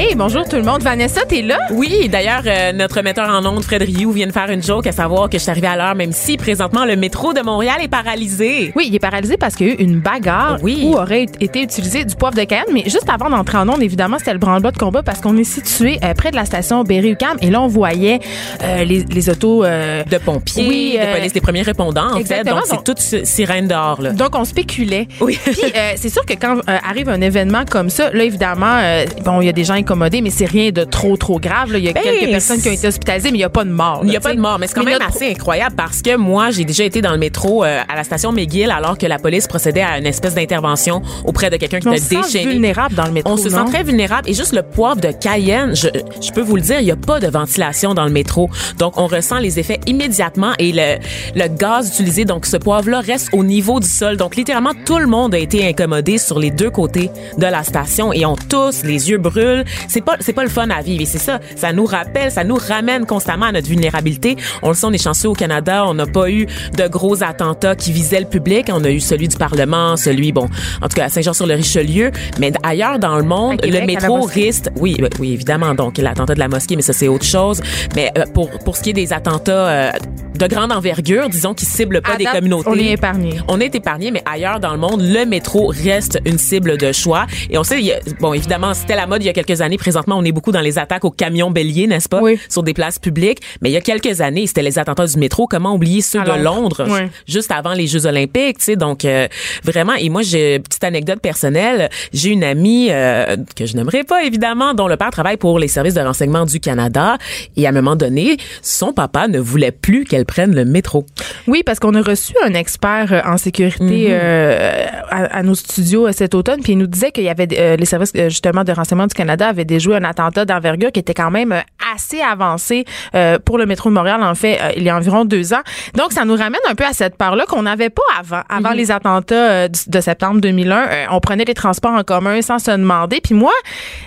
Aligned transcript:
Hey, 0.00 0.14
bonjour 0.14 0.48
tout 0.48 0.54
le 0.54 0.62
monde. 0.62 0.80
Vanessa, 0.80 1.22
t'es 1.26 1.42
là? 1.42 1.58
Oui, 1.72 2.08
d'ailleurs, 2.08 2.42
euh, 2.46 2.70
notre 2.72 3.02
metteur 3.02 3.28
en 3.28 3.44
ondes, 3.44 3.64
Fred 3.64 3.82
Rioux, 3.82 4.12
vient 4.12 4.28
de 4.28 4.32
faire 4.32 4.48
une 4.48 4.62
joke 4.62 4.86
à 4.86 4.92
savoir 4.92 5.28
que 5.28 5.38
je 5.38 5.42
suis 5.42 5.50
arrivée 5.50 5.66
à 5.66 5.74
l'heure, 5.74 5.96
même 5.96 6.12
si 6.12 6.36
présentement 6.36 6.84
le 6.84 6.94
métro 6.94 7.32
de 7.32 7.40
Montréal 7.40 7.78
est 7.82 7.88
paralysé. 7.88 8.72
Oui, 8.76 8.84
il 8.86 8.94
est 8.94 9.00
paralysé 9.00 9.36
parce 9.36 9.56
qu'il 9.56 9.66
y 9.66 9.70
a 9.70 9.72
eu 9.72 9.76
une 9.78 9.98
bagarre 9.98 10.58
Oui. 10.62 10.82
où 10.84 10.94
aurait 10.94 11.26
été 11.40 11.62
utilisé 11.62 12.04
du 12.04 12.14
poivre 12.14 12.36
de 12.36 12.44
Cayenne. 12.44 12.66
Mais 12.72 12.84
juste 12.84 13.08
avant 13.12 13.28
d'entrer 13.28 13.58
en 13.58 13.68
ondes, 13.68 13.82
évidemment, 13.82 14.18
c'était 14.20 14.34
le 14.34 14.38
branle-bas 14.38 14.70
de 14.70 14.78
combat 14.78 15.02
parce 15.02 15.20
qu'on 15.20 15.36
est 15.36 15.42
situé 15.42 15.98
euh, 16.04 16.14
près 16.14 16.30
de 16.30 16.36
la 16.36 16.44
station 16.44 16.84
Berry-UQAM 16.84 17.38
et 17.42 17.50
là, 17.50 17.60
on 17.60 17.66
voyait 17.66 18.20
euh, 18.62 18.84
les, 18.84 19.02
les 19.02 19.28
autos... 19.28 19.64
De 19.64 20.18
pompiers, 20.18 20.68
Oui, 20.68 20.98
de 21.00 21.12
police, 21.16 21.34
les 21.34 21.40
premiers 21.40 21.62
répondants, 21.62 22.14
en 22.14 22.20
fait. 22.24 22.44
Donc, 22.44 22.60
c'est 22.66 22.84
toute 22.84 23.00
si- 23.00 23.26
sirène 23.26 23.66
dehors, 23.66 24.00
là. 24.00 24.10
Donc, 24.12 24.36
on 24.36 24.44
spéculait. 24.44 25.08
Oui. 25.20 25.36
Puis, 25.44 25.56
c'est 25.96 26.08
sûr 26.08 26.24
que 26.24 26.34
quand 26.34 26.60
arrive 26.88 27.08
un 27.08 27.20
événement 27.20 27.64
comme 27.68 27.90
ça, 27.90 28.10
là, 28.12 28.22
évidemment, 28.22 28.78
bon, 29.24 29.40
il 29.40 29.46
y 29.46 29.48
a 29.48 29.52
des 29.52 29.64
gens 29.64 29.74
mais 29.96 30.30
c'est 30.30 30.44
rien 30.46 30.70
de 30.70 30.84
trop, 30.84 31.16
trop 31.16 31.38
grave. 31.40 31.72
là. 31.72 31.78
Il 31.78 31.84
y 31.84 31.88
a 31.88 31.92
Ben, 31.92 32.02
quelques 32.02 32.30
personnes 32.30 32.60
qui 32.60 32.68
ont 32.68 32.72
été 32.72 32.86
hospitalisées, 32.88 33.30
mais 33.30 33.36
il 33.38 33.40
n'y 33.40 33.44
a 33.44 33.48
pas 33.50 33.64
de 33.64 33.70
mort. 33.70 34.00
Il 34.04 34.10
n'y 34.10 34.16
a 34.16 34.20
pas 34.20 34.34
de 34.34 34.40
mort, 34.40 34.58
mais 34.58 34.66
c'est 34.66 34.74
quand 34.74 34.84
même 34.84 35.00
assez 35.02 35.30
incroyable 35.30 35.76
parce 35.76 36.02
que 36.02 36.16
moi, 36.16 36.50
j'ai 36.50 36.64
déjà 36.64 36.84
été 36.84 37.00
dans 37.00 37.12
le 37.12 37.18
métro 37.18 37.64
euh, 37.64 37.80
à 37.88 37.94
la 37.96 38.04
station 38.04 38.32
McGill 38.32 38.70
alors 38.70 38.98
que 38.98 39.06
la 39.06 39.18
police 39.18 39.46
procédait 39.46 39.82
à 39.82 39.98
une 39.98 40.06
espèce 40.06 40.34
d'intervention 40.34 41.02
auprès 41.24 41.50
de 41.50 41.56
quelqu'un 41.56 41.80
qui 41.80 41.88
On 41.88 41.96
se 41.96 42.04
était 42.04 42.16
sent 42.22 42.32
déchaîné. 42.32 42.52
vulnérable 42.52 42.94
dans 42.94 43.04
le 43.06 43.12
métro, 43.12 43.32
On 43.32 43.36
se 43.36 43.48
non? 43.48 43.64
sent 43.66 43.72
très 43.72 43.82
vulnérable 43.82 44.28
et 44.28 44.34
juste 44.34 44.54
le 44.54 44.62
poivre 44.62 45.00
de 45.00 45.10
Cayenne, 45.12 45.74
je, 45.74 45.88
je 46.20 46.32
peux 46.32 46.40
vous 46.42 46.56
le 46.56 46.62
dire, 46.62 46.80
il 46.80 46.84
n'y 46.84 46.90
a 46.90 46.96
pas 46.96 47.20
de 47.20 47.26
ventilation 47.28 47.94
dans 47.94 48.04
le 48.04 48.10
métro. 48.10 48.48
Donc, 48.78 48.98
on 48.98 49.06
ressent 49.06 49.38
les 49.38 49.58
effets 49.58 49.80
immédiatement 49.86 50.52
et 50.58 50.72
le, 50.72 50.96
le 51.34 51.48
gaz 51.48 51.88
utilisé, 51.90 52.24
donc 52.24 52.46
ce 52.46 52.56
poivre-là 52.56 53.00
reste 53.00 53.28
au 53.32 53.44
niveau 53.44 53.80
du 53.80 53.88
sol. 53.88 54.16
Donc, 54.16 54.36
littéralement, 54.36 54.72
tout 54.84 54.98
le 54.98 55.06
monde 55.06 55.34
a 55.34 55.38
été 55.38 55.66
incommodé 55.66 56.18
sur 56.18 56.38
les 56.38 56.50
deux 56.50 56.70
côtés 56.70 57.10
de 57.36 57.46
la 57.46 57.62
station 57.62 58.12
et 58.12 58.24
on 58.26 58.36
tous, 58.36 58.82
les 58.84 59.10
yeux 59.10 59.18
brûlent. 59.18 59.64
C'est 59.86 60.00
pas, 60.00 60.16
c'est 60.20 60.32
pas 60.32 60.42
le 60.42 60.50
fun 60.50 60.68
à 60.70 60.82
vivre 60.82 61.02
et 61.02 61.06
c'est 61.06 61.18
ça. 61.18 61.40
Ça 61.56 61.72
nous 61.72 61.86
rappelle, 61.86 62.30
ça 62.30 62.44
nous 62.44 62.56
ramène 62.56 63.06
constamment 63.06 63.46
à 63.46 63.52
notre 63.52 63.68
vulnérabilité. 63.68 64.36
On 64.62 64.68
le 64.68 64.74
sait, 64.74 64.86
on 64.86 64.92
est 64.92 65.02
chanceux 65.02 65.28
au 65.28 65.34
Canada. 65.34 65.84
On 65.86 65.94
n'a 65.94 66.06
pas 66.06 66.30
eu 66.30 66.46
de 66.76 66.88
gros 66.88 67.22
attentats 67.22 67.76
qui 67.76 67.92
visaient 67.92 68.20
le 68.20 68.26
public. 68.26 68.68
On 68.72 68.84
a 68.84 68.90
eu 68.90 69.00
celui 69.00 69.28
du 69.28 69.36
Parlement, 69.36 69.96
celui, 69.96 70.32
bon, 70.32 70.48
en 70.82 70.88
tout 70.88 70.96
cas, 70.96 71.04
à 71.04 71.08
Saint-Jean-sur-le-Richelieu. 71.08 72.10
Mais 72.38 72.52
ailleurs 72.62 72.98
dans 72.98 73.16
le 73.16 73.24
monde, 73.24 73.60
Québec, 73.60 73.80
le 73.80 73.86
métro 73.86 74.22
risque, 74.22 74.66
oui, 74.76 74.96
oui, 75.18 75.32
évidemment. 75.32 75.74
Donc, 75.74 75.98
l'attentat 75.98 76.34
de 76.34 76.40
la 76.40 76.48
mosquée, 76.48 76.76
mais 76.76 76.82
ça, 76.82 76.92
c'est 76.92 77.08
autre 77.08 77.24
chose. 77.24 77.60
Mais 77.94 78.10
euh, 78.18 78.24
pour, 78.32 78.50
pour 78.50 78.76
ce 78.76 78.82
qui 78.82 78.90
est 78.90 78.94
des 78.94 79.12
attentats 79.12 79.68
euh, 79.68 79.90
de 80.38 80.46
grande 80.46 80.72
envergure, 80.72 81.28
disons, 81.28 81.52
qui 81.54 81.64
ciblent 81.64 82.00
pas 82.00 82.12
À 82.12 82.16
des 82.16 82.24
date, 82.24 82.34
communautés. 82.36 82.68
on 82.70 82.74
est 82.78 82.92
épargné. 82.92 83.40
On 83.48 83.60
est 83.60 83.74
épargné, 83.74 84.10
mais 84.10 84.22
ailleurs 84.24 84.60
dans 84.60 84.72
le 84.72 84.78
monde, 84.78 85.00
le 85.02 85.24
métro 85.26 85.66
reste 85.74 86.20
une 86.24 86.38
cible 86.38 86.76
de 86.78 86.92
choix. 86.92 87.26
Et 87.50 87.58
on 87.58 87.64
sait, 87.64 87.80
il 87.80 87.86
y 87.86 87.92
a- 87.92 87.98
bon, 88.20 88.32
évidemment, 88.34 88.72
c'était 88.74 88.94
la 88.96 89.06
mode 89.06 89.22
il 89.22 89.26
y 89.26 89.28
a 89.28 89.32
quelques 89.32 89.60
années. 89.60 89.76
Présentement, 89.78 90.16
on 90.16 90.24
est 90.24 90.32
beaucoup 90.32 90.52
dans 90.52 90.60
les 90.60 90.78
attaques 90.78 91.04
aux 91.04 91.10
camions 91.10 91.50
béliers, 91.50 91.86
n'est-ce 91.88 92.08
pas? 92.08 92.20
Oui. 92.22 92.38
Sur 92.48 92.62
des 92.62 92.72
places 92.74 92.98
publiques. 92.98 93.40
Mais 93.60 93.70
il 93.70 93.72
y 93.72 93.76
a 93.76 93.80
quelques 93.80 94.20
années, 94.20 94.46
c'était 94.46 94.62
les 94.62 94.78
attentats 94.78 95.06
du 95.06 95.18
métro. 95.18 95.46
Comment 95.48 95.74
oublier 95.74 96.00
ceux 96.02 96.22
de 96.22 96.42
Londres? 96.42 96.86
Oui. 96.88 97.08
Juste 97.26 97.50
avant 97.50 97.72
les 97.72 97.86
Jeux 97.88 98.06
olympiques, 98.06 98.58
tu 98.58 98.64
sais. 98.64 98.76
Donc, 98.76 99.04
euh, 99.04 99.26
vraiment, 99.64 99.94
et 99.94 100.08
moi, 100.08 100.22
j'ai 100.22 100.56
une 100.56 100.62
petite 100.62 100.84
anecdote 100.84 101.20
personnelle. 101.20 101.88
J'ai 102.12 102.30
une 102.30 102.44
amie, 102.44 102.88
euh, 102.90 103.36
que 103.56 103.66
je 103.66 103.76
n'aimerais 103.76 104.04
pas, 104.04 104.22
évidemment, 104.24 104.74
dont 104.74 104.86
le 104.88 104.96
père 104.96 105.10
travaille 105.10 105.36
pour 105.36 105.58
les 105.58 105.68
services 105.68 105.94
de 105.94 106.00
renseignement 106.00 106.44
du 106.44 106.60
Canada. 106.60 107.16
Et 107.56 107.66
à 107.66 107.70
un 107.70 107.72
moment 107.72 107.96
donné, 107.96 108.36
son 108.62 108.92
papa 108.92 109.26
ne 109.28 109.38
voulait 109.40 109.72
plus 109.72 110.04
qu'elle 110.04 110.26
prenne 110.28 110.54
le 110.54 110.64
métro. 110.64 111.04
Oui, 111.48 111.62
parce 111.64 111.80
qu'on 111.80 111.94
a 111.94 112.02
reçu 112.02 112.34
un 112.44 112.54
expert 112.54 113.12
euh, 113.12 113.20
en 113.24 113.36
sécurité 113.38 114.08
euh, 114.10 114.86
à, 115.10 115.38
à 115.38 115.42
nos 115.42 115.54
studios 115.56 116.06
euh, 116.06 116.12
cet 116.12 116.34
automne, 116.34 116.60
puis 116.62 116.72
il 116.74 116.78
nous 116.78 116.86
disait 116.86 117.10
qu'il 117.10 117.24
y 117.24 117.28
avait 117.30 117.48
euh, 117.58 117.76
les 117.76 117.86
services 117.86 118.12
justement 118.28 118.62
de 118.62 118.70
renseignement 118.72 119.06
du 119.06 119.14
Canada 119.14 119.48
avaient 119.48 119.64
déjoué 119.64 119.96
un 119.96 120.04
attentat 120.04 120.44
d'envergure 120.44 120.92
qui 120.92 121.00
était 121.00 121.14
quand 121.14 121.30
même 121.30 121.54
assez 121.94 122.20
avancé 122.20 122.84
euh, 123.14 123.38
pour 123.42 123.56
le 123.58 123.64
métro 123.66 123.88
de 123.88 123.94
Montréal, 123.94 124.22
en 124.22 124.34
fait, 124.34 124.58
il 124.76 124.82
y 124.82 124.90
a 124.90 124.96
environ 124.96 125.24
deux 125.24 125.54
ans. 125.54 125.62
Donc, 125.96 126.12
ça 126.12 126.24
nous 126.26 126.36
ramène 126.36 126.60
un 126.68 126.74
peu 126.74 126.84
à 126.84 126.92
cette 126.92 127.16
part-là 127.16 127.46
qu'on 127.48 127.62
n'avait 127.62 127.90
pas 127.90 128.02
avant. 128.20 128.42
Avant 128.50 128.72
les 128.72 128.90
attentats 128.90 129.68
de 129.68 130.00
septembre 130.00 130.40
2001, 130.42 130.76
euh, 130.76 131.04
on 131.10 131.20
prenait 131.20 131.46
les 131.46 131.54
transports 131.54 131.92
en 131.94 132.02
commun 132.04 132.42
sans 132.42 132.58
se 132.58 132.70
demander. 132.70 133.20
Puis 133.22 133.34
moi, 133.34 133.52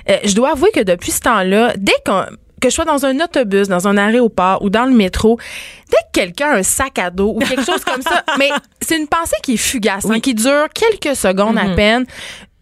je 0.08 0.36
dois 0.36 0.52
avouer 0.52 0.70
que 0.72 0.82
depuis 0.82 1.12
ce 1.12 1.22
temps-là, 1.22 1.74
dès 1.78 1.94
qu'on 2.06 2.26
que 2.62 2.70
je 2.70 2.76
sois 2.76 2.86
dans 2.86 3.06
un 3.06 3.20
autobus, 3.20 3.68
dans 3.68 3.88
un 3.88 3.98
aéroport 3.98 4.62
ou 4.64 4.70
dans 4.70 4.86
le 4.86 4.94
métro, 4.94 5.38
dès 5.90 5.98
que 5.98 6.22
quelqu'un 6.22 6.52
a 6.52 6.58
un 6.60 6.64
sac 6.64 6.98
à 7.00 7.10
dos 7.10 7.34
ou 7.36 7.40
quelque 7.40 7.66
chose 7.66 7.84
comme 7.84 8.02
ça, 8.02 8.24
mais 8.40 8.50
c'est 8.82 8.98
une 8.98 9.08
pensée 9.08 9.36
qui 9.44 9.54
est 9.56 9.58
fugace, 9.58 10.06
hein, 10.10 10.20
qui 10.20 10.34
dure 10.34 10.68
quelques 10.74 11.16
secondes 11.18 11.58
à 11.58 11.76
peine, 11.76 12.06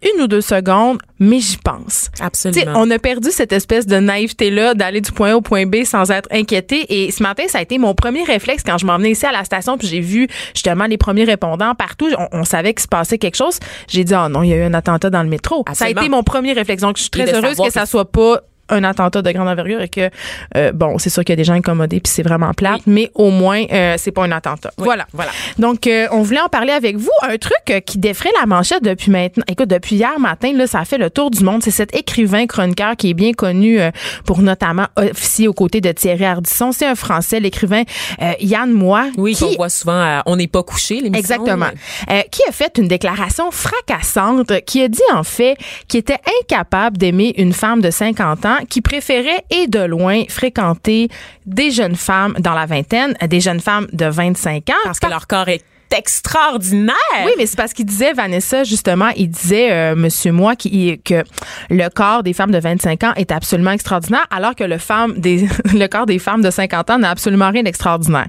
une 0.02 0.22
ou 0.22 0.26
deux 0.28 0.40
secondes, 0.40 0.98
mais 1.18 1.40
j'y 1.40 1.58
pense. 1.58 2.08
Absolument. 2.20 2.72
on 2.76 2.90
a 2.90 2.98
perdu 2.98 3.30
cette 3.30 3.52
espèce 3.52 3.86
de 3.86 3.96
naïveté-là 3.96 4.72
d'aller 4.72 5.02
du 5.02 5.12
point 5.12 5.32
A 5.32 5.36
au 5.36 5.42
point 5.42 5.66
B 5.66 5.84
sans 5.84 6.10
être 6.10 6.26
inquiété. 6.32 6.86
Et 6.88 7.10
ce 7.10 7.22
matin, 7.22 7.42
ça 7.48 7.58
a 7.58 7.60
été 7.60 7.76
mon 7.76 7.94
premier 7.94 8.24
réflexe 8.24 8.62
quand 8.64 8.78
je 8.78 8.86
m'en 8.86 8.96
venais 8.96 9.10
ici 9.10 9.26
à 9.26 9.32
la 9.32 9.44
station, 9.44 9.76
puis 9.76 9.86
j'ai 9.88 10.00
vu 10.00 10.26
justement 10.54 10.86
les 10.86 10.96
premiers 10.96 11.24
répondants 11.24 11.74
partout. 11.74 12.08
On, 12.18 12.28
on 12.32 12.44
savait 12.44 12.72
qu'il 12.72 12.82
se 12.82 12.88
passait 12.88 13.18
quelque 13.18 13.36
chose. 13.36 13.58
J'ai 13.88 14.04
dit, 14.04 14.14
oh 14.14 14.28
non, 14.30 14.42
il 14.42 14.48
y 14.48 14.52
a 14.54 14.56
eu 14.56 14.62
un 14.62 14.72
attentat 14.72 15.10
dans 15.10 15.22
le 15.22 15.28
métro. 15.28 15.64
Ça 15.74 15.84
a 15.84 15.90
été 15.90 16.08
mon 16.08 16.22
premier 16.22 16.54
réflexe. 16.54 16.80
Donc, 16.80 16.96
je 16.96 17.02
suis 17.02 17.10
très 17.10 17.30
heureuse 17.34 17.50
savoir 17.50 17.68
que 17.68 17.74
ça 17.74 17.82
que- 17.82 17.88
soit 17.88 18.10
pas 18.10 18.40
un 18.70 18.84
attentat 18.84 19.22
de 19.22 19.30
grande 19.32 19.48
envergure 19.48 19.80
et 19.80 19.88
que 19.88 20.10
euh, 20.56 20.72
bon 20.72 20.98
c'est 20.98 21.10
sûr 21.10 21.24
qu'il 21.24 21.32
y 21.32 21.34
a 21.34 21.36
des 21.36 21.44
gens 21.44 21.54
incommodés 21.54 22.00
puis 22.00 22.12
c'est 22.12 22.22
vraiment 22.22 22.52
plate 22.54 22.82
mais 22.86 23.10
au 23.14 23.30
moins 23.30 23.64
euh, 23.72 23.94
c'est 23.98 24.12
pas 24.12 24.24
un 24.24 24.32
attentat 24.32 24.72
voilà 24.76 25.06
voilà. 25.12 25.30
donc 25.58 25.86
euh, 25.86 26.06
on 26.12 26.22
voulait 26.22 26.40
en 26.40 26.48
parler 26.48 26.72
avec 26.72 26.96
vous 26.96 27.10
un 27.22 27.36
truc 27.36 27.54
euh, 27.70 27.80
qui 27.80 27.98
défrait 27.98 28.30
la 28.40 28.46
manchette 28.46 28.82
depuis 28.82 29.10
maintenant 29.10 29.44
écoute 29.48 29.68
depuis 29.68 29.96
hier 29.96 30.18
matin 30.18 30.52
là 30.54 30.66
ça 30.66 30.80
a 30.80 30.84
fait 30.84 30.98
le 30.98 31.10
tour 31.10 31.30
du 31.30 31.42
monde 31.44 31.62
c'est 31.62 31.70
cet 31.70 31.94
écrivain 31.96 32.46
chroniqueur 32.46 32.96
qui 32.96 33.10
est 33.10 33.14
bien 33.14 33.32
connu 33.32 33.80
euh, 33.80 33.90
pour 34.24 34.40
notamment 34.42 34.86
officier 34.96 35.48
aux 35.48 35.52
côtés 35.52 35.80
de 35.80 35.92
Thierry 35.92 36.24
Ardisson 36.24 36.72
c'est 36.72 36.86
un 36.86 36.94
français 36.94 37.40
l'écrivain 37.40 37.82
euh, 38.22 38.32
Yann 38.40 38.70
Moix 38.70 39.06
Oui, 39.16 39.34
qui 39.34 39.44
qu'on 39.44 39.56
voit 39.56 39.68
souvent 39.68 40.00
à 40.00 40.22
On 40.26 40.36
n'est 40.36 40.46
pas 40.46 40.62
couché, 40.62 41.00
l'émission. 41.00 41.18
Exactement. 41.18 41.66
Euh, 42.10 42.22
qui 42.30 42.42
a 42.48 42.52
fait 42.52 42.76
une 42.78 42.88
déclaration 42.88 43.50
fracassante, 43.50 44.64
qui 44.64 44.82
a 44.82 44.88
dit 44.88 45.00
en 45.12 45.22
fait 45.22 45.56
qu'il 45.88 46.00
était 46.00 46.18
incapable 46.42 46.98
d'aimer 46.98 47.34
une 47.38 47.52
femme 47.52 47.80
de 47.80 47.90
50 47.90 48.46
ans 48.46 48.58
qui 48.68 48.80
préférait 48.80 49.44
et 49.50 49.66
de 49.66 49.80
loin 49.80 50.24
fréquenter 50.28 51.08
des 51.46 51.70
jeunes 51.70 51.96
femmes 51.96 52.34
dans 52.38 52.54
la 52.54 52.66
vingtaine, 52.66 53.14
des 53.28 53.40
jeunes 53.40 53.60
femmes 53.60 53.86
de 53.92 54.06
25 54.06 54.70
ans. 54.70 54.74
Parce 54.84 55.00
que 55.00 55.08
leur 55.08 55.26
corps 55.26 55.48
est 55.48 55.62
extraordinaire. 55.94 56.94
Oui, 57.24 57.32
mais 57.38 57.46
c'est 57.46 57.56
parce 57.56 57.72
qu'il 57.72 57.86
disait, 57.86 58.12
Vanessa, 58.12 58.64
justement, 58.64 59.08
il 59.16 59.28
disait, 59.30 59.70
euh, 59.72 59.94
Monsieur 59.96 60.32
Moi, 60.32 60.56
qui, 60.56 61.00
que 61.04 61.22
le 61.70 61.88
corps 61.88 62.22
des 62.22 62.32
femmes 62.32 62.50
de 62.50 62.58
25 62.58 63.04
ans 63.04 63.12
est 63.16 63.32
absolument 63.32 63.72
extraordinaire, 63.72 64.26
alors 64.30 64.54
que 64.54 64.64
le, 64.64 64.78
femme 64.78 65.14
des, 65.18 65.46
le 65.74 65.86
corps 65.86 66.06
des 66.06 66.18
femmes 66.18 66.42
de 66.42 66.50
50 66.50 66.90
ans 66.90 66.98
n'a 66.98 67.10
absolument 67.10 67.50
rien 67.50 67.62
d'extraordinaire. 67.62 68.26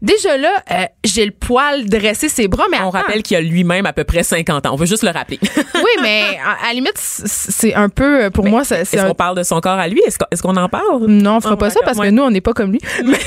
Déjà 0.00 0.36
là, 0.36 0.50
euh, 0.70 0.84
j'ai 1.04 1.24
le 1.26 1.32
poil 1.32 1.86
dressé 1.88 2.28
ses 2.28 2.48
bras, 2.48 2.64
mais 2.70 2.78
On 2.78 2.88
attends. 2.88 2.98
rappelle 2.98 3.22
qu'il 3.22 3.36
a 3.36 3.40
lui-même 3.40 3.86
à 3.86 3.92
peu 3.92 4.04
près 4.04 4.22
50 4.22 4.66
ans. 4.66 4.70
On 4.72 4.76
veut 4.76 4.86
juste 4.86 5.02
le 5.04 5.10
rappeler. 5.10 5.38
Oui, 5.74 6.00
mais 6.02 6.38
à, 6.44 6.64
à 6.64 6.68
la 6.68 6.74
limite, 6.74 6.92
c'est 6.96 7.74
un 7.74 7.88
peu, 7.88 8.24
euh, 8.24 8.30
pour 8.30 8.46
moi, 8.46 8.62
c'est 8.64 8.82
Est-ce 8.82 8.98
un 8.98 9.08
qu'on 9.08 9.14
parle 9.14 9.36
de 9.36 9.42
son 9.42 9.60
corps 9.60 9.78
à 9.78 9.88
lui? 9.88 10.00
Est-ce 10.06 10.16
qu'on 10.42 10.52
qu'on 10.52 10.56
en 10.60 10.68
parle? 10.68 11.06
non, 11.08 11.36
on 11.36 11.40
fera 11.40 11.54
Ah, 11.54 11.56
pas 11.56 11.70
ça 11.70 11.80
parce 11.84 11.98
que 11.98 12.10
nous, 12.10 12.22
on 12.22 12.30
n'est 12.30 12.40
pas 12.40 12.52
comme 12.52 12.70
lui. 12.72 12.80
mais, 13.04 13.18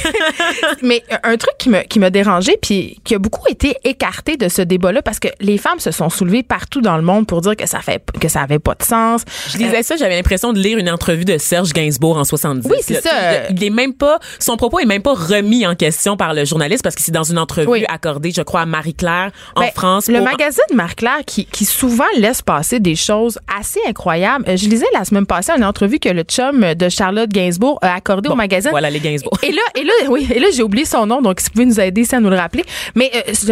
mais 0.82 1.04
un 1.24 1.36
truc 1.38 1.54
qui 1.60 1.70
me, 1.70 1.82
qui 1.82 2.00
m'a 2.00 2.10
dérangé 2.10 2.58
puis 2.62 3.00
qui 3.04 3.14
a 3.16 3.20
beaucoup 3.20 3.46
été 3.50 3.75
écarté 3.84 4.38
de 4.38 4.48
ce 4.50 4.62
débat-là 4.62 5.02
parce 5.02 5.20
que 5.20 5.28
les 5.40 5.58
femmes 5.58 5.80
se 5.80 5.92
sont 5.92 6.10
soulevées 6.10 6.44
partout 6.44 6.82
dans 6.82 6.98
le 6.98 7.04
monde 7.04 7.28
pour 7.28 7.42
dire 7.42 7.56
que 7.56 7.68
ça 7.68 7.80
fait 7.80 8.02
que 8.20 8.28
ça 8.28 8.42
avait 8.42 8.60
pas 8.60 8.76
de 8.76 8.84
sens. 8.84 9.22
Je 9.50 9.58
lisais 9.58 9.84
ça, 9.84 9.96
j'avais 9.98 10.16
l'impression 10.16 10.54
de 10.54 10.60
lire 10.60 10.78
une 10.78 10.90
entrevue 10.90 11.26
de 11.26 11.38
Serge 11.38 11.74
Gainsbourg 11.74 12.18
en 12.18 12.24
70. 12.24 12.68
Oui, 12.70 12.78
c'est 12.82 13.02
ça. 13.02 13.50
Il 13.50 13.64
est 13.64 13.70
même 13.70 13.94
pas, 13.94 14.20
son 14.40 14.58
propos 14.58 14.80
est 14.80 14.86
même 14.86 15.02
pas 15.02 15.14
remis 15.14 15.66
en 15.66 15.76
question 15.76 16.18
par 16.18 16.34
le 16.34 16.46
journaliste 16.46 16.84
parce 16.84 16.96
que 16.96 17.02
c'est 17.02 17.12
dans 17.12 17.24
une 17.24 17.38
entrevue 17.40 17.68
Oui. 17.68 17.86
accordée, 17.88 18.32
je 18.36 18.42
crois, 18.42 18.62
à 18.62 18.66
Marie-Claire 18.66 19.32
en 19.56 19.62
Ben, 19.62 19.72
France. 19.76 20.08
Le 20.08 20.16
pour- 20.20 20.26
magazine 20.26 20.64
Marie-Claire 20.74 21.20
qui, 21.26 21.46
qui 21.46 21.66
souvent 21.66 22.04
laisse 22.18 22.42
passer 22.42 22.80
des 22.80 22.96
choses 22.96 23.40
assez 23.60 23.80
incroyables. 23.88 24.46
Euh, 24.48 24.58
Je 24.58 24.68
lisais 24.70 24.86
la 24.94 25.04
semaine 25.06 25.26
passée 25.26 25.52
une 25.58 25.64
entrevue 25.64 26.00
que 26.00 26.10
le 26.10 26.24
chum 26.24 26.74
de 26.74 26.90
Charlotte 26.90 27.30
Gainsbourg 27.30 27.80
a 27.82 27.94
accordé 27.94 28.30
au 28.30 28.36
magazine. 28.36 28.72
Voilà 28.72 28.90
les 28.90 29.00
Gainsbourg. 29.00 29.38
Et 29.44 29.52
là, 29.52 29.62
et 29.76 29.84
là, 29.84 29.94
oui, 30.10 30.28
et 30.34 30.40
là, 30.40 30.48
j'ai 30.54 30.64
oublié 30.64 30.86
son 30.86 31.06
nom, 31.06 31.22
donc 31.22 31.40
si 31.40 31.46
vous 31.48 31.52
pouvez 31.54 31.66
nous 31.66 31.80
aider, 31.80 32.04
ça 32.04 32.20
nous 32.20 32.30
le 32.30 32.36
rappeler. 32.36 32.64
Mais 32.96 33.12
euh, 33.16 33.34
ce 33.34 33.46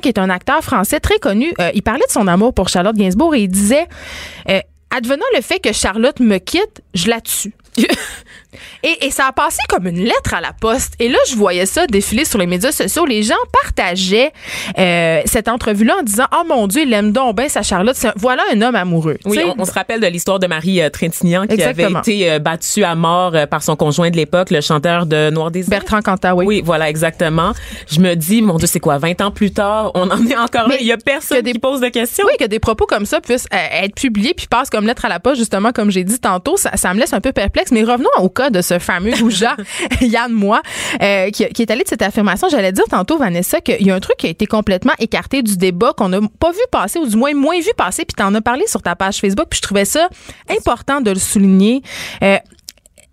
qui 0.00 0.08
est 0.08 0.18
un 0.18 0.30
acteur 0.30 0.62
français 0.62 1.00
très 1.00 1.18
connu, 1.18 1.52
euh, 1.60 1.70
il 1.74 1.82
parlait 1.82 2.06
de 2.06 2.12
son 2.12 2.26
amour 2.26 2.54
pour 2.54 2.68
Charlotte 2.68 2.96
Gainsbourg 2.96 3.34
et 3.34 3.42
il 3.42 3.48
disait, 3.48 3.86
euh, 4.48 4.60
advenant 4.90 5.24
le 5.34 5.42
fait 5.42 5.58
que 5.58 5.72
Charlotte 5.72 6.20
me 6.20 6.38
quitte, 6.38 6.82
je 6.94 7.08
la 7.08 7.20
tue. 7.20 7.52
Et, 8.82 9.06
et 9.06 9.10
ça 9.10 9.26
a 9.26 9.32
passé 9.32 9.58
comme 9.68 9.86
une 9.88 9.98
lettre 10.04 10.32
à 10.34 10.40
la 10.40 10.52
poste. 10.58 10.94
Et 11.00 11.08
là, 11.08 11.18
je 11.28 11.34
voyais 11.36 11.66
ça 11.66 11.86
défiler 11.86 12.24
sur 12.24 12.38
les 12.38 12.46
médias 12.46 12.70
sociaux. 12.72 13.04
Les 13.04 13.22
gens 13.24 13.34
partageaient 13.52 14.32
euh, 14.78 15.20
cette 15.26 15.48
entrevue-là 15.48 15.96
en 16.00 16.02
disant 16.02 16.24
Oh 16.32 16.44
mon 16.48 16.66
Dieu, 16.68 16.82
il 16.86 16.92
aime 16.92 17.10
donc 17.12 17.36
bien 17.36 17.48
sa 17.48 17.62
Charlotte. 17.62 17.96
Un- 18.04 18.12
Voilà 18.16 18.42
un 18.54 18.62
homme 18.62 18.74
amoureux. 18.76 19.18
Oui, 19.26 19.40
on, 19.44 19.60
on 19.60 19.64
se 19.64 19.72
rappelle 19.72 20.00
de 20.00 20.06
l'histoire 20.06 20.38
de 20.38 20.46
Marie 20.46 20.80
euh, 20.80 20.88
Trintignant 20.90 21.46
qui 21.46 21.54
Exactement. 21.54 21.98
avait 21.98 22.12
été 22.12 22.30
euh, 22.30 22.38
battue 22.38 22.84
à 22.84 22.94
mort 22.94 23.34
euh, 23.34 23.46
par 23.46 23.62
son 23.62 23.74
conjoint 23.76 24.10
de 24.10 24.16
l'époque, 24.16 24.50
le 24.50 24.60
chanteur 24.60 25.06
de 25.06 25.28
Noir 25.30 25.50
Désir. 25.50 25.70
Bertrand 25.70 26.00
Cantat, 26.00 26.34
oui. 26.36 26.46
Oui, 26.46 26.62
voilà, 26.64 26.88
exactement. 26.88 27.52
Je 27.90 28.00
me 28.00 28.14
dis, 28.14 28.40
mon 28.42 28.56
Dieu, 28.56 28.68
c'est 28.68 28.80
quoi, 28.80 28.96
20 28.98 29.20
ans 29.20 29.30
plus 29.32 29.50
tard, 29.50 29.90
on 29.94 30.08
en 30.10 30.24
est 30.26 30.36
encore 30.36 30.68
là. 30.68 30.76
Il 30.80 30.86
y 30.86 30.92
a 30.92 30.96
personne 30.96 31.42
des- 31.42 31.52
qui 31.52 31.58
pose 31.58 31.80
de 31.80 31.88
questions. 31.88 32.24
Oui, 32.26 32.32
que 32.38 32.44
des 32.46 32.60
propos 32.60 32.86
comme 32.86 33.04
ça 33.06 33.20
puissent 33.20 33.48
être 33.50 33.94
publiés 33.94 34.34
puis 34.34 34.46
passent 34.46 34.70
comme 34.70 34.86
lettre 34.86 35.04
à 35.04 35.08
la 35.08 35.18
poste, 35.20 35.36
justement, 35.38 35.72
comme 35.72 35.90
j'ai 35.90 36.04
dit 36.04 36.18
tantôt, 36.20 36.56
ça, 36.56 36.70
ça 36.76 36.94
me 36.94 37.00
laisse 37.00 37.12
un 37.12 37.20
peu 37.20 37.32
perplexe. 37.32 37.67
Mais 37.72 37.82
revenons 37.82 38.08
au 38.18 38.28
cas 38.28 38.50
de 38.50 38.62
ce 38.62 38.78
fameux 38.78 39.12
goujat, 39.18 39.56
Yann 40.00 40.32
Moi, 40.32 40.62
euh, 41.02 41.30
qui, 41.30 41.46
qui 41.48 41.62
est 41.62 41.70
allé 41.70 41.84
de 41.84 41.88
cette 41.88 42.02
affirmation. 42.02 42.48
J'allais 42.48 42.72
dire 42.72 42.84
tantôt, 42.90 43.18
Vanessa, 43.18 43.60
qu'il 43.60 43.86
y 43.86 43.90
a 43.90 43.94
un 43.94 44.00
truc 44.00 44.16
qui 44.18 44.26
a 44.26 44.30
été 44.30 44.46
complètement 44.46 44.94
écarté 44.98 45.42
du 45.42 45.56
débat, 45.56 45.92
qu'on 45.96 46.08
n'a 46.08 46.20
pas 46.38 46.50
vu 46.50 46.60
passer, 46.70 46.98
ou 46.98 47.06
du 47.06 47.16
moins 47.16 47.34
moins 47.34 47.58
vu 47.58 47.70
passer, 47.76 48.04
puis 48.04 48.14
t'en 48.14 48.34
as 48.34 48.40
parlé 48.40 48.66
sur 48.66 48.82
ta 48.82 48.96
page 48.96 49.18
Facebook, 49.18 49.46
puis 49.50 49.58
je 49.58 49.62
trouvais 49.62 49.84
ça 49.84 50.08
important 50.50 51.00
de 51.00 51.10
le 51.10 51.18
souligner. 51.18 51.82
Euh, 52.22 52.38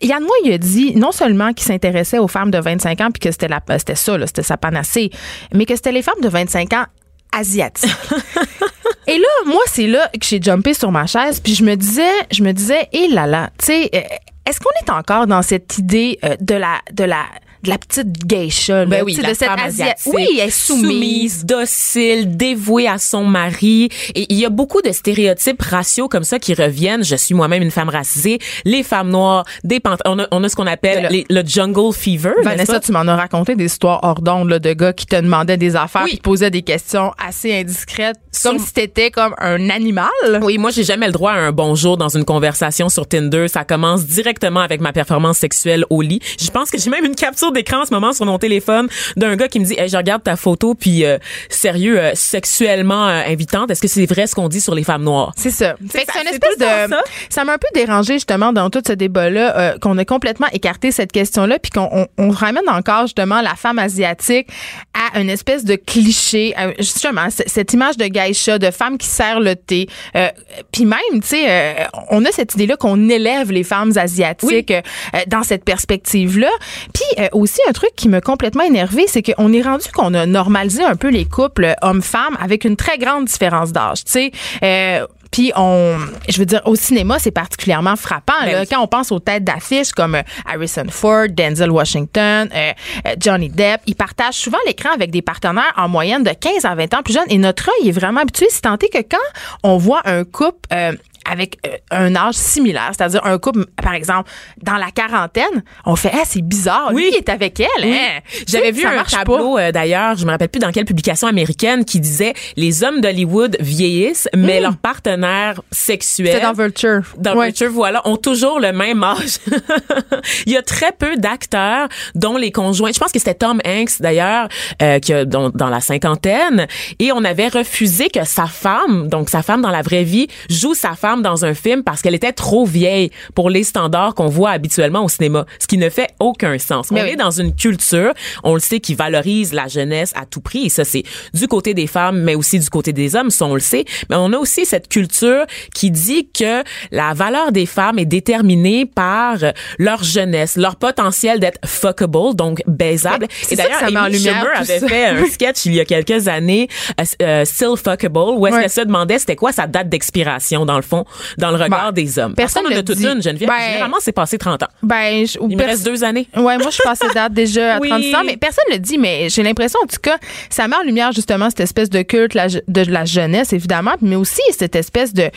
Yann 0.01 0.21
Moix, 0.21 0.35
il 0.43 0.51
a 0.51 0.57
dit 0.57 0.95
non 0.95 1.11
seulement 1.11 1.53
qu'il 1.53 1.65
s'intéressait 1.65 2.19
aux 2.19 2.27
femmes 2.27 2.51
de 2.51 2.59
25 2.59 3.01
ans 3.01 3.11
puis 3.11 3.19
que 3.21 3.31
c'était 3.31 3.47
la 3.47 3.61
c'était 3.77 3.95
ça 3.95 4.17
là, 4.17 4.27
c'était 4.27 4.43
sa 4.43 4.57
panacée, 4.57 5.09
mais 5.53 5.65
que 5.65 5.75
c'était 5.75 5.91
les 5.91 6.01
femmes 6.01 6.21
de 6.21 6.29
25 6.29 6.73
ans 6.73 6.85
asiatiques. 7.31 7.91
Et 9.07 9.17
là, 9.17 9.27
moi, 9.45 9.61
c'est 9.67 9.87
là 9.87 10.09
que 10.19 10.25
j'ai 10.25 10.41
jumpé 10.41 10.73
sur 10.73 10.91
ma 10.91 11.05
chaise, 11.05 11.39
puis 11.39 11.53
je 11.53 11.63
me 11.63 11.75
disais, 11.75 12.09
je 12.31 12.41
me 12.43 12.53
disais, 12.53 12.89
hé 12.91 13.07
là 13.09 13.27
là, 13.27 13.51
tu 13.59 13.65
sais, 13.67 13.89
euh, 13.93 13.99
est-ce 14.45 14.59
qu'on 14.59 14.69
est 14.85 14.89
encore 14.89 15.27
dans 15.27 15.41
cette 15.41 15.77
idée 15.77 16.19
euh, 16.23 16.35
de 16.39 16.55
la 16.55 16.79
de 16.93 17.03
la 17.03 17.25
de 17.65 17.69
la 17.69 17.77
petite 17.77 18.25
geisha, 18.25 18.79
là, 18.79 18.85
Ben 18.85 19.03
oui, 19.03 19.15
sais, 19.15 19.21
la 19.21 19.29
de 19.31 19.33
cette 19.37 19.49
asiatique, 19.49 20.13
Oui, 20.13 20.37
elle 20.39 20.47
est 20.47 20.51
soumise. 20.51 21.45
docile, 21.45 22.37
dévouée 22.37 22.87
à 22.87 22.97
son 22.97 23.23
mari. 23.25 23.89
Et 24.13 24.25
il 24.31 24.39
y 24.39 24.45
a 24.45 24.49
beaucoup 24.49 24.81
de 24.81 24.91
stéréotypes 24.91 25.61
raciaux 25.61 26.07
comme 26.07 26.23
ça 26.23 26.39
qui 26.39 26.53
reviennent. 26.53 27.03
Je 27.03 27.15
suis 27.15 27.33
moi-même 27.35 27.61
une 27.63 27.71
femme 27.71 27.89
racisée. 27.89 28.39
Les 28.63 28.83
femmes 28.83 29.09
noires, 29.09 29.45
des 29.63 29.79
pant- 29.79 29.97
on 30.05 30.19
a, 30.19 30.27
on 30.31 30.43
a 30.43 30.49
ce 30.49 30.55
qu'on 30.55 30.67
appelle 30.67 31.03
Le- 31.03 31.09
les- 31.09 31.25
le 31.29 31.43
jungle 31.45 31.93
fever. 31.93 32.33
Vanessa, 32.43 32.79
tu 32.79 32.91
m'en 32.91 32.99
as 33.07 33.15
raconté 33.15 33.55
des 33.55 33.65
histoires 33.65 33.99
hors 34.03 34.21
d'onde 34.21 34.49
là, 34.49 34.59
de 34.59 34.73
gars 34.73 34.93
qui 34.93 35.05
te 35.05 35.15
demandaient 35.15 35.57
des 35.57 35.75
affaires, 35.75 36.03
Oui. 36.05 36.11
qui 36.11 36.17
posaient 36.21 36.51
des 36.51 36.61
questions 36.61 37.11
assez 37.25 37.53
indiscrètes, 37.53 38.17
comme 38.43 38.59
si 38.59 38.71
t'étais 38.73 39.11
comme 39.11 39.33
un 39.39 39.69
animal. 39.69 40.09
Oui, 40.43 40.57
moi 40.57 40.69
j'ai 40.71 40.83
jamais 40.83 41.07
le 41.07 41.11
droit 41.13 41.31
à 41.31 41.35
un 41.37 41.51
bonjour 41.51 41.97
dans 41.97 42.09
une 42.09 42.25
conversation 42.25 42.89
sur 42.89 43.07
Tinder. 43.07 43.47
Ça 43.47 43.63
commence 43.63 44.05
directement 44.05 44.59
avec 44.59 44.81
ma 44.81 44.93
performance 44.93 45.37
sexuelle 45.37 45.85
au 45.89 46.01
lit. 46.01 46.19
Je 46.39 46.49
pense 46.51 46.69
que 46.69 46.77
j'ai 46.77 46.89
même 46.89 47.05
une 47.05 47.15
capture 47.15 47.51
d'écran 47.55 47.81
en 47.81 47.85
ce 47.85 47.93
moment 47.93 48.13
sur 48.13 48.25
mon 48.25 48.37
téléphone 48.37 48.87
d'un 49.15 49.35
gars 49.35 49.47
qui 49.47 49.59
me 49.59 49.65
dit 49.65 49.75
hey, 49.77 49.89
je 49.89 49.97
regarde 49.97 50.23
ta 50.23 50.35
photo 50.35 50.75
puis 50.75 51.05
euh, 51.05 51.17
sérieux 51.49 51.99
euh, 51.99 52.11
sexuellement 52.13 53.07
euh, 53.07 53.23
invitante. 53.27 53.71
Est-ce 53.71 53.81
que 53.81 53.87
c'est 53.87 54.05
vrai 54.05 54.27
ce 54.27 54.35
qu'on 54.35 54.47
dit 54.47 54.61
sur 54.61 54.75
les 54.75 54.83
femmes 54.83 55.03
noires? 55.03 55.33
C'est 55.35 55.51
ça. 55.51 55.75
Fait 55.89 56.05
que 56.05 56.11
ça, 56.11 56.19
c'est 56.19 56.21
une 56.21 56.33
espèce 56.33 56.57
de. 56.57 56.95
ça. 57.29 57.43
M'a 57.45 57.53
un 57.53 57.57
peu 57.57 57.67
dérangé 57.75 58.13
justement 58.13 58.53
dans 58.53 58.69
tout 58.69 58.81
ce 58.85 58.93
débat-là 58.93 59.57
euh, 59.57 59.77
qu'on 59.79 59.97
a 59.99 60.05
complètement 60.05 60.47
écarté 60.51 60.91
cette 60.91 61.11
question-là, 61.11 61.59
puis 61.59 61.69
qu'on 61.69 61.89
on, 61.91 62.07
on 62.17 62.29
ramène 62.29 62.67
encore 62.67 63.03
justement 63.03 63.41
la 63.41 63.55
femme 63.55 63.77
asiatique 63.77 64.47
à 64.93 65.19
une 65.19 65.29
espèce 65.29 65.63
de 65.63 65.75
cliché, 65.75 66.55
justement 66.79 67.27
cette 67.29 67.73
image 67.73 67.97
de 67.97 68.05
geisha, 68.05 68.57
de 68.57 68.71
femme 68.71 68.97
qui 68.97 69.07
sert 69.07 69.39
le 69.39 69.55
thé. 69.55 69.87
Euh, 70.15 70.27
puis 70.71 70.85
même, 70.85 70.99
tu 71.21 71.27
sais, 71.27 71.45
euh, 71.47 71.73
on 72.09 72.25
a 72.25 72.31
cette 72.31 72.53
idée-là 72.55 72.77
qu'on 72.77 73.09
élève 73.09 73.51
les 73.51 73.63
femmes 73.63 73.93
asiatiques 73.95 74.71
euh, 74.71 74.81
dans 75.27 75.43
cette 75.43 75.63
perspective-là. 75.63 76.49
Puis 76.93 77.23
euh, 77.23 77.27
aussi 77.45 77.61
un 77.69 77.73
truc 77.73 77.91
qui 77.95 78.09
m'a 78.09 78.21
complètement 78.21 78.63
énervé, 78.63 79.05
c'est 79.07 79.21
qu'on 79.21 79.53
est 79.53 79.61
rendu 79.61 79.85
qu'on 79.93 80.13
a 80.15 80.25
normalisé 80.25 80.83
un 80.83 80.95
peu 80.95 81.09
les 81.09 81.25
couples 81.25 81.75
hommes-femmes 81.81 82.37
avec 82.39 82.65
une 82.65 82.75
très 82.75 82.97
grande 82.97 83.25
différence 83.25 83.71
d'âge. 83.71 84.03
Tu 84.03 84.11
sais. 84.11 84.31
Euh, 84.63 85.05
puis 85.35 85.51
on, 85.57 85.97
je 86.29 86.39
veux 86.39 86.45
dire, 86.45 86.61
au 86.63 86.77
cinéma, 86.77 87.19
c'est 87.19 87.29
particulièrement 87.29 87.97
frappant. 87.97 88.33
Ben 88.45 88.53
là, 88.53 88.61
oui. 88.61 88.67
Quand 88.71 88.81
on 88.81 88.87
pense 88.87 89.11
aux 89.11 89.19
têtes 89.19 89.43
d'affiche 89.43 89.91
comme 89.91 90.15
euh, 90.15 90.21
Harrison 90.45 90.85
Ford, 90.89 91.27
Denzel 91.29 91.71
Washington, 91.71 92.49
euh, 92.55 92.71
euh, 93.05 93.15
Johnny 93.19 93.49
Depp, 93.49 93.81
ils 93.85 93.95
partagent 93.95 94.37
souvent 94.37 94.57
l'écran 94.65 94.91
avec 94.93 95.11
des 95.11 95.21
partenaires 95.21 95.73
en 95.75 95.89
moyenne 95.89 96.23
de 96.23 96.29
15 96.31 96.63
à 96.63 96.73
20 96.73 96.93
ans 96.93 97.03
plus 97.03 97.13
jeunes. 97.13 97.27
Et 97.27 97.37
notre 97.37 97.69
œil 97.69 97.89
est 97.89 97.91
vraiment 97.91 98.21
habitué, 98.21 98.47
si 98.49 98.61
tant 98.61 98.75
est 98.75 98.87
que 98.87 98.99
quand 98.99 99.17
on 99.63 99.75
voit 99.75 100.03
un 100.05 100.23
couple 100.23 100.69
euh, 100.71 100.93
avec 101.29 101.57
euh, 101.65 101.75
un 101.91 102.15
âge 102.15 102.35
similaire, 102.35 102.91
c'est-à-dire 102.95 103.21
un 103.25 103.37
couple, 103.37 103.65
par 103.81 103.93
exemple, 103.93 104.29
dans 104.61 104.75
la 104.77 104.91
quarantaine, 104.91 105.63
on 105.85 105.95
fait, 105.95 106.11
ah, 106.13 106.23
c'est 106.25 106.41
bizarre, 106.41 106.91
lui, 106.91 107.03
Oui. 107.05 107.09
il 107.13 107.17
est 107.17 107.29
avec 107.29 107.59
elle. 107.59 107.67
Oui. 107.83 107.95
hein. 107.97 108.19
J'avais 108.47 108.71
vu 108.71 108.85
un 108.85 109.03
tableau 109.03 109.57
euh, 109.57 109.71
d'ailleurs, 109.71 110.15
je 110.17 110.25
me 110.25 110.31
rappelle 110.31 110.49
plus 110.49 110.59
dans 110.59 110.71
quelle 110.71 110.85
publication 110.85 111.27
américaine 111.27 111.85
qui 111.85 111.99
disait 111.99 112.33
les 112.55 112.83
hommes 112.83 113.01
d'Hollywood 113.01 113.57
vieillissent, 113.59 114.29
mais 114.35 114.59
leurs 114.59 114.77
partenaires 114.77 115.61
sexuels 115.71 116.33
C'est 116.39 116.41
dans 116.41 116.53
Vulture. 116.53 117.01
dans 117.17 117.35
Ouais. 117.35 117.47
Vulture, 117.47 117.71
voilà, 117.71 118.01
ont 118.07 118.17
toujours 118.17 118.59
le 118.59 118.71
même 118.71 119.03
âge. 119.03 119.37
Il 120.45 120.53
y 120.53 120.57
a 120.57 120.61
très 120.61 120.91
peu 120.91 121.17
d'acteurs 121.17 121.87
dont 122.15 122.37
les 122.37 122.51
conjoints. 122.51 122.91
Je 122.93 122.99
pense 122.99 123.11
que 123.11 123.19
c'était 123.19 123.33
Tom 123.35 123.59
Hanks 123.65 123.99
d'ailleurs, 123.99 124.47
euh, 124.81 124.99
qui 124.99 125.13
a 125.13 125.25
dans, 125.25 125.49
dans 125.49 125.69
la 125.69 125.81
cinquantaine, 125.81 126.67
et 126.99 127.11
on 127.11 127.23
avait 127.23 127.47
refusé 127.47 128.09
que 128.09 128.23
sa 128.25 128.45
femme, 128.45 129.07
donc 129.09 129.29
sa 129.29 129.41
femme 129.41 129.61
dans 129.61 129.69
la 129.71 129.81
vraie 129.81 130.03
vie, 130.03 130.27
joue 130.49 130.73
sa 130.73 130.93
femme 130.95 131.14
dans 131.21 131.45
un 131.45 131.53
film 131.53 131.83
parce 131.83 132.01
qu'elle 132.01 132.15
était 132.15 132.31
trop 132.33 132.65
vieille 132.65 133.11
pour 133.33 133.49
les 133.49 133.63
standards 133.63 134.15
qu'on 134.15 134.27
voit 134.27 134.51
habituellement 134.51 135.03
au 135.03 135.09
cinéma, 135.09 135.45
ce 135.59 135.67
qui 135.67 135.77
ne 135.77 135.89
fait 135.89 136.09
aucun 136.19 136.57
sens. 136.57 136.91
Mais 136.91 137.01
on 137.01 137.05
oui. 137.05 137.09
est 137.11 137.15
dans 137.15 137.31
une 137.31 137.55
culture, 137.55 138.13
on 138.43 138.53
le 138.53 138.59
sait, 138.59 138.79
qui 138.79 138.95
valorise 138.95 139.53
la 139.53 139.67
jeunesse 139.67 140.11
à 140.15 140.25
tout 140.25 140.41
prix, 140.41 140.65
et 140.65 140.69
ça 140.69 140.83
c'est 140.85 141.03
du 141.33 141.47
côté 141.47 141.73
des 141.73 141.87
femmes, 141.87 142.21
mais 142.21 142.35
aussi 142.35 142.59
du 142.59 142.69
côté 142.69 142.93
des 142.93 143.15
hommes, 143.15 143.29
ça 143.29 143.45
on 143.45 143.53
le 143.53 143.59
sait. 143.59 143.85
Mais 144.09 144.15
on 144.17 144.31
a 144.33 144.37
aussi 144.37 144.65
cette 144.65 144.87
culture 144.87 145.45
qui 145.73 145.91
dit 145.91 146.29
que 146.31 146.63
la 146.91 147.13
valeur 147.13 147.51
des 147.51 147.65
femmes 147.65 147.99
est 147.99 148.05
déterminée 148.05 148.85
par 148.85 149.37
leur 149.77 150.03
jeunesse, 150.03 150.55
leur 150.57 150.75
potentiel 150.75 151.39
d'être 151.39 151.59
fuckable, 151.65 152.35
donc 152.35 152.61
baisable. 152.67 153.27
Et 153.51 153.55
d'ailleurs, 153.55 153.83
Amy 153.83 154.13
lumière, 154.13 154.35
Schumer 154.41 154.57
avait 154.57 154.79
ça. 154.79 154.87
fait 154.87 155.05
un 155.05 155.25
sketch 155.31 155.65
il 155.65 155.73
y 155.75 155.79
a 155.79 155.85
quelques 155.85 156.27
années, 156.27 156.67
euh, 156.99 157.03
euh, 157.21 157.45
Still 157.45 157.75
Fuckable, 157.81 158.17
où 158.37 158.47
est-ce 158.47 158.55
Ouais. 158.55 158.61
qu'elle 158.61 158.69
se 158.71 158.81
demandait 158.81 159.19
c'était 159.19 159.35
quoi 159.35 159.51
sa 159.51 159.67
date 159.67 159.89
d'expiration 159.89 160.65
dans 160.65 160.75
le 160.75 160.81
fond, 160.81 161.04
dans 161.37 161.49
le 161.51 161.55
regard 161.55 161.87
Ben, 161.87 161.91
des 161.91 162.19
hommes. 162.19 162.33
personne 162.35 162.63
Parce 162.63 162.65
qu'on 162.65 162.71
en 162.71 162.75
le 162.75 162.79
a 162.79 162.83
toute 162.83 162.99
une, 162.99 163.21
Geneviève. 163.21 163.49
Ben, 163.49 163.71
Généralement, 163.71 163.97
c'est 163.99 164.11
passé 164.11 164.37
30 164.37 164.63
ans. 164.63 164.67
Ben, 164.83 165.25
je- 165.25 165.37
Il 165.49 165.57
me 165.57 165.63
reste 165.63 165.85
deux 165.85 166.03
années. 166.03 166.27
Ouais, 166.35 166.57
moi, 166.57 166.67
je 166.67 166.71
suis 166.75 166.83
passée 166.83 167.05
date 167.13 167.33
déjà 167.33 167.75
à 167.75 167.79
Oui. 167.79 167.89
36 167.89 168.15
ans, 168.15 168.21
mais 168.25 168.37
personne 168.37 168.63
ne 168.69 168.75
le 168.75 168.79
dit, 168.79 168.97
mais 168.97 169.29
j'ai 169.29 169.43
l'impression, 169.43 169.79
en 169.83 169.87
tout 169.87 169.99
cas, 170.01 170.17
ça 170.49 170.67
met 170.67 170.75
en 170.75 170.83
lumière 170.83 171.11
justement 171.11 171.49
cette 171.49 171.59
espèce 171.61 171.89
de 171.89 172.01
culte 172.01 172.33
la- 172.33 172.47
de 172.47 172.91
la 172.91 173.05
jeunesse, 173.05 173.53
évidemment, 173.53 173.93
mais 174.01 174.15
aussi 174.15 174.41
cette 174.51 174.75
espèce 174.75 175.13
de 175.13 175.29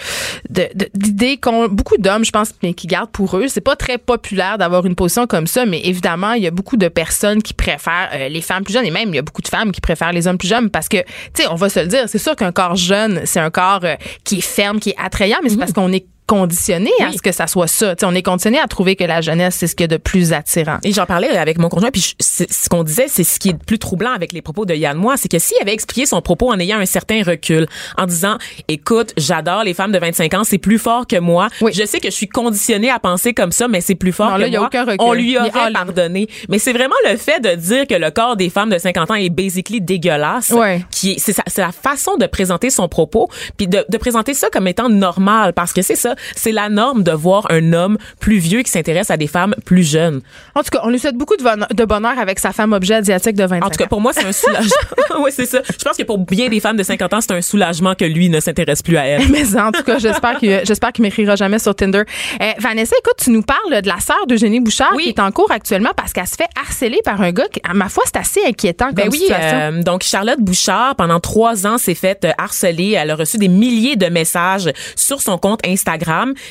d'idée 0.94 1.36
qu'ont 1.36 1.68
beaucoup 1.68 1.96
d'hommes, 1.98 2.24
je 2.24 2.30
pense, 2.30 2.50
mais 2.62 2.74
qui 2.74 2.86
gardent 2.86 3.10
pour 3.10 3.36
eux. 3.36 3.46
C'est 3.48 3.60
pas 3.60 3.76
très 3.76 3.98
populaire 3.98 4.58
d'avoir 4.58 4.86
une 4.86 4.94
position 4.94 5.26
comme 5.26 5.46
ça, 5.46 5.66
mais 5.66 5.80
évidemment, 5.84 6.32
il 6.32 6.42
y 6.42 6.46
a 6.46 6.50
beaucoup 6.50 6.76
de 6.76 6.88
personnes 6.88 7.42
qui 7.42 7.54
préfèrent 7.54 8.10
euh, 8.14 8.28
les 8.28 8.40
femmes 8.40 8.64
plus 8.64 8.72
jeunes, 8.74 8.84
et 8.86 8.90
même, 8.90 9.08
il 9.10 9.14
y 9.16 9.18
a 9.18 9.22
beaucoup 9.22 9.42
de 9.42 9.48
femmes 9.48 9.72
qui 9.72 9.80
préfèrent 9.80 10.12
les 10.12 10.26
hommes 10.26 10.38
plus 10.38 10.48
jeunes 10.48 10.70
parce 10.70 10.88
que, 10.88 10.98
tu 10.98 11.42
sais, 11.42 11.48
on 11.48 11.54
va 11.54 11.68
se 11.68 11.80
le 11.80 11.86
dire, 11.86 12.04
c'est 12.06 12.18
sûr 12.18 12.34
qu'un 12.36 12.52
corps 12.52 12.76
jeune, 12.76 13.22
c'est 13.24 13.40
un 13.40 13.50
corps 13.50 13.80
euh, 13.84 13.94
qui 14.24 14.38
est 14.38 14.40
ferme, 14.40 14.80
qui 14.80 14.90
est 14.90 14.96
attrayant, 15.02 15.38
mais 15.42 15.48
c'est 15.50 15.56
parce 15.58 15.72
qu'on 15.72 15.92
est 15.92 16.06
conditionné 16.28 16.90
à 17.00 17.10
ce 17.10 17.22
que 17.22 17.32
ça 17.32 17.46
soit 17.46 17.66
ça. 17.66 17.96
Tu 17.96 18.00
sais, 18.00 18.06
on 18.06 18.14
est 18.14 18.22
conditionné 18.22 18.58
à 18.60 18.66
trouver 18.68 18.94
que 18.96 19.04
la 19.04 19.20
jeunesse, 19.22 19.56
c'est 19.58 19.66
ce 19.66 19.74
qu'il 19.74 19.84
y 19.84 19.88
a 19.92 19.96
de 19.96 19.96
plus 19.96 20.32
attirant. 20.34 20.76
Et 20.84 20.92
j'en 20.92 21.06
parlais 21.06 21.28
avec 21.36 21.58
mon 21.58 21.68
conjoint, 21.70 21.90
puis 21.90 22.02
je- 22.20 22.44
ce 22.48 22.68
qu'on 22.68 22.84
disait, 22.84 23.06
c'est 23.08 23.24
ce 23.24 23.38
qui 23.40 23.48
est 23.48 23.52
le 23.52 23.58
plus 23.58 23.78
troublant 23.78 24.12
avec 24.12 24.32
les 24.32 24.42
propos 24.42 24.66
de 24.66 24.74
Yann 24.74 24.96
Moi, 24.96 25.16
c'est 25.16 25.28
que 25.30 25.38
s'il 25.38 25.56
avait 25.60 25.72
expliqué 25.72 26.04
son 26.06 26.20
propos 26.20 26.50
en 26.52 26.58
ayant 26.58 26.78
un 26.78 26.86
certain 26.86 27.22
recul, 27.22 27.66
en 27.96 28.04
disant, 28.06 28.36
écoute, 28.68 29.12
j'adore 29.16 29.64
les 29.64 29.72
femmes 29.74 29.90
de 29.92 29.98
25 29.98 30.34
ans, 30.34 30.44
c'est 30.44 30.58
plus 30.58 30.78
fort 30.78 31.06
que 31.06 31.18
moi. 31.18 31.48
Oui. 31.62 31.72
Je 31.74 31.86
sais 31.86 31.98
que 31.98 32.10
je 32.10 32.14
suis 32.14 32.28
conditionnée 32.28 32.90
à 32.90 32.98
penser 32.98 33.32
comme 33.32 33.50
ça, 33.52 33.66
mais 33.66 33.80
c'est 33.80 33.94
plus 33.94 34.12
fort 34.12 34.30
Non, 34.30 34.36
que 34.36 34.40
là, 34.42 34.48
y 34.48 34.56
a 34.56 34.58
moi. 34.58 34.68
aucun 34.68 34.84
recul. 34.84 34.96
On 35.00 35.12
lui 35.14 35.38
aurait 35.38 35.72
pardonné. 35.72 36.28
Mais 36.50 36.58
c'est 36.58 36.72
vraiment 36.74 36.94
le 37.10 37.16
fait 37.16 37.40
de 37.40 37.54
dire 37.54 37.86
que 37.86 37.94
le 37.94 38.10
corps 38.10 38.36
des 38.36 38.50
femmes 38.50 38.70
de 38.70 38.78
50 38.78 39.10
ans 39.10 39.14
est 39.14 39.30
basically 39.30 39.80
dégueulasse, 39.80 40.50
Ouais. 40.50 40.84
qui 40.90 41.12
est, 41.12 41.18
c'est, 41.18 41.32
sa- 41.32 41.42
la 41.56 41.72
façon 41.72 42.16
de 42.16 42.26
présenter 42.26 42.70
son 42.70 42.88
propos, 42.88 43.28
puis 43.56 43.66
de, 43.66 43.84
de 43.88 43.96
présenter 43.98 44.34
ça 44.34 44.48
comme 44.52 44.68
étant 44.68 44.88
normal, 44.88 45.52
parce 45.54 45.72
que 45.72 45.82
c'est 45.82 45.96
ça, 45.96 46.14
c'est 46.36 46.52
la 46.52 46.68
norme 46.68 47.02
de 47.02 47.12
voir 47.12 47.46
un 47.50 47.72
homme 47.72 47.98
plus 48.20 48.38
vieux 48.38 48.62
qui 48.62 48.70
s'intéresse 48.70 49.10
à 49.10 49.16
des 49.16 49.26
femmes 49.26 49.54
plus 49.64 49.82
jeunes. 49.88 50.20
En 50.54 50.62
tout 50.62 50.70
cas, 50.70 50.80
on 50.84 50.90
lui 50.90 50.98
souhaite 50.98 51.16
beaucoup 51.16 51.36
de 51.36 51.84
bonheur, 51.84 52.18
avec 52.18 52.38
sa 52.38 52.52
femme 52.52 52.72
objet 52.72 52.94
asiatique 52.94 53.36
de 53.36 53.44
25 53.44 53.64
En 53.64 53.70
tout 53.70 53.76
cas, 53.76 53.84
ans. 53.84 53.88
pour 53.88 54.00
moi, 54.00 54.12
c'est 54.12 54.24
un 54.24 54.32
soulagement. 54.32 54.70
oui, 55.20 55.30
c'est 55.32 55.46
ça. 55.46 55.60
Je 55.66 55.84
pense 55.84 55.96
que 55.96 56.02
pour 56.02 56.18
bien 56.18 56.48
des 56.48 56.60
femmes 56.60 56.76
de 56.76 56.82
50 56.82 57.14
ans, 57.14 57.20
c'est 57.20 57.32
un 57.32 57.42
soulagement 57.42 57.94
que 57.94 58.04
lui 58.04 58.28
ne 58.28 58.40
s'intéresse 58.40 58.82
plus 58.82 58.96
à 58.96 59.06
elle. 59.06 59.28
Mais 59.30 59.56
en 59.58 59.72
tout 59.72 59.82
cas, 59.82 59.98
j'espère 59.98 60.38
qu'il 60.38 60.60
j'espère 60.64 60.92
qu'il 60.92 61.02
m'écrira 61.02 61.36
jamais 61.36 61.58
sur 61.58 61.74
Tinder. 61.74 62.02
Euh, 62.40 62.50
Vanessa, 62.58 62.94
écoute, 62.98 63.14
tu 63.22 63.30
nous 63.30 63.42
parles 63.42 63.82
de 63.82 63.88
la 63.88 64.00
sœur 64.00 64.26
d'Eugénie 64.26 64.60
Bouchard 64.60 64.92
Oui. 64.94 65.04
qui 65.04 65.08
est 65.10 65.20
en 65.20 65.30
cours 65.30 65.50
actuellement 65.50 65.90
parce 65.96 66.12
qu'elle 66.12 66.26
se 66.26 66.36
fait 66.36 66.48
harceler 66.60 67.00
par 67.04 67.20
un 67.20 67.32
gars 67.32 67.48
qui, 67.52 67.60
à 67.68 67.74
ma 67.74 67.88
foi, 67.88 68.02
c'est 68.06 68.16
assez 68.18 68.40
inquiétant 68.46 68.86
comme 68.86 68.94
Ben 68.94 69.08
oui, 69.10 69.18
situation. 69.18 69.58
euh, 69.58 69.82
donc 69.82 70.02
Charlotte 70.02 70.40
Bouchard, 70.40 70.96
pendant 70.96 71.20
trois 71.20 71.66
ans, 71.66 71.78
s'est 71.78 71.94
faite 71.94 72.24
euh, 72.24 72.32
harceler. 72.38 72.92
Elle 72.92 73.10
a 73.10 73.14
reçu 73.16 73.38
des 73.38 73.48
milliers 73.48 73.96
de 73.96 74.06
messages 74.06 74.70
sur 74.96 75.20
son 75.20 75.38
compte 75.38 75.60
Instagram 75.66 76.07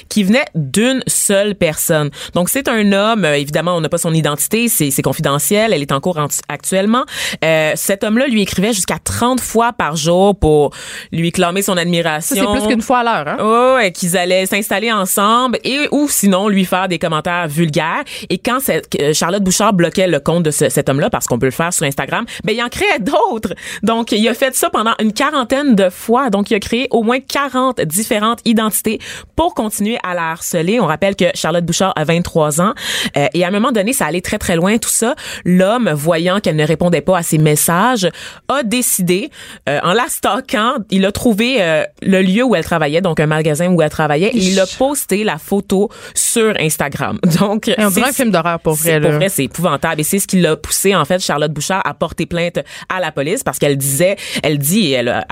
Qui 0.10 0.24
venait 0.24 0.46
d'une 0.56 1.04
seule 1.08 1.56
personne. 1.56 2.10
Donc 2.34 2.50
c'est 2.50 2.68
un 2.68 2.92
homme, 2.92 3.26
euh, 3.26 3.36
évidemment 3.36 3.76
on 3.76 3.82
n'a 3.82 3.90
pas 3.90 3.98
son 3.98 4.14
identité, 4.14 4.68
c'est 4.68 4.92
c'est 4.92 5.02
confidentiel, 5.02 5.74
elle 5.74 5.82
est 5.82 5.92
en 5.92 6.00
cours 6.00 6.20
actuellement. 6.48 7.06
Euh, 7.44 7.72
cet 7.76 8.04
homme-là 8.04 8.28
lui 8.28 8.42
écrivait 8.42 8.74
jusqu'à 8.74 9.00
30 9.04 9.40
fois 9.40 9.74
par 9.74 9.96
jour 9.96 10.38
pour 10.38 10.72
lui 11.12 11.32
clamer 11.32 11.62
son 11.62 11.78
admiration. 11.78 12.36
C'est 12.36 12.60
plus 12.60 12.68
qu'une 12.68 12.82
fois 12.82 13.00
à 13.00 13.04
l'heure 13.04 13.28
hein? 13.28 13.38
Oh, 13.40 13.80
et 13.82 13.92
qu'ils 13.92 14.18
allaient 14.18 14.46
s'installer 14.46 14.92
ensemble 14.92 15.60
et 15.64 15.88
ou 15.92 16.08
sinon 16.10 16.48
lui 16.50 16.66
faire 16.66 16.88
des 16.88 17.00
commentaires 17.00 17.48
vulgaires 17.48 18.04
et 18.30 18.38
quand 18.38 18.60
cette, 18.60 18.88
euh, 19.00 19.14
Charlotte 19.14 19.44
Bouchard 19.44 19.74
bloquait 19.74 20.08
le 20.08 20.20
compte 20.20 20.44
de 20.44 20.52
ce, 20.52 20.70
cet 20.70 20.90
homme-là 20.90 21.10
parce 21.10 21.28
qu'on 21.28 21.40
peut 21.40 21.46
le 21.46 21.52
faire 21.52 21.74
sur 21.74 21.86
Instagram, 21.86 22.26
ben 22.44 22.56
il 22.56 22.62
en 22.62 22.70
créait 22.70 23.00
d'autres. 23.00 23.54
Donc 23.84 24.12
il 24.12 24.28
a 24.28 24.34
fait 24.34 24.56
ça 24.56 24.70
pendant 24.70 24.94
une 25.00 25.14
quarantaine 25.14 25.76
de 25.76 25.90
fois. 25.90 26.30
Donc 26.30 26.52
il 26.52 26.56
a 26.56 26.60
créé 26.60 26.88
au 26.92 27.04
moins 27.04 27.20
40 27.20 27.82
différentes 27.82 28.40
identités 28.46 29.00
pour 29.36 29.47
continuer 29.54 29.98
à 30.04 30.14
la 30.14 30.32
harceler. 30.32 30.80
On 30.80 30.86
rappelle 30.86 31.16
que 31.16 31.26
Charlotte 31.34 31.66
Bouchard 31.66 31.94
a 31.96 32.04
23 32.04 32.62
ans 32.62 32.74
euh, 33.16 33.28
et 33.34 33.44
à 33.44 33.48
un 33.48 33.52
moment 33.52 33.72
donné, 33.72 33.94
ça 33.94 34.06
allait 34.06 34.22
très 34.22 34.38
très 34.38 34.56
loin 34.56 34.78
tout 34.78 34.90
ça. 34.90 35.16
L'homme, 35.46 35.90
voyant 35.94 36.40
qu'elle 36.40 36.56
ne 36.56 36.66
répondait 36.66 37.02
pas 37.02 37.18
à 37.18 37.24
ses 37.24 37.38
messages, 37.38 38.10
a 38.48 38.64
décidé 38.64 39.30
euh, 39.70 39.80
en 39.84 39.94
la 39.94 40.08
stalkant, 40.08 40.78
il 40.90 41.06
a 41.06 41.12
trouvé 41.12 41.58
euh, 41.60 41.84
le 42.02 42.22
lieu 42.22 42.44
où 42.44 42.56
elle 42.56 42.64
travaillait, 42.64 43.02
donc 43.02 43.20
un 43.20 43.26
magasin 43.26 43.68
où 43.68 43.82
elle 43.82 43.90
travaillait, 43.90 44.30
et 44.30 44.38
il 44.38 44.60
a 44.60 44.66
posté 44.78 45.24
la 45.24 45.38
photo 45.38 45.90
sur 46.14 46.56
Instagram. 46.60 47.20
Donc 47.40 47.72
on 47.78 47.90
dirait 47.90 48.10
un 48.10 48.14
film 48.14 48.32
d'horreur 48.32 48.60
pour 48.60 48.74
vrai. 48.74 49.00
Pour 49.00 49.12
vrai, 49.12 49.30
c'est 49.30 49.44
épouvantable 49.44 50.02
et 50.02 50.04
c'est 50.04 50.20
ce 50.20 50.28
qui 50.28 50.40
l'a 50.40 50.56
poussé 50.56 50.96
en 50.96 51.06
fait 51.06 51.20
Charlotte 51.20 51.52
Bouchard 51.52 51.82
à 51.86 51.94
porter 51.94 52.26
plainte 52.26 52.60
à 52.90 53.00
la 53.00 53.12
police 53.12 53.44
parce 53.44 53.60
qu'elle 53.60 53.78
disait, 53.78 54.16
elle 54.44 54.58
dit, 54.58 54.88
et 54.88 54.92
elle 54.92 55.10
a, 55.10 55.26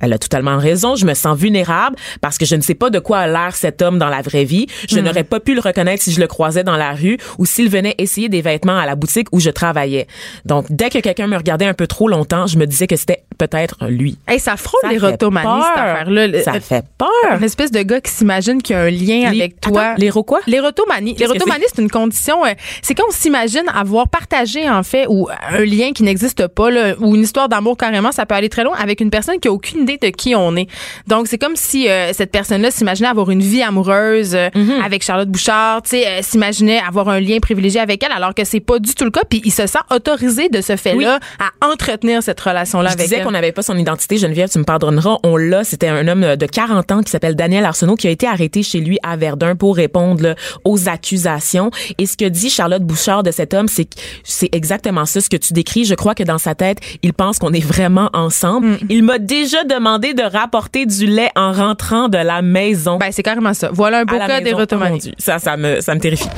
elle 0.00 0.12
a 0.12 0.18
totalement 0.18 0.58
raison, 0.58 0.96
je 0.96 1.06
me 1.06 1.14
sens 1.14 1.36
vulnérable 1.38 1.96
parce 2.20 2.38
que 2.38 2.44
je 2.44 2.56
ne 2.56 2.60
sais 2.60 2.74
pas 2.74 2.90
de 2.90 2.98
quoi 2.98 3.18
a 3.18 3.26
cet 3.52 3.82
homme 3.82 3.98
dans 3.98 4.08
la 4.08 4.22
vraie 4.22 4.44
vie. 4.44 4.66
Je 4.88 4.98
hmm. 4.98 5.04
n'aurais 5.04 5.24
pas 5.24 5.40
pu 5.40 5.54
le 5.54 5.60
reconnaître 5.60 6.02
si 6.02 6.12
je 6.12 6.20
le 6.20 6.26
croisais 6.26 6.64
dans 6.64 6.76
la 6.76 6.92
rue 6.92 7.18
ou 7.38 7.46
s'il 7.46 7.68
venait 7.68 7.94
essayer 7.98 8.28
des 8.28 8.40
vêtements 8.40 8.78
à 8.78 8.86
la 8.86 8.94
boutique 8.94 9.28
où 9.32 9.40
je 9.40 9.50
travaillais. 9.50 10.06
Donc, 10.44 10.66
dès 10.70 10.90
que 10.90 10.98
quelqu'un 10.98 11.26
me 11.26 11.36
regardait 11.36 11.66
un 11.66 11.74
peu 11.74 11.86
trop 11.86 12.08
longtemps, 12.08 12.46
je 12.46 12.58
me 12.58 12.66
disais 12.66 12.86
que 12.86 12.96
c'était 12.96 13.24
peut-être 13.38 13.86
lui. 13.88 14.18
Hey, 14.28 14.38
ça 14.38 14.56
frôle 14.56 14.80
les 14.84 14.94
l'érotomanie, 14.94 15.62
cette 15.62 15.84
affaire-là. 15.84 16.42
Ça 16.42 16.60
fait 16.60 16.84
peur. 16.96 17.08
Une 17.36 17.44
espèce 17.44 17.70
de 17.70 17.82
gars 17.82 18.00
qui 18.00 18.10
s'imagine 18.10 18.62
qu'il 18.62 18.76
y 18.76 18.78
a 18.78 18.82
un 18.82 18.90
lien 18.90 19.28
avec 19.28 19.60
toi. 19.60 19.94
L'éro 19.96 20.22
quoi? 20.22 20.40
L'érotomanie, 20.46 21.16
c'est? 21.18 21.80
Une 21.80 21.90
condition, 21.90 22.44
euh, 22.44 22.50
c'est 22.82 22.94
quand 22.94 23.04
on 23.08 23.12
s'imagine 23.12 23.64
avoir 23.74 24.08
partagé, 24.08 24.68
en 24.68 24.82
fait, 24.82 25.06
ou 25.08 25.28
un 25.28 25.64
lien 25.64 25.92
qui 25.92 26.02
n'existe 26.02 26.46
pas, 26.46 26.70
là, 26.70 26.94
ou 27.00 27.16
une 27.16 27.22
histoire 27.22 27.48
d'amour 27.48 27.76
carrément, 27.76 28.12
ça 28.12 28.26
peut 28.26 28.34
aller 28.34 28.48
très 28.48 28.64
loin 28.64 28.76
avec 28.76 29.00
une 29.00 29.10
personne 29.10 29.40
qui 29.40 29.48
a 29.48 29.52
aucune 29.52 29.82
idée 29.82 29.98
de 29.98 30.08
qui 30.08 30.34
on 30.34 30.56
est. 30.56 30.68
Donc, 31.06 31.26
c'est 31.26 31.38
comme 31.38 31.56
si 31.56 31.88
euh, 31.88 32.12
cette 32.12 32.30
personne-là 32.30 32.70
s'imaginait 32.70 33.08
avoir 33.08 33.23
une 33.30 33.40
vie 33.40 33.62
amoureuse 33.62 34.34
euh, 34.34 34.48
mhm. 34.54 34.82
avec 34.84 35.02
Charlotte 35.02 35.28
Bouchard, 35.28 35.82
tu 35.82 35.90
sais, 35.90 36.22
s'imaginait 36.22 36.80
avoir 36.80 37.08
un 37.08 37.20
lien 37.20 37.38
privilégié 37.40 37.80
avec 37.80 38.02
elle, 38.02 38.12
alors 38.12 38.34
que 38.34 38.44
c'est 38.44 38.60
pas 38.60 38.78
du 38.78 38.94
tout 38.94 39.04
le 39.04 39.10
cas. 39.10 39.22
Puis 39.28 39.42
il 39.44 39.52
se 39.52 39.66
sent 39.66 39.78
autorisé 39.90 40.48
de 40.48 40.60
ce 40.60 40.76
fait-là 40.76 41.18
à 41.38 41.66
entretenir 41.66 42.22
cette 42.22 42.40
relation-là 42.40 42.90
avec 42.90 43.08
disais 43.08 43.22
qu'on 43.22 43.30
n'avait 43.30 43.52
pas 43.52 43.62
son 43.62 43.76
identité, 43.76 44.18
Geneviève, 44.18 44.48
tu 44.48 44.58
me 44.58 44.64
pardonneras. 44.64 45.18
On 45.22 45.36
l'a. 45.36 45.64
C'était 45.64 45.88
un 45.88 46.06
homme 46.08 46.36
de 46.36 46.46
40 46.46 46.92
ans 46.92 47.02
qui 47.02 47.10
s'appelle 47.10 47.36
Daniel 47.36 47.64
Arsenault 47.64 47.96
qui 47.96 48.06
a 48.06 48.10
été 48.10 48.26
arrêté 48.26 48.62
chez 48.62 48.80
lui 48.80 48.98
à 49.02 49.16
Verdun 49.16 49.56
pour 49.56 49.76
répondre 49.76 50.34
aux 50.64 50.88
accusations. 50.88 51.70
Et 51.98 52.06
ce 52.06 52.16
que 52.16 52.24
dit 52.26 52.50
Charlotte 52.50 52.82
Bouchard 52.82 53.22
de 53.22 53.30
cet 53.30 53.54
homme, 53.54 53.68
c'est 53.68 53.88
c'est 54.22 54.48
exactement 54.52 55.06
ça, 55.06 55.20
ce 55.20 55.28
que 55.28 55.36
tu 55.36 55.52
décris. 55.52 55.84
Je 55.84 55.94
crois 55.94 56.14
que 56.14 56.22
dans 56.22 56.38
sa 56.38 56.54
tête, 56.54 56.78
il 57.02 57.12
pense 57.12 57.38
qu'on 57.38 57.52
est 57.52 57.64
vraiment 57.64 58.10
ensemble. 58.12 58.66
Mm. 58.66 58.78
Il 58.90 59.02
m'a 59.02 59.18
déjà 59.18 59.64
demandé 59.64 60.14
de 60.14 60.22
rapporter 60.22 60.86
du 60.86 61.06
lait 61.06 61.30
en 61.36 61.52
rentrant 61.52 62.08
de 62.08 62.18
la 62.18 62.42
maison. 62.42 62.98
Ben, 62.98 63.12
c'est 63.14 63.22
carrément 63.22 63.54
ça. 63.54 63.70
Voilà 63.72 64.00
un 64.00 64.04
beau 64.04 64.18
cas. 64.18 64.40
Oh 64.56 64.98
ça, 65.18 65.38
ça 65.38 65.56
me, 65.56 65.80
ça 65.80 65.94
me 65.94 66.00
terrifie. 66.00 66.28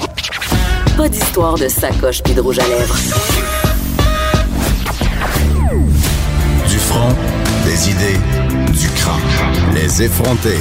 Pas 0.96 1.08
d'histoire 1.08 1.54
de 1.54 1.68
sacoche 1.68 2.22
puis 2.22 2.34
de 2.34 2.40
rouge 2.40 2.58
à 2.58 2.68
lèvres. 2.68 2.96
Du 6.68 6.78
front, 6.78 7.14
des 7.64 7.90
idées, 7.90 8.20
du 8.78 8.88
crâne. 8.90 9.74
Les 9.74 10.02
effronter. 10.02 10.58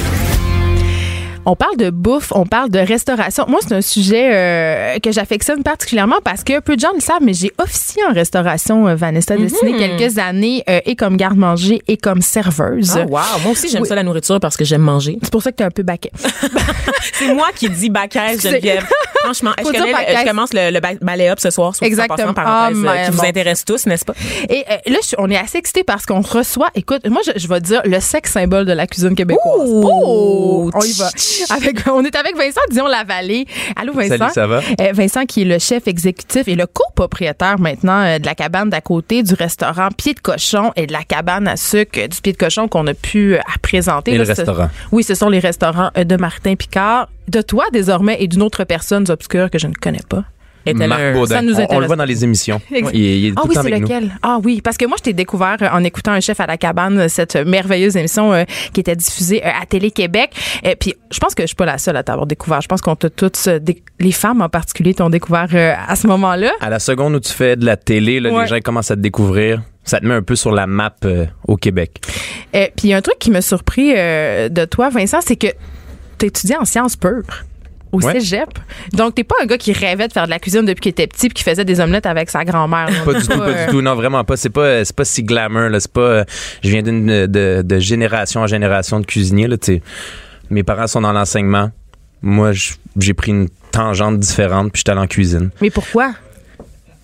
On 1.48 1.54
parle 1.54 1.76
de 1.76 1.90
bouffe, 1.90 2.32
on 2.34 2.44
parle 2.44 2.70
de 2.70 2.80
restauration. 2.80 3.44
Moi, 3.46 3.60
c'est 3.62 3.72
un 3.72 3.80
sujet 3.80 4.30
euh, 4.34 4.98
que 4.98 5.12
j'affectionne 5.12 5.62
particulièrement 5.62 6.16
parce 6.24 6.42
que 6.42 6.58
peu 6.58 6.74
de 6.74 6.80
gens 6.80 6.92
le 6.92 6.98
savent, 6.98 7.22
mais 7.22 7.34
j'ai 7.34 7.52
officié 7.58 8.02
en 8.04 8.12
restauration, 8.12 8.88
euh, 8.88 8.96
Vanessa 8.96 9.36
mm 9.36 9.46
quelques 9.78 10.18
années, 10.18 10.64
euh, 10.68 10.80
et 10.86 10.96
comme 10.96 11.16
garde-manger 11.16 11.82
et 11.86 11.96
comme 11.96 12.20
serveuse. 12.20 12.96
Ah, 12.96 13.04
wow. 13.04 13.40
Moi 13.44 13.52
aussi, 13.52 13.68
j'aime 13.68 13.84
ça 13.84 13.94
la 13.94 14.02
nourriture 14.02 14.40
parce 14.40 14.56
que 14.56 14.64
j'aime 14.64 14.80
manger. 14.82 15.18
C'est 15.22 15.30
pour 15.30 15.40
ça 15.40 15.52
que 15.52 15.58
tu 15.58 15.62
es 15.62 15.66
un 15.66 15.70
peu 15.70 15.84
baquet. 15.84 16.10
c'est 17.12 17.32
moi 17.32 17.46
qui 17.54 17.70
dis 17.70 17.90
baquet, 17.90 18.38
Geneviève. 18.40 18.84
Franchement, 19.22 19.52
je, 19.58 19.64
connais, 19.64 19.92
je, 20.20 20.26
commence 20.26 20.52
le, 20.52 20.70
le 20.70 20.80
balai 21.04 21.28
up 21.28 21.38
ce 21.38 21.50
soir, 21.50 21.72
Exactement. 21.80 22.32
parenthèse, 22.32 22.78
oh, 22.84 23.04
qui 23.04 23.10
vous 23.16 23.24
intéresse 23.24 23.64
tous, 23.64 23.86
n'est-ce 23.86 24.04
pas? 24.04 24.14
Et 24.48 24.64
là, 24.86 24.98
on 25.18 25.30
est 25.30 25.36
assez 25.36 25.58
excités 25.58 25.84
parce 25.84 26.06
qu'on 26.06 26.20
reçoit, 26.20 26.68
écoute, 26.74 27.06
moi, 27.08 27.22
je, 27.36 27.48
vais 27.48 27.60
dire 27.60 27.82
le 27.84 28.00
sexe 28.00 28.32
symbole 28.32 28.64
de 28.66 28.72
la 28.72 28.86
cuisine 28.86 29.14
québécoise. 29.14 29.68
Oh, 29.68 30.70
on 30.72 30.80
y 30.80 30.92
va. 30.92 31.10
Avec, 31.50 31.86
on 31.86 32.04
est 32.04 32.14
avec 32.16 32.36
Vincent 32.36 32.60
Dion 32.70 32.86
Lavallée. 32.86 33.46
Allô 33.76 33.92
Vincent. 33.92 34.16
Salut, 34.18 34.32
ça 34.32 34.46
va? 34.46 34.60
Euh, 34.80 34.92
Vincent 34.92 35.24
qui 35.26 35.42
est 35.42 35.44
le 35.44 35.58
chef 35.58 35.86
exécutif 35.86 36.48
et 36.48 36.54
le 36.54 36.66
copropriétaire 36.66 37.58
maintenant 37.58 38.02
euh, 38.02 38.18
de 38.18 38.26
la 38.26 38.34
cabane 38.34 38.70
d'à 38.70 38.80
côté 38.80 39.22
du 39.22 39.34
restaurant 39.34 39.88
Pied 39.96 40.14
de 40.14 40.20
cochon 40.20 40.72
et 40.76 40.86
de 40.86 40.92
la 40.92 41.02
cabane 41.02 41.48
à 41.48 41.56
sucre 41.56 42.06
du 42.08 42.20
Pied 42.20 42.32
de 42.32 42.38
cochon 42.38 42.68
qu'on 42.68 42.86
a 42.86 42.94
pu 42.94 43.34
euh, 43.34 43.40
présenter. 43.62 44.12
Et 44.12 44.18
le 44.18 44.24
restaurant. 44.24 44.68
Oui, 44.92 45.02
ce 45.02 45.14
sont 45.14 45.28
les 45.28 45.38
restaurants 45.38 45.90
de 45.96 46.16
Martin 46.16 46.54
Picard. 46.54 47.08
De 47.28 47.42
toi 47.42 47.64
désormais 47.72 48.16
et 48.20 48.28
d'une 48.28 48.42
autre 48.42 48.64
personne 48.64 49.10
obscure 49.10 49.50
que 49.50 49.58
je 49.58 49.66
ne 49.66 49.74
connais 49.74 50.02
pas. 50.08 50.24
Marc 50.74 51.12
Baudin. 51.12 51.42
on, 51.70 51.80
le 51.80 51.86
voit 51.86 51.96
dans 51.96 52.04
les 52.04 52.24
émissions. 52.24 52.60
il, 52.70 53.32
ah 53.36 53.42
oui, 53.48 53.56
c'est 53.60 53.70
lequel? 53.70 54.16
Ah 54.22 54.38
oui, 54.42 54.60
parce 54.62 54.76
que 54.76 54.86
moi, 54.86 54.96
je 54.98 55.04
t'ai 55.04 55.12
découvert 55.12 55.56
euh, 55.62 55.68
en 55.72 55.84
écoutant 55.84 56.12
Un 56.12 56.20
chef 56.20 56.40
à 56.40 56.46
la 56.46 56.56
cabane, 56.56 56.98
euh, 56.98 57.08
cette 57.08 57.36
merveilleuse 57.36 57.96
émission 57.96 58.32
euh, 58.32 58.44
qui 58.72 58.80
était 58.80 58.96
diffusée 58.96 59.42
à 59.42 59.64
Télé-Québec. 59.66 60.30
Et 60.62 60.76
puis, 60.76 60.94
je 61.10 61.18
pense 61.18 61.34
que 61.34 61.42
je 61.42 61.48
suis 61.48 61.56
pas 61.56 61.66
la 61.66 61.78
seule 61.78 61.96
à 61.96 62.02
t'avoir 62.02 62.26
découvert. 62.26 62.60
Je 62.60 62.68
pense 62.68 62.80
qu'on 62.80 62.96
t'a 62.96 63.10
toutes, 63.10 63.48
les 63.98 64.12
femmes 64.12 64.42
en 64.42 64.48
particulier, 64.48 64.94
t'ont 64.94 65.10
découvert 65.10 65.48
à 65.54 65.96
ce 65.96 66.06
moment-là. 66.06 66.52
À 66.60 66.70
la 66.70 66.78
seconde 66.78 67.14
où 67.14 67.20
tu 67.20 67.32
fais 67.32 67.56
de 67.56 67.64
la 67.64 67.76
télé, 67.76 68.20
là, 68.20 68.42
les 68.42 68.46
gens 68.46 68.58
commencent 68.60 68.90
à 68.90 68.96
te 68.96 69.00
découvrir 69.00 69.62
ça 69.84 70.00
te 70.00 70.04
met 70.04 70.14
un 70.14 70.22
peu 70.22 70.34
sur 70.34 70.50
la 70.50 70.66
map 70.66 70.96
au 71.46 71.56
Québec. 71.56 72.00
Et 72.52 72.72
puis 72.76 72.88
il 72.88 72.90
y 72.90 72.92
a 72.92 72.96
un 72.96 73.02
truc 73.02 73.20
qui 73.20 73.30
m'a 73.30 73.40
surpris 73.40 73.94
de 73.94 74.64
toi, 74.64 74.88
Vincent, 74.88 75.20
c'est 75.20 75.36
que 75.36 75.46
tu 76.18 76.26
étudié 76.26 76.56
en 76.56 76.64
sciences 76.64 76.96
pures 76.96 77.44
au 77.96 78.00
cégep. 78.00 78.48
Donc, 78.92 79.14
t'es 79.14 79.24
pas 79.24 79.36
un 79.42 79.46
gars 79.46 79.58
qui 79.58 79.72
rêvait 79.72 80.08
de 80.08 80.12
faire 80.12 80.24
de 80.24 80.30
la 80.30 80.38
cuisine 80.38 80.64
depuis 80.64 80.80
qu'il 80.80 80.90
était 80.90 81.06
petit 81.06 81.28
puis 81.28 81.34
qui 81.34 81.42
faisait 81.42 81.64
des 81.64 81.80
omelettes 81.80 82.06
avec 82.06 82.30
sa 82.30 82.44
grand-mère. 82.44 82.88
Pas 83.04 83.14
du 83.14 83.26
tout, 83.26 83.38
pas 83.38 83.66
du 83.66 83.70
tout. 83.70 83.82
Non, 83.82 83.94
vraiment 83.94 84.24
pas. 84.24 84.36
C'est 84.36 84.50
pas, 84.50 84.84
c'est 84.84 84.94
pas 84.94 85.04
si 85.04 85.22
glamour. 85.22 85.68
C'est 85.78 85.92
pas. 85.92 86.24
Je 86.62 86.68
viens 86.68 86.82
d'une 86.82 87.26
de, 87.26 87.78
génération 87.78 88.42
en 88.42 88.46
génération 88.46 89.00
de 89.00 89.06
cuisiniers. 89.06 89.48
Là, 89.48 89.56
Mes 90.50 90.62
parents 90.62 90.86
sont 90.86 91.00
dans 91.00 91.12
l'enseignement. 91.12 91.70
Moi, 92.22 92.52
j'ai 92.98 93.14
pris 93.14 93.32
une 93.32 93.48
tangente 93.72 94.18
différente 94.18 94.72
puis 94.72 94.80
j'étais 94.80 94.92
allé 94.92 95.00
en 95.00 95.06
cuisine. 95.06 95.50
Mais 95.60 95.70
pourquoi? 95.70 96.12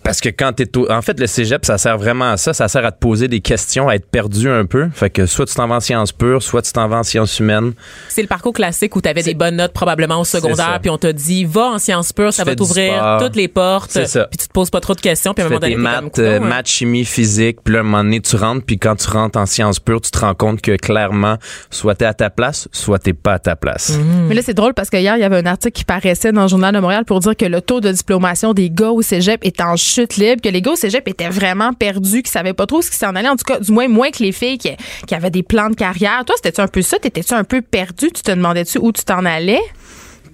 Parce 0.05 0.21
que 0.21 0.29
quand 0.29 0.53
t'es 0.53 0.69
en 0.91 1.03
fait 1.03 1.19
le 1.21 1.27
cégep 1.27 1.65
ça 1.65 1.79
sert 1.79 1.97
vraiment 1.97 2.33
à 2.33 2.37
ça, 2.37 2.53
ça 2.53 2.69
sert 2.69 2.85
à 2.85 2.93
te 2.93 2.99
poser 2.99 3.29
des 3.29 3.41
questions, 3.41 3.89
à 3.89 3.95
être 3.95 4.07
perdu 4.07 4.49
un 4.49 4.65
peu. 4.67 4.89
Fait 4.93 5.11
que 5.11 5.27
soit 5.27 5.47
tu 5.47 5.55
t'en 5.55 5.69
vas 5.69 5.77
en 5.77 5.81
sciences 5.81 6.13
pures, 6.13 6.43
soit 6.43 6.63
tu 6.63 6.73
t'en 6.73 6.89
vas 6.89 6.99
en 6.99 7.03
sciences 7.03 7.39
humaines. 7.39 7.73
C'est 8.09 8.23
le 8.23 8.29
parcours 8.29 8.53
classique 8.53 8.97
où 8.97 9.01
tu 9.01 9.09
avais 9.09 9.23
des 9.23 9.35
bonnes 9.35 9.57
notes 9.57 9.73
probablement 9.73 10.21
au 10.21 10.25
secondaire 10.25 10.79
puis 10.81 10.91
on 10.91 10.99
t'a 10.99 11.13
dit 11.13 11.45
va 11.45 11.73
en 11.73 11.79
sciences 11.79 12.13
pures, 12.13 12.33
ça 12.33 12.45
va 12.45 12.55
t'ouvrir 12.57 13.19
toutes 13.21 13.37
les 13.37 13.49
portes. 13.49 13.93
Puis 13.93 14.39
tu 14.39 14.49
te 14.49 14.53
poses 14.53 14.71
pas 14.71 14.81
trop 14.81 14.95
de 14.95 15.01
questions 15.01 15.35
puis 15.35 15.43
à 15.43 15.47
un 15.47 15.49
moment 15.49 15.61
donné 15.61 15.77
maths, 15.77 16.19
euh, 16.19 16.41
maths, 16.41 16.69
chimie, 16.69 17.05
physique, 17.05 17.59
puis 17.63 17.75
là 17.75 17.81
à 17.81 17.83
un 17.83 17.85
moment 17.85 18.05
donné 18.05 18.21
tu 18.21 18.37
rentres 18.37 18.65
puis 18.65 18.79
quand 18.79 18.97
tu 18.97 19.09
rentres 19.09 19.39
en 19.39 19.47
sciences 19.47 19.79
pures, 19.79 20.01
tu 20.01 20.11
te 20.11 20.19
rends 20.19 20.35
compte 20.35 20.61
que 20.61 20.77
clairement 20.77 21.37
soit 21.71 21.95
t'es 21.95 22.07
à 22.07 22.15
ta 22.15 22.31
place, 22.31 22.69
soit 22.73 22.99
t'es 22.99 23.13
pas 23.13 23.35
à 23.35 23.39
ta 23.39 23.57
place. 23.57 23.97
Mhm. 23.97 24.27
Mais 24.29 24.35
là 24.35 24.43
c'est 24.43 24.55
drôle 24.55 24.75
parce 24.75 24.91
que 24.91 24.97
hier 24.97 25.17
il 25.17 25.21
y 25.21 25.25
avait 25.25 25.39
un 25.39 25.47
article 25.47 25.73
qui 25.73 25.85
paraissait 25.85 26.33
dans 26.33 26.43
le 26.43 26.49
journal 26.49 26.75
de 26.75 26.81
Montréal 26.81 27.05
pour 27.05 27.21
dire 27.21 27.37
que 27.37 27.45
le 27.45 27.61
taux 27.61 27.81
de 27.81 27.91
diplomation 27.91 28.53
des 28.53 28.71
gars 28.71 28.91
au 28.91 29.03
cégep 29.03 29.45
est 29.45 29.61
en 29.61 29.77
chute 29.93 30.17
libre, 30.17 30.41
que 30.43 30.49
les 30.49 30.63
gars 30.63 30.73
au 30.73 30.77
cégep 30.77 31.07
étaient 31.09 31.29
vraiment 31.29 31.73
perdus, 31.73 32.23
qu'ils 32.23 32.31
savaient 32.31 32.55
pas 32.55 32.67
trop 32.67 32.83
ce 32.83 32.91
qui 32.91 32.97
s'en 32.97 33.15
allait. 33.15 33.29
En 33.29 33.37
tout 33.37 33.45
cas, 33.45 33.61
du 33.61 33.73
moins, 33.73 33.89
moins 33.89 34.11
que 34.11 34.23
les 34.23 34.33
filles 34.33 34.59
qui, 34.59 34.71
qui 35.07 35.15
avaient 35.15 35.31
des 35.31 35.43
plans 35.43 35.71
de 35.71 35.75
carrière. 35.75 36.25
Toi, 36.25 36.37
c'était-tu 36.37 36.61
un 36.61 36.69
peu 36.69 36.83
ça? 36.83 36.99
T'étais-tu 36.99 37.35
un 37.35 37.45
peu 37.45 37.63
perdu? 37.63 38.11
Tu 38.13 38.23
te 38.23 38.31
demandais-tu 38.31 38.79
où 38.79 38.93
tu 38.93 39.05
t'en 39.05 39.25
allais? 39.25 39.63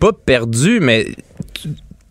Pas 0.00 0.12
perdu, 0.12 0.78
mais 0.80 1.06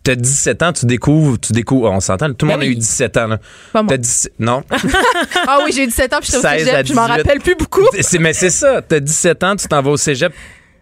t'as 0.02 0.14
17 0.14 0.62
ans, 0.62 0.72
tu 0.72 0.86
découvres, 0.86 1.38
tu 1.38 1.52
découvres, 1.52 1.90
on 1.90 2.00
s'entend, 2.00 2.32
tout 2.32 2.46
le 2.46 2.52
ben 2.52 2.58
monde 2.58 2.62
a 2.62 2.66
eu 2.66 2.74
17 2.74 3.16
ans, 3.18 3.26
là. 3.26 3.38
Pas 3.72 3.82
moi. 3.82 3.94
non. 4.38 4.62
ah 5.46 5.60
oui, 5.64 5.72
j'ai 5.74 5.84
eu 5.84 5.86
17 5.86 6.12
ans, 6.14 6.18
puis 6.20 6.30
j'étais 6.32 6.46
au 6.46 6.58
cégep, 6.58 6.86
je 6.86 6.94
m'en 6.94 7.06
rappelle 7.06 7.40
plus 7.40 7.54
beaucoup. 7.56 7.84
mais 8.20 8.32
c'est 8.32 8.50
ça, 8.50 8.80
t'as 8.80 9.00
17 9.00 9.44
ans, 9.44 9.56
tu 9.56 9.68
t'en 9.68 9.82
vas 9.82 9.90
au 9.90 9.96
cégep, 9.98 10.32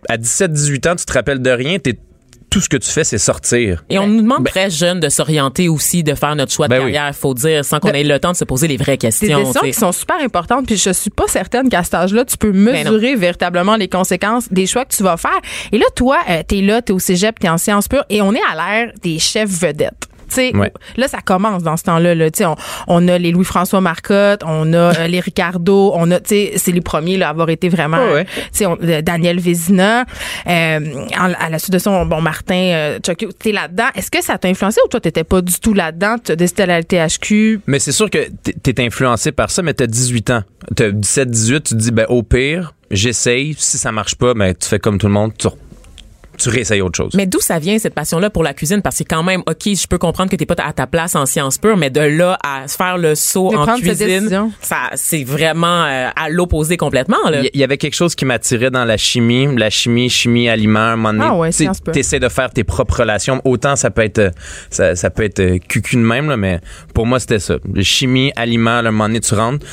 à 0.08 0.16
17-18 0.16 0.88
ans, 0.88 0.96
tu 0.96 1.04
te 1.04 1.12
rappelles 1.12 1.42
de 1.42 1.50
rien, 1.50 1.78
t'es 1.78 1.99
tout 2.56 2.62
ce 2.62 2.70
que 2.70 2.78
tu 2.78 2.88
fais, 2.88 3.04
c'est 3.04 3.18
sortir. 3.18 3.84
Et 3.90 3.98
on 3.98 4.06
nous 4.06 4.22
demande 4.22 4.46
très 4.46 4.70
jeune 4.70 4.98
de 4.98 5.10
s'orienter 5.10 5.68
aussi, 5.68 6.02
de 6.02 6.14
faire 6.14 6.34
notre 6.36 6.50
choix 6.50 6.68
de 6.68 6.70
Ben 6.70 6.86
oui. 6.86 6.92
carrière, 6.92 7.14
faut 7.14 7.34
dire, 7.34 7.62
sans 7.66 7.80
qu'on 7.80 7.90
ait 7.90 8.02
le 8.02 8.18
temps 8.18 8.32
de 8.32 8.36
se 8.36 8.46
poser 8.46 8.66
les 8.66 8.78
vraies 8.78 8.92
Des 8.92 9.08
questions. 9.08 9.40
décisions 9.40 9.60
tu 9.60 9.66
qui 9.66 9.75
sont 9.75 9.92
super 9.92 10.16
importantes, 10.22 10.64
puis 10.64 10.78
je 10.78 10.88
suis 10.88 11.10
pas 11.10 11.26
certaine 11.28 11.68
qu'à 11.68 11.82
cet 11.84 11.92
âge-là, 11.92 12.25
tu 12.25 12.38
peux 12.38 12.52
Ben 12.52 12.72
mesurer 12.72 13.14
véritablement 13.14 13.76
les 13.76 13.88
conséquences 13.88 14.50
des 14.50 14.66
choix 14.66 14.86
que 14.86 14.96
tu 14.96 15.02
vas 15.02 15.18
faire. 15.18 15.38
Et 15.70 15.76
là, 15.76 15.84
toi, 15.94 16.16
euh, 16.30 16.42
t'es 16.48 16.62
là, 16.62 16.80
t'es 16.80 16.94
au 16.94 16.98
cégep, 16.98 17.38
t'es 17.38 17.50
en 17.50 17.58
sciences 17.58 17.88
pures, 17.88 18.06
et 18.08 18.22
on 18.22 18.32
est 18.32 18.40
à 18.50 18.54
l'ère 18.54 18.92
des 19.02 19.18
chefs 19.18 19.50
vedettes. 19.50 20.08
Tu 20.33 20.56
Ouais. 20.56 20.73
là, 20.97 21.09
ça 21.09 21.21
commence 21.21 21.62
dans 21.62 21.76
ce 21.76 21.85
temps-là. 21.85 22.14
Là. 22.14 22.30
Tu 22.30 22.45
On, 22.45 22.56
on 22.88 23.09
a 23.09 23.18
les 23.18 23.30
Louis-François 23.33 23.80
Marcotte, 23.80 24.42
on 24.45 24.73
a 24.73 24.76
euh, 24.99 25.06
les 25.06 25.21
Ricardo, 25.21 25.92
on 25.95 26.11
a, 26.11 26.21
tu 26.21 26.49
c'est 26.56 26.73
les 26.73 26.80
premiers 26.80 27.16
là, 27.16 27.28
à 27.28 27.30
avoir 27.30 27.49
été 27.50 27.68
vraiment, 27.68 27.99
ouais. 28.12 28.26
tu 28.56 28.66
on- 28.66 28.78
euh, 28.83 29.02
Daniel 29.02 29.38
Vézina, 29.40 30.04
euh, 30.47 30.80
à 31.16 31.49
la 31.50 31.59
suite 31.59 31.73
de 31.73 31.78
ça, 31.78 31.90
on- 31.90 32.06
bon, 32.06 32.21
Martin 32.21 32.97
Chokio, 33.04 33.30
t'es 33.33 33.52
là-dedans. 33.52 33.87
Est-ce 33.95 34.11
que 34.11 34.23
ça 34.23 34.38
t'a 34.38 34.49
influencé 34.49 34.80
ou 34.85 34.88
toi, 34.88 35.00
t'étais 35.00 35.25
pas 35.25 35.40
du 35.42 35.59
tout 35.61 35.75
là-dedans? 35.75 36.16
Tu 36.25 36.33
as 36.33 36.37
décidé 36.37 36.62
à 36.64 36.66
la 36.66 36.83
THQ? 36.83 37.61
Mais 37.66 37.78
c'est 37.78 37.92
sûr 37.92 38.11
que 38.11 38.28
t'es- 38.42 38.52
t'es 38.54 38.83
influencé 38.85 39.33
par 39.33 39.50
ça, 39.50 39.62
mais 39.62 39.75
t'as 39.75 39.87
18 39.87 40.30
ans. 40.30 40.42
T'as 40.75 40.90
17, 40.90 41.30
18, 41.30 41.64
tu 41.64 41.75
te 41.75 41.78
dis, 41.78 41.90
ben, 41.90 42.06
au 42.09 42.23
pire, 42.23 42.75
j'essaye. 42.90 43.54
Si 43.59 43.78
ça 43.78 43.92
marche 43.92 44.14
pas, 44.16 44.35
ben, 44.35 44.54
tu 44.54 44.68
fais 44.68 44.78
comme 44.78 44.99
tout 44.99 45.06
le 45.06 45.12
monde, 45.12 45.33
tu, 45.38 45.49
tu 46.36 46.48
réessayes 46.48 46.80
autre 46.82 46.96
chose. 46.96 47.12
Mais 47.14 47.26
d'où 47.26 47.40
ça 47.40 47.58
vient 47.58 47.78
cette 47.78 47.94
passion-là 47.94 48.30
pour 48.30 48.42
la 48.42 48.54
cuisine? 48.54 48.82
Parce 48.82 48.98
que 48.98 49.04
quand 49.08 49.22
même, 49.22 49.40
OK, 49.46 49.62
je 49.64 49.86
peux 49.86 49.98
comprendre 49.98 50.30
que 50.30 50.36
t'es 50.36 50.46
pas 50.46 50.54
à 50.64 50.72
ta 50.72 50.86
place 50.86 51.14
en 51.14 51.26
sciences 51.26 51.58
pures, 51.58 51.76
mais 51.76 51.90
de 51.90 52.00
là 52.00 52.38
à 52.44 52.68
faire 52.68 52.98
le 52.98 53.14
saut 53.14 53.50
De 53.50 53.56
en 53.56 53.76
cuisine, 53.76 54.50
ça, 54.60 54.90
c'est 54.94 55.24
vraiment 55.24 55.84
euh, 55.84 56.08
à 56.14 56.28
l'opposé 56.28 56.76
complètement, 56.76 57.28
là. 57.30 57.42
Il 57.52 57.60
y- 57.60 57.64
avait 57.64 57.78
quelque 57.78 57.94
chose 57.94 58.14
qui 58.14 58.24
m'attirait 58.24 58.70
dans 58.70 58.84
la 58.84 58.96
chimie, 58.96 59.48
la 59.56 59.70
chimie, 59.70 60.08
chimie, 60.08 60.48
aliment, 60.48 60.78
à 60.78 60.82
un 60.92 60.96
moment 60.96 61.12
donné. 61.12 61.24
Ah 61.28 61.36
ouais, 61.36 61.50
t'essaies 61.92 62.20
de 62.20 62.28
faire 62.28 62.50
tes 62.50 62.64
propres 62.64 63.00
relations. 63.00 63.40
Autant 63.44 63.76
ça 63.76 63.90
peut 63.90 64.02
être, 64.02 64.18
euh, 64.18 64.30
ça, 64.70 64.94
ça 64.94 65.10
peut 65.10 65.24
être 65.24 65.40
euh, 65.40 65.58
cucu 65.58 65.96
de 65.96 66.02
même, 66.02 66.28
là, 66.28 66.36
mais 66.36 66.60
pour 66.94 67.06
moi, 67.06 67.18
c'était 67.20 67.38
ça. 67.40 67.56
Chimie, 67.80 68.32
aliment, 68.36 68.70
un 68.70 68.82
moment 68.90 69.06
donné, 69.08 69.20
tu 69.20 69.34
rentres, 69.34 69.66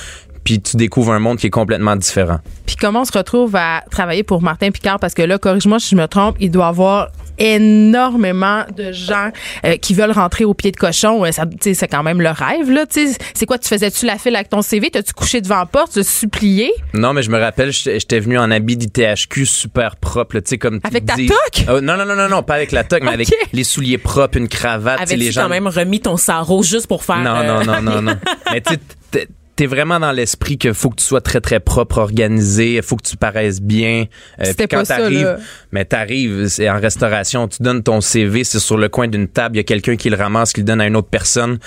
puis 0.43 0.61
tu 0.61 0.77
découvres 0.77 1.11
un 1.13 1.19
monde 1.19 1.37
qui 1.37 1.47
est 1.47 1.51
complètement 1.51 1.95
différent. 1.95 2.39
Puis 2.65 2.75
comment 2.75 3.01
on 3.01 3.05
se 3.05 3.17
retrouve 3.17 3.55
à 3.55 3.83
travailler 3.91 4.23
pour 4.23 4.41
Martin 4.41 4.71
Picard? 4.71 4.99
Parce 4.99 5.13
que 5.13 5.21
là, 5.21 5.37
corrige-moi 5.37 5.79
si 5.79 5.91
je 5.91 5.95
me 5.95 6.07
trompe, 6.07 6.35
il 6.39 6.51
doit 6.51 6.67
avoir 6.67 7.09
énormément 7.39 8.63
de 8.75 8.91
gens 8.91 9.29
euh, 9.65 9.75
qui 9.77 9.93
veulent 9.93 10.11
rentrer 10.11 10.45
au 10.45 10.53
pied 10.53 10.71
de 10.71 10.77
cochon. 10.77 11.25
Euh, 11.25 11.31
ça, 11.31 11.45
tu 11.45 11.57
sais, 11.61 11.73
c'est 11.73 11.87
quand 11.87 12.03
même 12.03 12.21
le 12.21 12.29
rêve, 12.29 12.69
là. 12.69 12.85
tu 12.85 13.07
sais. 13.07 13.17
C'est 13.33 13.45
quoi, 13.45 13.57
tu 13.57 13.67
faisais-tu 13.67 14.05
la 14.05 14.17
file 14.17 14.35
avec 14.35 14.49
ton 14.49 14.61
CV? 14.61 14.89
T'as-tu 14.91 15.13
couché 15.13 15.41
devant 15.41 15.57
la 15.59 15.65
porte? 15.65 15.93
Tu 15.93 16.03
supplié? 16.03 16.71
Non, 16.93 17.13
mais 17.13 17.23
je 17.23 17.31
me 17.31 17.39
rappelle, 17.39 17.71
j'étais 17.71 18.19
venu 18.19 18.37
en 18.37 18.51
habit 18.51 18.77
d'ITHQ 18.77 19.45
super 19.45 19.95
propre, 19.95 20.35
là, 20.35 20.41
tu 20.41 20.49
sais, 20.49 20.57
comme 20.57 20.79
tu 20.79 20.87
Avec 20.87 21.05
ta 21.05 21.15
dis- 21.15 21.27
toque? 21.27 21.65
Oh, 21.69 21.81
non, 21.81 21.97
non, 21.97 22.05
non, 22.05 22.15
non, 22.15 22.29
non, 22.29 22.43
pas 22.43 22.55
avec 22.55 22.71
la 22.71 22.83
toque, 22.83 23.03
mais 23.03 23.11
avec 23.13 23.29
les 23.51 23.63
souliers 23.63 23.97
propres, 23.97 24.37
une 24.37 24.47
cravate, 24.47 24.97
tu 24.97 25.03
Avais-tu 25.03 25.19
les 25.19 25.31
gens. 25.31 25.43
quand 25.43 25.49
même 25.49 25.67
remis 25.67 25.99
ton 26.01 26.17
sarrau 26.17 26.63
juste 26.63 26.87
pour 26.87 27.03
faire... 27.03 27.19
Non, 27.19 27.35
euh, 27.35 27.63
non, 27.63 27.81
non, 27.81 27.91
non, 27.91 28.01
non. 28.13 28.15
Mais 28.51 28.61
tu 28.61 28.73
sais, 29.13 29.27
t'es- 29.55 29.63
t'es 29.63 29.65
vraiment 29.67 29.99
dans 29.99 30.11
l'esprit 30.11 30.57
qu'il 30.57 30.73
faut 30.73 30.89
que 30.89 30.95
tu 30.97 31.05
sois 31.05 31.21
très, 31.21 31.41
très 31.41 31.59
propre, 31.59 31.97
organisé, 31.99 32.75
il 32.75 32.81
faut 32.83 32.95
que 32.95 33.07
tu 33.07 33.17
paraisses 33.17 33.61
bien. 33.61 34.05
Euh, 34.39 34.43
C'était 34.45 34.67
quand 34.67 34.77
pas 34.79 34.85
ça, 34.85 34.97
t'arrives, 34.97 35.23
là. 35.23 35.37
mais 35.71 35.85
t'arrives, 35.85 36.47
c'est 36.47 36.69
en 36.69 36.79
restauration, 36.79 37.47
tu 37.47 37.61
donnes 37.63 37.83
ton 37.83 38.01
CV, 38.01 38.43
c'est 38.43 38.59
sur 38.59 38.77
le 38.77 38.89
coin 38.89 39.07
d'une 39.07 39.27
table, 39.27 39.55
il 39.55 39.59
y 39.59 39.61
a 39.61 39.63
quelqu'un 39.63 39.95
qui 39.95 40.09
le 40.09 40.17
ramasse, 40.17 40.53
qui 40.53 40.61
le 40.61 40.65
donne 40.65 40.81
à 40.81 40.87
une 40.87 40.95
autre 40.95 41.09
personne. 41.09 41.59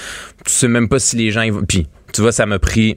Tu 0.44 0.52
sais 0.52 0.68
même 0.68 0.88
pas 0.88 0.98
si 0.98 1.16
les 1.16 1.30
gens. 1.30 1.42
Puis, 1.68 1.86
tu 2.12 2.20
vois, 2.20 2.32
ça 2.32 2.46
m'a 2.46 2.58
pris 2.58 2.96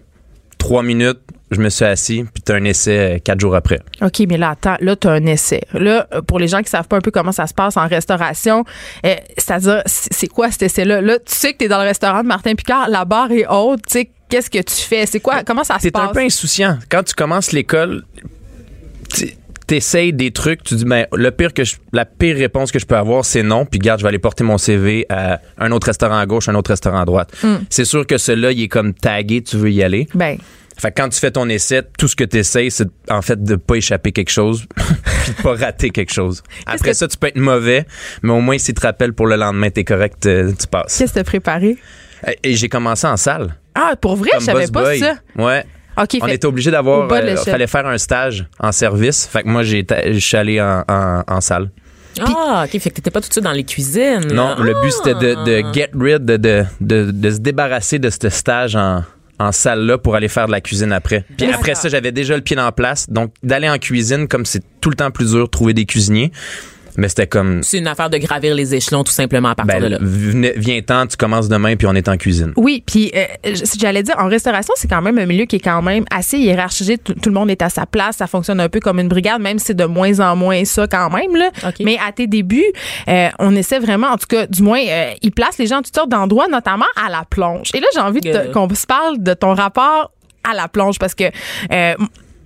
trois 0.57 0.83
minutes, 0.83 1.19
je 1.51 1.59
me 1.61 1.69
suis 1.69 1.85
assis, 1.85 2.25
puis 2.33 2.43
t'as 2.43 2.55
un 2.55 2.63
essai 2.65 2.97
euh, 3.15 3.17
quatre 3.19 3.39
jours 3.39 3.55
après. 3.55 3.79
OK, 4.01 4.19
mais 4.27 4.37
là, 4.37 4.49
attends, 4.51 4.75
là, 4.81 4.95
tu 4.95 5.07
as 5.07 5.11
un 5.11 5.25
essai. 5.25 5.61
Là, 5.73 6.05
pour 6.27 6.37
les 6.37 6.47
gens 6.49 6.61
qui 6.61 6.69
savent 6.69 6.87
pas 6.87 6.97
un 6.97 7.01
peu 7.01 7.11
comment 7.11 7.31
ça 7.31 7.47
se 7.47 7.53
passe 7.53 7.77
en 7.77 7.87
restauration, 7.87 8.65
euh, 9.05 9.15
c'est-à-dire, 9.37 9.81
c'est 9.85 10.27
quoi 10.27 10.51
cet 10.51 10.63
essai-là? 10.63 11.01
Là, 11.01 11.17
tu 11.19 11.33
sais 11.33 11.53
que 11.53 11.59
tu 11.59 11.65
es 11.65 11.67
dans 11.69 11.79
le 11.81 11.87
restaurant 11.87 12.21
de 12.23 12.27
Martin 12.27 12.55
Picard, 12.55 12.89
la 12.89 13.05
barre 13.05 13.31
est 13.31 13.47
haute, 13.49 13.81
tu 13.87 13.99
sais, 13.99 14.09
qu'est-ce 14.29 14.49
que 14.49 14.59
tu 14.61 14.75
fais? 14.75 15.05
C'est 15.05 15.19
quoi? 15.19 15.43
Comment 15.43 15.63
ça 15.63 15.77
se 15.77 15.83
T'es 15.83 15.91
passe? 15.91 16.09
un 16.09 16.13
peu 16.13 16.19
insouciant. 16.21 16.77
Quand 16.89 17.03
tu 17.03 17.13
commences 17.13 17.51
l'école, 17.51 18.03
tu- 19.13 19.33
t'essayes 19.67 20.13
des 20.13 20.31
trucs, 20.31 20.63
tu 20.63 20.75
dis 20.75 20.85
ben 20.85 21.05
le 21.13 21.29
pire 21.31 21.53
que 21.53 21.63
je- 21.63 21.75
la 21.93 22.03
pire 22.05 22.35
réponse 22.37 22.71
que 22.71 22.79
je 22.79 22.85
peux 22.87 22.95
avoir 22.97 23.23
c'est 23.23 23.43
non, 23.43 23.65
puis 23.65 23.79
garde, 23.79 23.99
je 23.99 24.03
vais 24.03 24.09
aller 24.09 24.17
porter 24.19 24.43
mon 24.43 24.57
CV 24.57 25.05
à 25.09 25.41
un 25.59 25.71
autre 25.71 25.85
restaurant 25.87 26.17
à 26.17 26.25
gauche, 26.25 26.49
un 26.49 26.55
autre 26.55 26.71
restaurant 26.71 27.01
à 27.01 27.05
droite. 27.05 27.31
C'est 27.69 27.85
sûr 27.85 28.07
que 28.07 28.17
celui-là, 28.17 28.51
il 28.51 28.63
est 28.63 28.67
comme 28.67 28.93
tagué, 28.93 29.43
tu 29.43 29.57
veux 29.57 29.71
y 29.71 29.83
aller. 29.83 30.07
Ben, 30.15 30.37
Fait 30.81 30.91
que 30.91 31.01
quand 31.01 31.09
tu 31.09 31.19
fais 31.19 31.29
ton 31.31 31.49
essai, 31.49 31.81
tout 31.97 32.07
ce 32.07 32.15
que 32.15 32.23
tu 32.23 32.37
essayes, 32.37 32.71
c'est 32.71 32.87
en 33.09 33.21
fait 33.21 33.43
de 33.43 33.57
pas 33.57 33.75
échapper 33.75 34.13
quelque 34.13 34.31
chose, 34.31 34.65
puis 34.77 35.33
de 35.37 35.41
pas 35.43 35.53
rater 35.53 35.89
quelque 35.89 36.13
chose. 36.13 36.41
Après 36.65 36.91
que- 36.91 36.95
ça, 36.95 37.05
tu 37.09 37.17
peux 37.17 37.27
être 37.27 37.35
mauvais, 37.37 37.85
mais 38.23 38.31
au 38.31 38.39
moins 38.39 38.57
si 38.57 38.67
tu 38.67 38.75
te 38.75 38.87
rappelles 38.87 39.11
pour 39.13 39.27
le 39.27 39.35
lendemain, 39.35 39.69
t'es 39.71 39.83
correct, 39.83 40.25
euh, 40.25 40.53
tu 40.57 40.67
passes. 40.67 40.97
qu'est-ce 40.97 41.13
que 41.13 41.19
tu 41.19 41.25
préparé? 41.25 41.77
Et 42.43 42.55
j'ai 42.55 42.69
commencé 42.69 43.05
en 43.07 43.17
salle. 43.17 43.55
Ah, 43.81 43.95
pour 43.95 44.15
vrai, 44.15 44.31
je 44.39 44.43
savais 44.45 44.67
pas 44.67 44.83
boy. 44.83 44.99
ça. 44.99 45.15
Ouais. 45.37 45.63
OK, 46.01 46.17
On 46.21 46.25
fait- 46.27 46.35
était 46.35 46.47
obligé 46.47 46.71
d'avoir. 46.71 47.11
euh, 47.11 47.35
fallait 47.37 47.67
faire 47.67 47.85
un 47.85 47.97
stage 47.97 48.45
en 48.59 48.71
service. 48.71 49.27
Fait 49.27 49.43
que 49.43 49.47
moi, 49.49 49.63
je 49.63 49.83
suis 50.19 50.37
allé 50.37 50.61
en, 50.61 50.83
en- 50.87 51.23
en 51.27 51.41
salle. 51.41 51.69
Ah, 52.21 52.65
OK, 52.65 52.71
fait 52.79 52.89
que 52.89 52.95
t'étais 52.95 53.11
pas 53.11 53.21
tout 53.21 53.27
de 53.27 53.33
suite 53.33 53.43
dans 53.45 53.51
les 53.51 53.63
cuisines. 53.63 54.27
Non, 54.33 54.49
là. 54.49 54.57
le 54.59 54.73
but, 54.81 54.91
c'était 54.91 55.13
de, 55.13 55.35
de 55.45 55.61
Ah. 55.65 55.71
get 55.73 55.89
rid, 55.97 56.25
de, 56.25 56.37
de, 56.37 56.65
de, 56.81 57.11
de 57.11 57.31
se 57.31 57.37
débarrasser 57.39 57.99
de 57.99 58.09
ce 58.09 58.29
stage 58.29 58.75
en, 58.75 59.03
en 59.39 59.51
salle-là 59.51 59.97
pour 59.97 60.15
aller 60.15 60.27
faire 60.27 60.47
de 60.47 60.51
la 60.51 60.59
cuisine 60.61 60.91
après. 60.91 61.23
Puis 61.37 61.47
Mais 61.47 61.53
après 61.53 61.75
ça- 61.75 61.83
ça, 61.83 61.89
j'avais 61.89 62.11
déjà 62.11 62.35
le 62.35 62.41
pied 62.41 62.59
en 62.59 62.71
place. 62.71 63.09
Donc, 63.09 63.33
d'aller 63.43 63.69
en 63.69 63.77
cuisine, 63.77 64.27
comme 64.27 64.45
c'est 64.45 64.61
tout 64.81 64.89
le 64.89 64.95
temps 64.95 65.11
plus 65.11 65.31
dur 65.31 65.45
de 65.45 65.49
trouver 65.49 65.73
des 65.73 65.85
cuisiniers, 65.85 66.31
mais 66.99 67.09
c'était 67.09 67.27
comme. 67.27 67.63
C'est 67.63 67.77
une 67.79 67.87
affaire 67.87 68.09
de 68.09 68.17
gravir 68.17 68.53
les 68.55 68.75
échelons 68.75 69.03
tout 69.03 69.11
simplement 69.11 69.49
à 69.49 69.55
partir 69.55 69.75
de 69.77 69.81
Ben, 69.81 69.89
là. 69.91 69.97
venez- 70.01 70.53
viens-t'en, 70.55 71.07
tu 71.07 71.17
commences 71.17 71.47
demain, 71.49 71.75
puis 71.75 71.87
on 71.87 71.93
est 71.95 72.07
en 72.07 72.17
cuisine. 72.17 72.53
Oui, 72.57 72.83
puis 72.85 73.11
euh, 73.15 73.25
j'allais 73.79 74.03
dire, 74.03 74.15
en 74.19 74.27
restauration, 74.27 74.73
c'est 74.77 74.87
quand 74.89 75.01
même 75.01 75.17
un 75.17 75.25
milieu 75.25 75.45
qui 75.45 75.55
est 75.55 75.59
quand 75.61 75.81
même 75.81 76.05
assez 76.11 76.37
hiérarchisé. 76.37 76.97
Tout, 76.97 77.13
tout 77.13 77.29
le 77.29 77.35
monde 77.35 77.49
est 77.49 77.61
à 77.61 77.69
sa 77.69 77.85
place. 77.85 78.17
Ça 78.17 78.27
fonctionne 78.27 78.59
un 78.59 78.69
peu 78.69 78.79
comme 78.79 78.99
une 78.99 79.07
brigade, 79.07 79.41
même 79.41 79.59
si 79.59 79.65
c'est 79.67 79.73
de 79.73 79.85
moins 79.85 80.19
en 80.19 80.35
moins 80.35 80.63
ça 80.65 80.87
quand 80.87 81.09
même. 81.09 81.35
Là. 81.35 81.49
OK. 81.67 81.75
Mais 81.83 81.97
à 82.05 82.11
tes 82.11 82.27
débuts, 82.27 82.63
euh, 83.07 83.29
on 83.39 83.55
essaie 83.55 83.79
vraiment, 83.79 84.07
en 84.07 84.17
tout 84.17 84.27
cas, 84.27 84.45
du 84.47 84.61
moins, 84.61 84.81
euh, 84.87 85.11
ils 85.21 85.31
placent 85.31 85.57
les 85.57 85.67
gens 85.67 85.77
en 85.77 85.81
toutes 85.81 85.95
sortes 85.95 86.09
d'endroits, 86.09 86.47
notamment 86.47 86.85
à 86.95 87.09
la 87.09 87.23
plonge. 87.29 87.69
Et 87.73 87.79
là, 87.79 87.87
j'ai 87.93 87.99
envie 88.01 88.21
de 88.21 88.31
te- 88.31 88.51
qu'on 88.51 88.67
se 88.73 88.85
parle 88.85 89.21
de 89.23 89.33
ton 89.33 89.53
rapport 89.53 90.11
à 90.43 90.53
la 90.53 90.67
plonge 90.67 90.99
parce 90.99 91.15
que... 91.15 91.25
euh, 91.71 91.93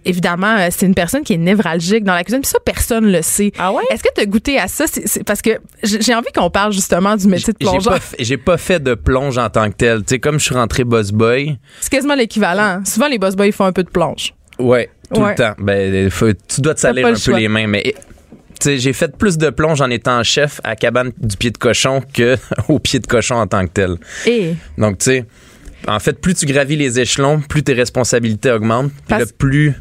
Évidemment, 0.06 0.58
euh, 0.58 0.68
c'est 0.72 0.86
une 0.86 0.96
personne 0.96 1.24
qui 1.24 1.34
est 1.34 1.38
névralgique 1.38 2.04
dans 2.04 2.14
la 2.14 2.24
cuisine, 2.24 2.42
puis 2.42 2.50
ça, 2.50 2.60
personne 2.64 3.12
le 3.12 3.22
sait. 3.22 3.52
Ah 3.58 3.72
ouais? 3.72 3.84
Est-ce 3.92 4.04
que 4.04 4.10
tu 4.16 4.22
as 4.22 4.26
goûté 4.26 4.60
à 4.60 4.68
ça? 4.68 4.86
C'est- 4.88 5.08
c'est 5.08 5.24
parce 5.24 5.42
que 5.42 5.52
j'ai 5.84 6.14
envie 6.14 6.32
qu'on 6.36 6.50
parle 6.50 6.74
justement 6.74 7.16
du 7.16 7.28
métier 7.28 7.54
de 7.54 7.58
J'ai 7.62 7.68
plongeur. 7.68 7.94
pas, 7.94 8.06
j'ai 8.20 8.38
pas 8.38 8.58
fait 8.58 8.82
de 8.82 8.94
plonge 8.96 9.38
en 9.38 9.50
tant 9.50 9.70
que 9.70 9.76
tel. 9.76 10.00
Tu 10.00 10.06
sais, 10.16 10.20
comme 10.20 10.40
je 10.40 10.46
suis 10.46 10.56
rentré 10.56 10.84
boss 10.84 11.12
boy, 11.12 11.58
C'est 11.80 11.92
quasiment 11.92 12.16
l'équivalent. 12.16 12.82
Souvent, 12.86 13.08
les 13.08 13.18
boss 13.20 13.36
boys 13.36 13.52
font 13.52 13.66
un 13.66 13.72
peu 13.74 13.84
de 13.84 13.90
plonge. 13.90 14.34
Ouais, 14.60 14.90
tout 15.14 15.22
Ouais. 15.22 15.30
le 15.32 15.36
temps. 15.36 15.54
Ben, 15.58 16.10
faut- 16.10 16.32
tu 16.34 16.62
dois 16.62 16.74
te 16.76 16.80
salir 16.80 17.04
pas 17.04 17.10
un 17.10 17.14
le 17.14 17.20
peu 17.24 17.38
les 17.38 17.48
mains, 17.48 17.68
mais 17.68 17.84
tu 17.84 17.94
sais, 18.60 18.78
j'ai 18.78 18.94
fait 18.94 19.18
plus 19.18 19.38
de 19.38 19.50
plonge 19.50 19.82
en 19.82 19.90
étant 19.90 20.22
chef 20.24 20.62
à 20.64 20.76
cabane 20.76 21.12
du 21.18 21.38
pied 21.38 21.50
de 21.52 21.58
cochon 21.58 22.02
que 22.14 22.38
au 22.68 22.80
pied 22.80 23.00
de 23.00 23.08
cochon 23.08 23.36
en 23.36 23.48
tant 23.48 23.66
que 23.66 23.72
tel. 23.72 23.96
Et? 24.28 24.56
Donc, 24.78 25.00
tu 25.00 25.06
sais, 25.06 25.26
en 25.88 26.00
fait, 26.00 26.14
plus 26.22 26.36
tu 26.36 26.46
gravis 26.46 26.76
les 26.76 27.00
échelons, 27.00 27.42
plus 27.42 27.64
tes 27.64 27.74
responsabilités 27.74 28.52
augmentent, 28.52 28.92
puis 28.92 29.02
Parce- 29.08 29.22
là, 29.24 29.28
plus 29.38 29.74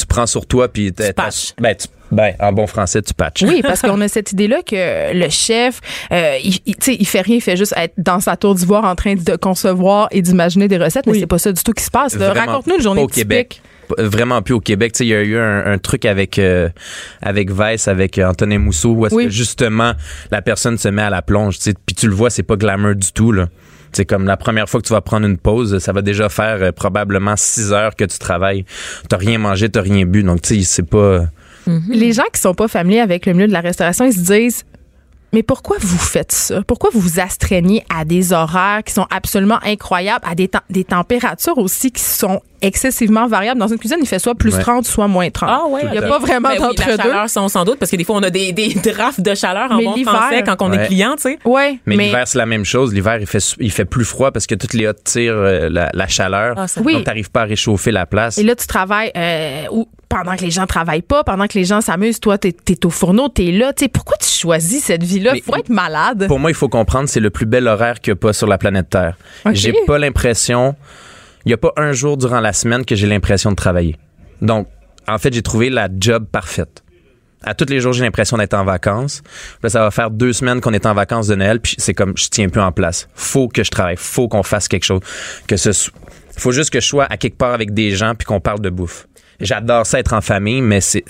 tu 0.00 0.06
prends 0.06 0.26
sur 0.26 0.46
toi, 0.46 0.68
puis 0.68 0.92
Tu 0.92 1.12
patches. 1.12 1.52
Ben, 1.60 1.74
tu- 1.76 1.88
ben, 2.12 2.34
en 2.40 2.52
bon 2.52 2.66
français, 2.66 3.00
tu 3.02 3.14
patches. 3.14 3.42
oui, 3.42 3.60
parce 3.62 3.82
qu'on 3.82 4.00
a 4.00 4.08
cette 4.08 4.32
idée-là 4.32 4.62
que 4.62 5.14
le 5.14 5.28
chef, 5.28 5.80
euh, 6.12 6.36
il, 6.42 6.58
il, 6.66 6.74
il 6.98 7.06
fait 7.06 7.20
rien, 7.20 7.36
il 7.36 7.40
fait 7.40 7.56
juste 7.56 7.74
être 7.76 7.94
dans 7.98 8.18
sa 8.18 8.36
tour 8.36 8.54
d'ivoire 8.56 8.84
en 8.84 8.96
train 8.96 9.14
de 9.14 9.36
concevoir 9.36 10.08
et 10.10 10.20
d'imaginer 10.22 10.66
des 10.66 10.78
recettes, 10.78 11.06
mais 11.06 11.12
Oui. 11.12 11.20
c'est 11.20 11.26
pas 11.28 11.38
ça 11.38 11.52
du 11.52 11.62
tout 11.62 11.72
qui 11.72 11.84
se 11.84 11.90
passe. 11.90 12.16
Raconte-nous 12.16 12.76
une 12.76 12.82
journée 12.82 13.02
au 13.02 13.06
typique. 13.06 13.20
Québec. 13.28 13.62
Vraiment 13.98 14.40
plus 14.40 14.54
au 14.54 14.60
Québec. 14.60 14.92
Tu 14.92 14.98
sais, 14.98 15.04
il 15.06 15.08
y 15.08 15.14
a 15.14 15.22
eu 15.22 15.36
un, 15.36 15.66
un 15.66 15.78
truc 15.78 16.04
avec 16.04 16.38
euh, 16.38 16.68
avec 17.22 17.50
Vice, 17.50 17.88
avec 17.88 18.18
euh, 18.18 18.26
Antonin 18.28 18.58
Mousseau, 18.58 18.90
où 18.90 19.06
est-ce 19.06 19.14
Oui. 19.16 19.24
que 19.24 19.30
justement 19.30 19.94
la 20.30 20.42
personne 20.42 20.78
se 20.78 20.86
met 20.88 21.02
à 21.02 21.10
la 21.10 21.22
plonge. 21.22 21.56
tu 21.58 21.62
sais, 21.64 21.74
Puis 21.86 21.96
tu 21.96 22.06
le 22.06 22.14
vois, 22.14 22.30
c'est 22.30 22.44
pas 22.44 22.54
glamour 22.56 22.94
du 22.94 23.12
tout. 23.12 23.32
là. 23.32 23.48
C'est 23.92 24.04
comme 24.04 24.24
la 24.24 24.36
première 24.36 24.68
fois 24.68 24.80
que 24.80 24.86
tu 24.86 24.92
vas 24.92 25.00
prendre 25.00 25.26
une 25.26 25.38
pause, 25.38 25.78
ça 25.78 25.92
va 25.92 26.02
déjà 26.02 26.28
faire 26.28 26.62
euh, 26.62 26.72
probablement 26.72 27.34
six 27.36 27.72
heures 27.72 27.96
que 27.96 28.04
tu 28.04 28.18
travailles. 28.18 28.64
T'as 29.08 29.16
rien 29.16 29.38
mangé, 29.38 29.68
t'as 29.68 29.82
rien 29.82 30.04
bu. 30.06 30.22
Donc, 30.22 30.42
tu 30.42 30.56
sais, 30.56 30.62
c'est 30.62 30.88
pas... 30.88 31.26
Les 31.88 32.12
gens 32.12 32.24
qui 32.32 32.40
sont 32.40 32.54
pas 32.54 32.68
familiers 32.68 33.00
avec 33.00 33.26
le 33.26 33.32
milieu 33.32 33.46
de 33.46 33.52
la 33.52 33.60
restauration, 33.60 34.04
ils 34.04 34.12
se 34.12 34.20
disent 34.20 34.64
mais 35.32 35.42
pourquoi 35.42 35.76
vous 35.80 35.98
faites 35.98 36.32
ça? 36.32 36.62
Pourquoi 36.66 36.90
vous 36.92 37.00
vous 37.00 37.20
astreignez 37.20 37.84
à 37.94 38.04
des 38.04 38.32
horaires 38.32 38.82
qui 38.84 38.92
sont 38.92 39.06
absolument 39.10 39.58
incroyables, 39.64 40.24
à 40.28 40.34
des, 40.34 40.48
tem- 40.48 40.60
des 40.70 40.84
températures 40.84 41.58
aussi 41.58 41.92
qui 41.92 42.02
sont 42.02 42.40
excessivement 42.62 43.26
variables? 43.26 43.60
Dans 43.60 43.68
une 43.68 43.78
cuisine, 43.78 43.98
il 44.00 44.06
fait 44.06 44.18
soit 44.18 44.34
plus 44.34 44.54
Ouais. 44.54 44.60
30, 44.62 44.84
soit 44.86 45.06
moins 45.08 45.30
30. 45.30 45.48
Ah 45.52 45.66
ouais. 45.68 45.82
Il 45.84 45.90
n'y 45.92 45.98
a 45.98 46.02
pas 46.02 46.18
vraiment 46.18 46.48
Ben 46.48 46.54
oui, 46.56 46.60
la 46.60 46.68
d'entre-deux. 46.68 46.96
chaleur, 47.02 47.30
sont 47.30 47.48
sans 47.48 47.64
doute, 47.64 47.78
parce 47.78 47.90
que 47.90 47.96
des 47.96 48.04
fois, 48.04 48.16
on 48.16 48.22
a 48.22 48.30
des, 48.30 48.52
des 48.52 48.68
drafts 48.92 49.20
de 49.20 49.34
chaleur 49.34 49.70
en 49.70 49.76
Mais 49.76 49.84
bon 49.84 49.94
l'hiver- 49.94 50.14
français 50.14 50.42
quand 50.42 50.56
on 50.62 50.72
est 50.72 50.86
client, 50.86 51.14
tu 51.16 51.22
sais. 51.22 51.38
Ouais, 51.44 51.78
Mais, 51.86 51.96
l'hiver, 51.96 52.26
c'est 52.26 52.38
la 52.38 52.46
même 52.46 52.64
chose. 52.64 52.92
L'hiver, 52.92 53.18
il 53.20 53.26
fait, 53.26 53.40
su- 53.40 53.56
il 53.60 53.70
fait 53.70 53.84
plus 53.84 54.04
froid 54.04 54.30
parce 54.32 54.46
que 54.46 54.54
toutes 54.54 54.74
les 54.74 54.86
hottes 54.86 55.04
tirent 55.04 55.34
euh, 55.36 55.68
la, 55.70 55.90
la 55.92 56.06
chaleur. 56.08 56.54
Ah, 56.56 56.66
ça- 56.68 56.80
Oui. 56.82 56.94
Donc, 56.94 57.04
t'arrives 57.04 57.30
pas 57.30 57.42
à 57.42 57.44
réchauffer 57.44 57.92
la 57.92 58.06
place. 58.06 58.38
Et 58.38 58.42
là, 58.42 58.54
tu 58.56 58.66
travailles 58.66 59.12
euh, 59.16 59.64
où- 59.70 59.88
pendant 60.10 60.36
que 60.36 60.42
les 60.42 60.50
gens 60.50 60.66
travaillent 60.66 61.00
pas, 61.00 61.24
pendant 61.24 61.46
que 61.46 61.56
les 61.56 61.64
gens 61.64 61.80
s'amusent, 61.80 62.20
toi, 62.20 62.36
t'es 62.36 62.54
es 62.68 62.84
au 62.84 62.90
fourneau, 62.90 63.28
t'es 63.28 63.52
là. 63.52 63.72
Tu 63.72 63.84
sais, 63.84 63.88
pourquoi 63.88 64.16
tu 64.18 64.28
choisis 64.28 64.84
cette 64.84 65.04
vie-là? 65.04 65.34
Faut 65.42 65.56
être 65.56 65.70
malade. 65.70 66.26
Pour 66.26 66.40
moi, 66.40 66.50
il 66.50 66.54
faut 66.54 66.68
comprendre, 66.68 67.08
c'est 67.08 67.20
le 67.20 67.30
plus 67.30 67.46
bel 67.46 67.68
horaire 67.68 68.00
qu'il 68.00 68.12
n'y 68.12 68.18
a 68.18 68.20
pas 68.20 68.32
sur 68.32 68.48
la 68.48 68.58
planète 68.58 68.90
Terre. 68.90 69.16
J'ai 69.52 69.72
pas 69.86 69.98
l'impression, 69.98 70.74
il 71.46 71.50
n'y 71.50 71.54
a 71.54 71.56
pas 71.56 71.72
un 71.76 71.92
jour 71.92 72.16
durant 72.16 72.40
la 72.40 72.52
semaine 72.52 72.84
que 72.84 72.96
j'ai 72.96 73.06
l'impression 73.06 73.50
de 73.50 73.56
travailler. 73.56 73.96
Donc, 74.42 74.66
en 75.06 75.18
fait, 75.18 75.32
j'ai 75.32 75.42
trouvé 75.42 75.70
la 75.70 75.88
job 75.98 76.26
parfaite. 76.30 76.82
À 77.42 77.54
tous 77.54 77.70
les 77.70 77.80
jours, 77.80 77.92
j'ai 77.92 78.04
l'impression 78.04 78.36
d'être 78.36 78.54
en 78.54 78.64
vacances. 78.64 79.22
Là, 79.62 79.70
ça 79.70 79.80
va 79.80 79.90
faire 79.92 80.10
deux 80.10 80.32
semaines 80.32 80.60
qu'on 80.60 80.72
est 80.72 80.84
en 80.86 80.92
vacances 80.92 81.28
de 81.28 81.36
Noël, 81.36 81.60
puis 81.60 81.76
c'est 81.78 81.94
comme 81.94 82.14
je 82.16 82.26
tiens 82.28 82.48
plus 82.48 82.60
en 82.60 82.72
place. 82.72 83.08
Faut 83.14 83.48
que 83.48 83.62
je 83.62 83.70
travaille, 83.70 83.96
faut 83.96 84.28
qu'on 84.28 84.42
fasse 84.42 84.66
quelque 84.66 84.84
chose. 84.84 85.00
Que 85.46 85.56
ce 85.56 85.70
faut 86.36 86.52
juste 86.52 86.70
que 86.70 86.80
je 86.80 86.86
sois 86.86 87.04
à 87.04 87.16
quelque 87.16 87.36
part 87.36 87.52
avec 87.52 87.74
des 87.74 87.90
gens 87.92 88.14
puis 88.14 88.26
qu'on 88.26 88.40
parle 88.40 88.60
de 88.60 88.70
bouffe. 88.70 89.06
J'adore 89.40 89.86
ça 89.86 89.98
être 89.98 90.12
en 90.12 90.20
famille, 90.20 90.60
mais 90.60 90.80
c'est 90.80 91.04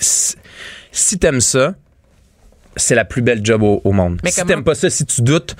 si 0.91 1.17
t'aimes 1.19 1.41
ça, 1.41 1.73
c'est 2.75 2.95
la 2.95 3.05
plus 3.05 3.21
belle 3.21 3.43
job 3.43 3.63
au, 3.63 3.81
au 3.83 3.91
monde. 3.91 4.19
Mais 4.23 4.31
si 4.31 4.43
t'aimes 4.45 4.63
pas 4.63 4.75
ça, 4.75 4.89
si 4.89 5.05
tu 5.05 5.21
doutes, 5.21 5.55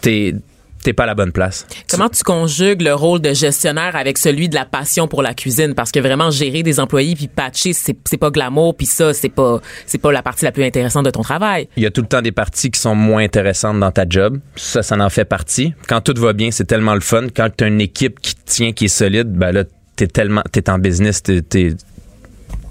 t'es 0.00 0.34
t'es 0.82 0.92
pas 0.92 1.02
à 1.02 1.06
la 1.06 1.16
bonne 1.16 1.32
place. 1.32 1.66
Comment 1.90 2.08
tu 2.08 2.22
conjugues 2.22 2.80
le 2.80 2.94
rôle 2.94 3.20
de 3.20 3.34
gestionnaire 3.34 3.96
avec 3.96 4.18
celui 4.18 4.48
de 4.48 4.54
la 4.54 4.64
passion 4.64 5.08
pour 5.08 5.20
la 5.20 5.34
cuisine? 5.34 5.74
Parce 5.74 5.90
que 5.90 5.98
vraiment 5.98 6.30
gérer 6.30 6.62
des 6.62 6.78
employés 6.78 7.16
puis 7.16 7.26
patcher 7.26 7.72
c'est 7.72 7.96
c'est 8.04 8.16
pas 8.16 8.30
glamour 8.30 8.76
puis 8.76 8.86
ça 8.86 9.12
c'est 9.12 9.28
pas 9.28 9.60
c'est 9.86 9.98
pas 9.98 10.12
la 10.12 10.22
partie 10.22 10.44
la 10.44 10.52
plus 10.52 10.62
intéressante 10.62 11.04
de 11.04 11.10
ton 11.10 11.22
travail. 11.22 11.68
Il 11.76 11.82
y 11.82 11.86
a 11.86 11.90
tout 11.90 12.02
le 12.02 12.06
temps 12.06 12.22
des 12.22 12.30
parties 12.30 12.70
qui 12.70 12.78
sont 12.78 12.94
moins 12.94 13.24
intéressantes 13.24 13.80
dans 13.80 13.90
ta 13.90 14.04
job. 14.08 14.38
Ça, 14.54 14.84
ça 14.84 14.96
en 14.96 15.10
fait 15.10 15.24
partie. 15.24 15.74
Quand 15.88 16.00
tout 16.00 16.14
va 16.20 16.32
bien, 16.32 16.52
c'est 16.52 16.66
tellement 16.66 16.94
le 16.94 17.00
fun. 17.00 17.26
Quand 17.34 17.48
tu 17.56 17.64
as 17.64 17.66
une 17.66 17.80
équipe 17.80 18.20
qui 18.20 18.36
tient, 18.36 18.72
qui 18.72 18.84
est 18.84 18.88
solide, 18.88 19.32
ben 19.32 19.50
là, 19.50 19.64
t'es 19.96 20.06
tellement, 20.06 20.42
t'es 20.52 20.68
en 20.70 20.78
business, 20.78 21.22
t'es, 21.22 21.42
t'es, 21.42 21.74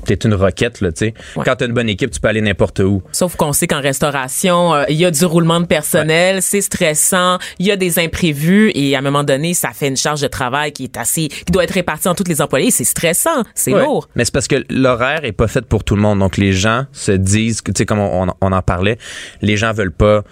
t'es 0.06 0.14
une 0.24 0.36
roquette, 0.36 0.82
là, 0.82 0.92
tu 0.92 1.06
sais. 1.08 1.14
Ouais. 1.36 1.44
Quand 1.44 1.56
t'as 1.56 1.66
une 1.66 1.74
bonne 1.74 1.90
équipe, 1.90 2.12
tu 2.12 2.20
peux 2.20 2.28
aller 2.28 2.42
n'importe 2.42 2.80
où. 2.80 3.02
Sauf 3.12 3.36
qu'on 3.36 3.54
sait 3.54 3.66
qu'en 3.66 3.82
restauration, 3.82 4.76
euh, 4.76 4.84
il 4.88 4.98
y 4.98 5.06
a 5.06 5.10
du 5.10 5.26
roulement 5.26 5.60
de 5.60 5.66
personnel, 5.66 6.44
c'est 6.44 6.62
stressant, 6.62 7.40
il 7.58 7.66
y 7.66 7.72
a 7.72 7.76
des 7.76 7.98
imprévus 7.98 8.72
et 8.76 8.96
à 8.96 9.00
un 9.00 9.02
moment 9.02 9.24
donné, 9.24 9.56
ça 9.56 9.72
fait 9.72 9.88
une 9.88 9.98
charge 9.98 10.22
de 10.22 10.28
travail 10.28 10.72
qui 10.74 10.84
est 10.84 10.98
assez 10.98 11.28
qui 11.30 11.52
doit 11.52 11.64
être 11.64 11.72
répartie 11.74 12.08
entre 12.08 12.24
tous 12.24 12.30
les 12.30 12.40
employés, 12.42 12.70
c'est 12.70 12.84
stressant, 12.84 13.44
c'est 13.56 13.74
Ouais. 13.74 13.82
lourd. 13.84 14.08
Mais 14.16 14.26
c'est 14.26 14.34
parce 14.34 14.48
que 14.48 14.64
l'horaire 14.70 15.26
est 15.26 15.32
pas 15.32 15.48
fait 15.48 15.66
pour 15.66 15.84
tout 15.84 15.96
le 15.96 16.02
monde. 16.04 16.20
Donc, 16.20 16.38
les 16.38 16.54
gens 16.54 16.86
se 16.92 17.12
disent, 17.12 17.62
que, 17.62 17.72
tu 17.72 17.80
sais, 17.80 17.86
comme 17.88 18.00
on, 18.00 18.28
on 18.42 18.52
en 18.52 18.62
parlait, 18.62 19.00
les 19.42 19.58
gens 19.58 19.74
veulent 19.74 19.92
pas 19.92 20.24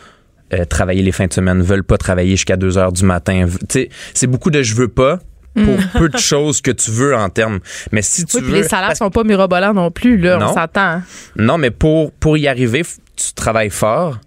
euh, 0.53 0.65
travailler 0.65 1.01
les 1.01 1.11
fins 1.11 1.25
de 1.25 1.33
semaine, 1.33 1.63
veulent 1.63 1.83
pas 1.83 1.97
travailler 1.97 2.31
jusqu'à 2.31 2.57
2 2.57 2.77
heures 2.77 2.91
du 2.91 3.05
matin. 3.05 3.47
Tu 3.61 3.65
sais, 3.69 3.89
c'est 4.13 4.27
beaucoup 4.27 4.51
de 4.51 4.61
je 4.61 4.75
veux 4.75 4.87
pas 4.87 5.17
pour 5.53 5.77
peu 5.99 6.09
de 6.09 6.17
choses 6.17 6.61
que 6.61 6.71
tu 6.71 6.91
veux 6.91 7.15
en 7.15 7.29
termes. 7.29 7.59
Mais 7.91 8.01
si 8.01 8.25
tu 8.25 8.37
Oui, 8.37 8.41
puis 8.43 8.51
veux. 8.51 8.57
les 8.57 8.67
salaires 8.67 8.87
parce- 8.89 8.99
sont 8.99 9.09
pas 9.11 9.23
mirobolants 9.23 9.73
non 9.73 9.91
plus, 9.91 10.17
là. 10.17 10.37
Non. 10.37 10.47
On 10.49 10.53
s'entend. 10.53 10.81
hein. 10.81 11.03
Non, 11.35 11.57
mais 11.57 11.71
pour, 11.71 12.11
pour 12.13 12.37
y 12.37 12.47
arriver, 12.47 12.83
tu 13.15 13.33
travailles 13.33 13.69
fort. 13.69 14.19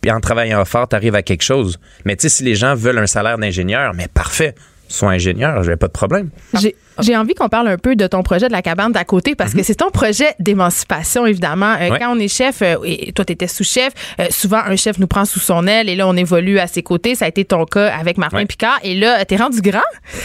Puis 0.00 0.10
en 0.10 0.20
travaillant 0.20 0.64
fort, 0.64 0.88
tu 0.88 0.94
arrives 0.96 1.14
à 1.14 1.22
quelque 1.22 1.42
chose. 1.42 1.78
Mais 2.04 2.16
tu 2.16 2.22
sais, 2.22 2.28
si 2.28 2.44
les 2.44 2.54
gens 2.54 2.74
veulent 2.74 2.98
un 2.98 3.06
salaire 3.06 3.38
d'ingénieur, 3.38 3.92
mais 3.94 4.08
parfait, 4.08 4.54
sois 4.88 5.10
ingénieur, 5.10 5.62
j'ai 5.62 5.76
pas 5.76 5.86
de 5.88 5.92
problème. 5.92 6.30
J'ai 6.60 6.74
j'ai 7.02 7.14
envie 7.14 7.34
qu'on 7.34 7.50
parle 7.50 7.68
un 7.68 7.76
peu 7.76 7.94
de 7.94 8.06
ton 8.06 8.22
projet 8.22 8.46
de 8.48 8.52
la 8.52 8.62
cabane 8.62 8.90
d'à 8.90 9.04
côté 9.04 9.34
parce 9.34 9.52
que 9.52 9.62
c'est 9.62 9.74
ton 9.74 9.90
projet 9.90 10.28
d'émancipation, 10.38 11.26
évidemment. 11.26 11.74
Euh, 11.78 11.90
Ouais. 11.90 11.98
Quand 11.98 12.16
on 12.16 12.18
est 12.18 12.26
chef, 12.28 12.62
euh, 12.62 12.76
et 12.84 13.12
toi, 13.12 13.22
tu 13.26 13.34
étais 13.34 13.46
sous-chef, 13.48 13.92
euh, 14.18 14.24
souvent, 14.30 14.60
un 14.64 14.76
chef 14.76 14.98
nous 14.98 15.06
prend 15.06 15.26
sous 15.26 15.38
son 15.38 15.66
aile 15.66 15.90
et 15.90 15.94
là, 15.94 16.08
on 16.08 16.16
évolue 16.16 16.58
à 16.58 16.66
ses 16.66 16.82
côtés. 16.82 17.14
Ça 17.14 17.26
a 17.26 17.28
été 17.28 17.44
ton 17.44 17.66
cas 17.66 17.88
avec 17.94 18.16
Martin 18.16 18.38
Ouais. 18.38 18.46
Picard. 18.46 18.78
Et 18.82 18.94
là, 18.94 19.22
t'es 19.26 19.36
rendu 19.36 19.60
grand? 19.60 19.80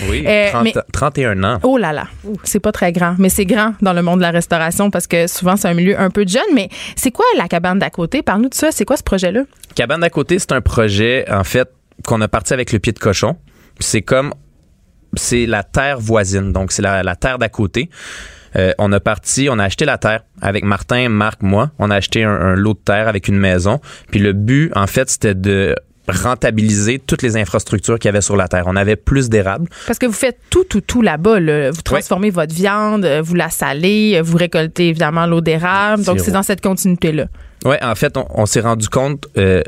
Oui, 0.10 0.24
Euh, 0.26 0.50
30 0.50 0.63
mais- 0.63 0.74
31 0.93 1.43
ans. 1.43 1.60
Oh 1.63 1.78
là 1.78 1.91
là, 1.91 2.08
c'est 2.45 2.62
pas 2.62 2.71
très 2.71 2.93
grand, 2.93 3.15
mais 3.19 3.28
c'est 3.30 3.45
grand 3.45 3.74
dans 3.82 3.91
le 3.93 4.02
monde 4.02 4.19
de 4.19 4.24
la 4.24 4.32
restauration 4.32 4.89
parce 4.91 5.08
que 5.08 5.28
souvent 5.28 5.58
c'est 5.58 5.67
un 5.67 5.74
milieu 5.74 6.00
un 6.00 6.10
peu 6.10 6.24
de 6.24 6.30
jeune. 6.30 6.41
Mais 6.54 6.69
c'est 6.95 7.12
quoi 7.12 7.26
la 7.38 7.50
cabane 7.50 7.80
d'à 7.80 7.89
côté? 7.89 8.21
Parle-nous 8.21 8.50
de 8.50 8.54
ça. 8.56 8.71
C'est 8.71 8.86
quoi 8.86 8.95
ce 8.95 9.04
projet-là? 9.04 9.41
Cabane 9.76 10.00
d'à 10.00 10.10
côté, 10.10 10.39
c'est 10.39 10.54
un 10.54 10.62
projet, 10.62 11.26
en 11.30 11.43
fait, 11.43 11.69
qu'on 12.08 12.21
a 12.21 12.30
parti 12.30 12.54
avec 12.54 12.71
le 12.71 12.80
pied 12.80 12.93
de 12.93 13.00
cochon. 13.00 13.36
C'est 13.80 14.02
comme, 14.02 14.34
c'est 15.15 15.45
la 15.45 15.63
terre 15.63 16.00
voisine, 16.00 16.52
donc 16.54 16.71
c'est 16.71 16.82
la, 16.82 17.04
la 17.04 17.15
terre 17.15 17.38
d'à 17.38 17.50
côté. 17.50 17.89
Euh, 18.58 18.74
on 18.78 18.91
a 18.91 19.00
parti, 19.00 19.47
on 19.50 19.60
a 19.60 19.63
acheté 19.63 19.86
la 19.86 19.97
terre 19.97 20.24
avec 20.41 20.65
Martin, 20.65 21.08
Marc, 21.10 21.41
moi. 21.41 21.71
On 21.80 21.89
a 21.89 21.95
acheté 21.95 22.24
un, 22.24 22.32
un 22.32 22.56
lot 22.56 22.74
de 22.74 22.80
terre 22.80 23.08
avec 23.08 23.28
une 23.30 23.38
maison. 23.38 23.80
Puis 24.12 24.19
le 24.19 24.34
but, 24.34 24.71
en 24.76 24.88
fait, 24.88 25.10
c'était 25.10 25.36
de 25.36 25.76
rentabiliser 26.08 27.00
toutes 27.00 27.21
les 27.21 27.38
infrastructures 27.38 27.97
qu'il 28.00 28.10
y 28.10 28.10
avait 28.10 28.21
sur 28.21 28.36
la 28.36 28.47
terre. 28.50 28.63
On 28.65 28.76
avait 28.76 28.97
plus 28.97 29.30
d'érables. 29.30 29.69
Parce 29.88 30.00
que 30.00 30.06
vous 30.06 30.12
faites 30.12 30.38
tout, 30.50 30.65
tout, 30.65 30.82
tout 30.82 31.02
là-bas. 31.02 31.39
là. 31.39 31.71
Vous 31.71 31.82
transformez 31.82 32.30
votre 32.30 32.54
viande, 32.54 33.06
euh, 33.06 33.21
vous 33.21 33.36
la 33.36 33.50
salez, 33.50 34.15
euh, 34.17 34.21
vous 34.21 34.36
récoltez 34.36 34.89
évidemment 34.89 35.26
l'eau 35.28 35.39
d'érable. 35.39 36.04
Donc 36.04 36.19
c'est 36.19 36.32
dans 36.32 36.43
cette 36.43 36.62
continuité-là. 36.62 37.28
Ouais, 37.63 37.82
en 37.82 37.95
fait, 37.95 38.17
on, 38.17 38.26
on 38.32 38.45
s'est 38.45 38.62
rendu 38.62 38.89
compte 38.89 39.28
euh, 39.38 39.62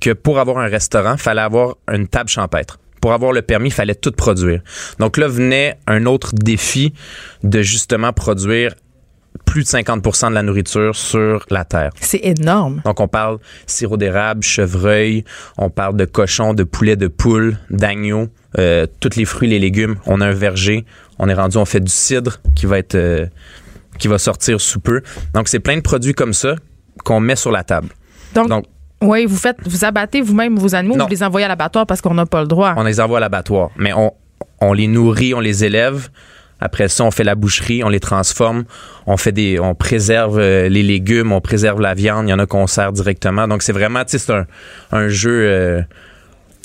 que 0.00 0.10
pour 0.12 0.38
avoir 0.38 0.58
un 0.58 0.68
restaurant, 0.68 1.16
fallait 1.18 1.42
avoir 1.42 1.74
une 1.92 2.08
table 2.08 2.30
champêtre. 2.30 2.78
Pour 3.06 3.12
avoir 3.12 3.30
le 3.30 3.42
permis, 3.42 3.68
il 3.68 3.72
fallait 3.72 3.94
tout 3.94 4.10
produire. 4.10 4.62
Donc 4.98 5.16
là 5.16 5.28
venait 5.28 5.78
un 5.86 6.06
autre 6.06 6.32
défi 6.34 6.92
de 7.44 7.62
justement 7.62 8.12
produire 8.12 8.74
plus 9.44 9.62
de 9.62 9.68
50% 9.68 10.30
de 10.30 10.34
la 10.34 10.42
nourriture 10.42 10.96
sur 10.96 11.46
la 11.48 11.64
terre. 11.64 11.92
C'est 12.00 12.18
énorme. 12.24 12.82
Donc 12.84 12.98
on 12.98 13.06
parle 13.06 13.38
sirop 13.68 13.96
d'érable, 13.96 14.42
chevreuil, 14.42 15.22
on 15.56 15.70
parle 15.70 15.96
de 15.96 16.04
cochon, 16.04 16.52
de 16.52 16.64
poulet, 16.64 16.96
de 16.96 17.06
poule, 17.06 17.58
d'agneau, 17.70 18.26
euh, 18.58 18.88
tous 18.98 19.14
les 19.14 19.24
fruits, 19.24 19.50
les 19.50 19.60
légumes. 19.60 19.94
On 20.06 20.20
a 20.20 20.26
un 20.26 20.32
verger. 20.32 20.84
On 21.20 21.28
est 21.28 21.34
rendu, 21.34 21.58
on 21.58 21.64
fait 21.64 21.78
du 21.78 21.92
cidre 21.92 22.40
qui 22.56 22.66
va 22.66 22.76
être 22.76 22.96
euh, 22.96 23.26
qui 24.00 24.08
va 24.08 24.18
sortir 24.18 24.60
sous 24.60 24.80
peu. 24.80 25.00
Donc 25.32 25.46
c'est 25.46 25.60
plein 25.60 25.76
de 25.76 25.82
produits 25.82 26.12
comme 26.12 26.32
ça 26.32 26.56
qu'on 27.04 27.20
met 27.20 27.36
sur 27.36 27.52
la 27.52 27.62
table. 27.62 27.90
Donc, 28.34 28.48
Donc 28.48 28.64
oui, 29.06 29.26
vous 29.26 29.36
faites, 29.36 29.56
vous 29.66 29.84
abattez 29.84 30.20
vous-même 30.20 30.56
vos 30.58 30.74
animaux, 30.74 30.96
Non. 30.96 31.04
vous 31.04 31.10
les 31.10 31.22
envoyez 31.22 31.44
à 31.44 31.48
l'abattoir 31.48 31.86
parce 31.86 32.00
qu'on 32.00 32.14
n'a 32.14 32.26
pas 32.26 32.40
le 32.42 32.46
droit. 32.48 32.74
on 32.76 32.82
les 32.84 33.00
envoie 33.00 33.18
à 33.18 33.20
l'abattoir, 33.20 33.70
mais 33.76 33.92
on, 33.92 34.12
on 34.60 34.72
les 34.72 34.86
nourrit, 34.86 35.34
on 35.34 35.40
les 35.40 35.64
élève. 35.64 36.08
Après 36.58 36.88
ça, 36.88 37.04
on 37.04 37.10
fait 37.10 37.24
la 37.24 37.34
boucherie, 37.34 37.84
on 37.84 37.90
les 37.90 38.00
transforme, 38.00 38.64
on 39.06 39.18
fait 39.18 39.32
des, 39.32 39.60
on 39.60 39.74
préserve 39.74 40.38
euh, 40.38 40.70
les 40.70 40.82
légumes, 40.82 41.30
on 41.32 41.40
préserve 41.42 41.82
la 41.82 41.92
viande. 41.92 42.26
Il 42.28 42.30
y 42.30 42.32
en 42.32 42.38
a 42.38 42.46
qu'on 42.46 42.66
sert 42.66 42.92
directement. 42.92 43.46
Donc 43.46 43.62
c'est 43.62 43.72
vraiment, 43.74 44.02
tu 44.04 44.12
sais, 44.12 44.18
c'est 44.18 44.32
un, 44.32 44.46
un 44.92 45.08
jeu, 45.08 45.30
euh, 45.44 45.82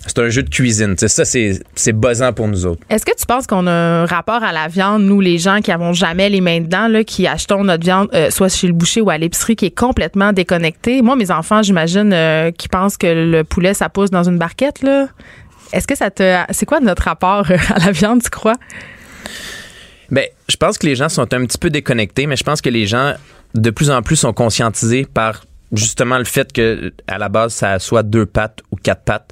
c'est 0.06 0.20
un 0.20 0.30
jeu 0.30 0.44
de 0.44 0.50
cuisine. 0.50 0.96
Tu 0.96 1.02
sais, 1.02 1.08
ça 1.08 1.26
c'est, 1.26 1.62
c'est 1.76 1.94
buzzant 1.94 2.34
pour 2.34 2.48
nous 2.48 2.66
autres. 2.66 2.82
Est-ce 2.90 3.06
que 3.06 3.16
tu 3.16 3.26
penses 3.26 3.48
qu'on 3.48 3.68
a 3.68 3.72
un 3.72 4.06
rapport 4.06 4.44
à 4.44 4.52
la 4.52 4.68
viande, 4.68 5.04
nous, 5.04 5.22
les 5.22 5.38
gens 5.38 5.60
qui 5.62 5.72
avons 5.72 5.94
jamais 5.94 6.30
les 6.30 6.42
mains 6.42 6.62
dedans, 6.62 6.88
là, 6.88 7.04
qui 7.04 7.28
achetons 7.28 7.64
notre 7.64 7.84
viande, 7.84 8.10
euh, 8.14 8.30
soit 8.30 8.50
chez 8.50 8.68
le 8.68 8.74
boucher 8.74 9.02
ou 9.02 9.10
à 9.10 9.18
l'épicerie, 9.18 9.56
qui 9.56 9.68
est 9.68 9.78
complètement 9.78 10.34
déconnecté? 10.34 11.02
Moi, 11.02 11.16
mes 11.16 11.32
enfants, 11.32 11.62
j'imagine, 11.62 12.12
euh, 12.14 12.52
qui 12.52 12.68
pensent 12.68 12.98
que 12.98 13.08
le 13.08 13.44
poulet, 13.44 13.74
ça 13.74 13.90
pousse 13.90 14.10
dans 14.10 14.28
une 14.28 14.38
barquette, 14.38 14.82
là. 14.82 15.08
Est-ce 15.74 15.88
que 15.88 15.96
ça 15.96 16.12
te. 16.12 16.38
C'est 16.50 16.66
quoi 16.66 16.80
notre 16.80 17.04
rapport 17.04 17.50
euh, 17.50 17.58
à 17.74 17.86
la 17.86 17.92
viande, 17.92 18.22
tu 18.22 18.30
crois? 18.30 18.56
Ben, 20.10 20.26
je 20.50 20.58
pense 20.58 20.78
que 20.78 20.86
les 20.86 20.96
gens 20.96 21.08
sont 21.08 21.34
un 21.34 21.46
petit 21.46 21.58
peu 21.58 21.70
déconnectés, 21.70 22.28
mais 22.28 22.36
je 22.36 22.44
pense 22.44 22.62
que 22.62 22.70
les 22.70 22.86
gens 22.86 23.14
de 23.54 23.70
plus 23.70 23.90
en 23.90 24.02
plus 24.02 24.18
sont 24.18 24.34
conscientisés 24.34 25.06
par 25.06 25.46
justement 25.74 26.18
le 26.18 26.26
fait 26.26 26.52
que 26.52 26.94
à 27.08 27.18
la 27.18 27.30
base 27.30 27.54
ça 27.54 27.74
a 27.74 27.80
soit 27.80 28.04
deux 28.04 28.26
pattes 28.26 28.60
ou 28.72 28.76
quatre 28.76 29.04
pattes 29.04 29.32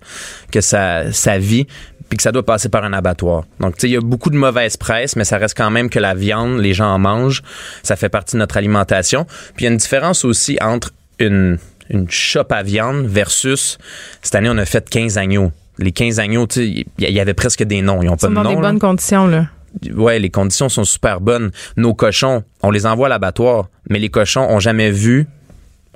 que 0.51 0.61
ça 0.61 1.11
ça 1.11 1.37
vit 1.37 1.67
puis 2.09 2.17
que 2.17 2.23
ça 2.23 2.31
doit 2.31 2.43
passer 2.45 2.69
par 2.69 2.83
un 2.83 2.93
abattoir. 2.93 3.43
Donc 3.59 3.75
tu 3.75 3.81
sais 3.81 3.87
il 3.89 3.93
y 3.93 3.97
a 3.97 4.01
beaucoup 4.01 4.29
de 4.29 4.37
mauvaise 4.37 4.77
presse 4.77 5.15
mais 5.15 5.25
ça 5.25 5.37
reste 5.37 5.55
quand 5.57 5.69
même 5.69 5.89
que 5.89 5.99
la 5.99 6.13
viande 6.15 6.59
les 6.59 6.73
gens 6.73 6.87
en 6.93 6.99
mangent, 6.99 7.43
ça 7.83 7.95
fait 7.95 8.09
partie 8.09 8.35
de 8.35 8.39
notre 8.39 8.57
alimentation. 8.57 9.25
Puis 9.55 9.59
il 9.59 9.63
y 9.65 9.67
a 9.67 9.71
une 9.71 9.77
différence 9.77 10.25
aussi 10.25 10.57
entre 10.61 10.91
une 11.19 11.57
une 11.89 12.09
shop 12.09 12.45
à 12.51 12.61
viande 12.63 13.05
versus 13.07 13.77
cette 14.21 14.35
année 14.35 14.49
on 14.49 14.57
a 14.57 14.65
fait 14.65 14.87
15 14.89 15.17
agneaux. 15.17 15.51
Les 15.79 15.91
15 15.91 16.19
agneaux, 16.19 16.45
tu 16.45 16.55
sais, 16.59 16.67
il 16.67 16.77
y, 16.77 16.85
il 17.05 17.11
y 17.13 17.19
avait 17.21 17.33
presque 17.33 17.63
des 17.63 17.81
noms, 17.81 18.03
ils 18.03 18.09
ont 18.09 18.15
Ils 18.15 18.17
pas 18.17 18.27
sont 18.27 18.29
de 18.29 18.35
dans 18.35 18.43
nom. 18.43 18.49
des 18.49 18.55
là 18.57 18.61
bonnes 18.61 18.79
conditions, 18.79 19.27
là. 19.27 19.47
ouais, 19.95 20.19
les 20.19 20.29
conditions 20.29 20.67
sont 20.69 20.83
super 20.83 21.21
bonnes. 21.21 21.51
Nos 21.77 21.93
cochons, 21.93 22.43
on 22.61 22.69
les 22.69 22.85
envoie 22.85 23.07
à 23.07 23.09
l'abattoir, 23.09 23.69
mais 23.89 23.97
les 23.97 24.09
cochons 24.09 24.45
ont 24.49 24.59
jamais 24.59 24.91
vu 24.91 25.27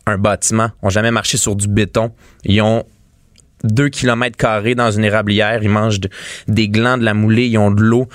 un 0.06 0.18
bâtiment, 0.18 0.70
ont 0.82 0.90
jamais 0.90 1.12
marché 1.12 1.38
sur 1.38 1.56
du 1.56 1.68
béton. 1.68 2.12
Ils 2.46 2.62
ont 2.62 2.84
deux 3.64 3.88
kilomètres 3.90 4.38
carrés 4.38 4.76
dans 4.76 4.92
une 4.92 5.06
érablière, 5.06 5.64
ils 5.64 5.70
mangent 5.70 6.00
de- 6.02 6.10
des 6.48 6.68
glands, 6.68 6.98
de 6.98 7.04
la 7.06 7.14
moulée, 7.14 7.48
ils 7.48 7.58
ont 7.58 7.72
de 7.72 7.82
l'eau. 7.82 8.08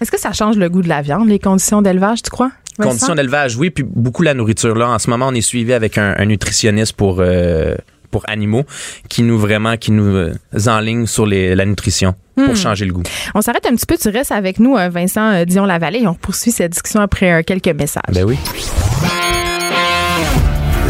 Est-ce 0.00 0.10
que 0.10 0.18
ça 0.18 0.32
change 0.32 0.56
le 0.56 0.68
goût 0.70 0.80
de 0.80 0.88
la 0.88 1.02
viande, 1.02 1.28
les 1.28 1.38
conditions 1.38 1.82
d'élevage, 1.82 2.22
tu 2.22 2.30
crois? 2.30 2.50
Vincent? 2.78 2.88
Conditions 2.90 3.14
d'élevage, 3.14 3.56
oui, 3.56 3.68
puis 3.68 3.84
beaucoup 3.84 4.22
la 4.22 4.32
nourriture. 4.32 4.74
Là, 4.74 4.88
en 4.88 4.98
ce 4.98 5.10
moment, 5.10 5.28
on 5.28 5.34
est 5.34 5.42
suivi 5.42 5.74
avec 5.74 5.98
un, 5.98 6.14
un 6.16 6.24
nutritionniste 6.24 6.94
pour 6.94 7.18
euh, 7.20 7.74
pour 8.10 8.24
animaux 8.28 8.64
qui 9.10 9.22
nous 9.22 9.38
vraiment 9.38 9.76
qui 9.76 9.92
nous 9.92 10.16
euh, 10.16 10.32
enligne 10.66 11.06
sur 11.06 11.26
les, 11.26 11.54
la 11.54 11.66
nutrition 11.66 12.14
pour 12.34 12.56
changer 12.56 12.86
le 12.86 12.94
goût. 12.94 13.02
On 13.34 13.42
s'arrête 13.42 13.66
un 13.66 13.74
petit 13.74 13.84
peu. 13.84 13.98
Tu 13.98 14.08
restes 14.08 14.32
avec 14.32 14.58
nous, 14.58 14.78
euh, 14.78 14.88
Vincent 14.88 15.44
Dion-Lavallée, 15.44 16.00
et 16.00 16.06
on 16.08 16.14
poursuit 16.14 16.52
cette 16.52 16.72
discussion 16.72 17.00
après 17.02 17.44
quelques 17.44 17.68
messages. 17.68 18.02
Ben 18.14 18.24
oui. 18.24 18.38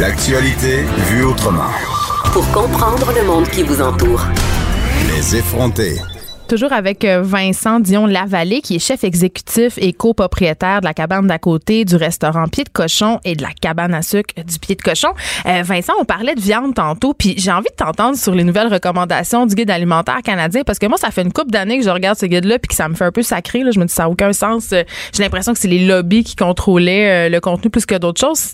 L'actualité 0.00 0.80
vue 1.10 1.24
autrement. 1.24 1.68
Pour 2.32 2.50
comprendre 2.52 3.12
le 3.14 3.22
monde 3.22 3.46
qui 3.50 3.62
vous 3.62 3.82
entoure. 3.82 4.24
Les 5.08 5.36
effronter. 5.36 5.96
Toujours 6.48 6.72
avec 6.72 7.04
euh, 7.04 7.20
Vincent 7.20 7.80
Dion 7.80 8.06
Lavallée, 8.06 8.62
qui 8.62 8.76
est 8.76 8.78
chef 8.78 9.04
exécutif 9.04 9.74
et 9.76 9.92
copropriétaire 9.92 10.80
de 10.80 10.86
la 10.86 10.94
cabane 10.94 11.26
d'à 11.26 11.38
côté, 11.38 11.84
du 11.84 11.96
restaurant 11.96 12.48
Pied 12.48 12.64
de 12.64 12.70
Cochon 12.70 13.20
et 13.26 13.34
de 13.34 13.42
la 13.42 13.50
cabane 13.50 13.92
à 13.92 14.00
sucre 14.00 14.34
du 14.42 14.58
Pied 14.58 14.74
de 14.74 14.80
Cochon. 14.80 15.10
Euh, 15.44 15.62
Vincent, 15.64 15.92
on 16.00 16.06
parlait 16.06 16.34
de 16.34 16.40
viande 16.40 16.74
tantôt, 16.74 17.12
puis 17.12 17.34
j'ai 17.36 17.52
envie 17.52 17.68
de 17.68 17.76
t'entendre 17.76 18.16
sur 18.16 18.34
les 18.34 18.44
nouvelles 18.44 18.72
recommandations 18.72 19.44
du 19.44 19.54
guide 19.54 19.70
alimentaire 19.70 20.22
canadien, 20.24 20.62
parce 20.64 20.78
que 20.78 20.86
moi, 20.86 20.96
ça 20.96 21.10
fait 21.10 21.22
une 21.22 21.32
couple 21.32 21.50
d'années 21.50 21.76
que 21.78 21.84
je 21.84 21.90
regarde 21.90 22.16
ce 22.16 22.24
guide-là, 22.24 22.58
puis 22.58 22.68
que 22.68 22.74
ça 22.74 22.88
me 22.88 22.94
fait 22.94 23.04
un 23.04 23.12
peu 23.12 23.22
sacré. 23.22 23.64
Là. 23.64 23.70
Je 23.70 23.78
me 23.78 23.84
dis, 23.84 23.92
ça 23.92 24.04
n'a 24.04 24.08
aucun 24.08 24.32
sens. 24.32 24.72
Euh, 24.72 24.82
J'ai 25.14 25.22
l'impression 25.22 25.52
que 25.52 25.58
c'est 25.58 25.68
les 25.68 25.84
lobbies 25.84 26.24
qui 26.24 26.36
contrôlaient 26.36 27.28
le 27.28 27.40
contenu 27.40 27.68
plus 27.68 27.84
que 27.84 27.96
d'autres 27.96 28.20
choses. 28.20 28.52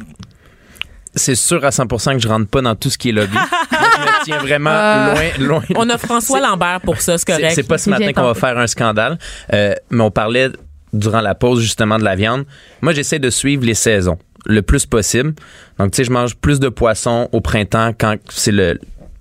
C'est 1.16 1.35
sûr 1.35 1.64
à 1.64 1.70
100% 1.70 2.14
que 2.14 2.18
je 2.22 2.29
rentre 2.29 2.46
pas 2.48 2.61
dans 2.62 2.74
tout 2.76 2.90
ce 2.90 2.98
qui 2.98 3.09
est 3.09 3.12
lobby. 3.12 3.37
Je 3.72 3.76
me 3.76 4.24
tiens 4.24 4.38
vraiment 4.38 4.70
Euh, 4.70 5.14
loin, 5.38 5.46
loin. 5.46 5.62
On 5.76 5.88
a 5.88 5.96
François 5.98 6.40
Lambert 6.40 6.81
pour 6.83 7.00
ça, 7.00 7.16
c'est 7.18 7.26
correct. 7.26 7.52
C'est 7.55 7.66
pas 7.66 7.79
ce 7.79 7.88
matin 7.90 8.12
qu'on 8.12 8.22
va 8.24 8.35
faire 8.35 8.57
un 8.59 8.66
scandale, 8.66 9.18
Euh, 9.52 9.74
mais 9.90 10.02
on 10.02 10.11
parlait 10.11 10.50
durant 10.92 11.20
la 11.20 11.35
pause 11.35 11.61
justement 11.61 11.98
de 11.98 12.05
la 12.05 12.14
viande. 12.16 12.44
Moi, 12.83 12.92
j'essaie 12.92 13.18
de 13.18 13.31
suivre 13.31 13.64
les 13.64 13.74
saisons 13.74 14.18
le 14.46 14.62
plus 14.62 14.87
possible. 14.87 15.35
Donc, 15.79 15.90
tu 15.92 15.96
sais, 15.96 16.05
je 16.05 16.11
mange 16.12 16.37
plus 16.37 16.61
de 16.61 16.68
poissons 16.68 17.29
au 17.33 17.40
printemps 17.40 17.92
quand 17.98 18.16
c'est 18.29 18.52
le 18.52 18.79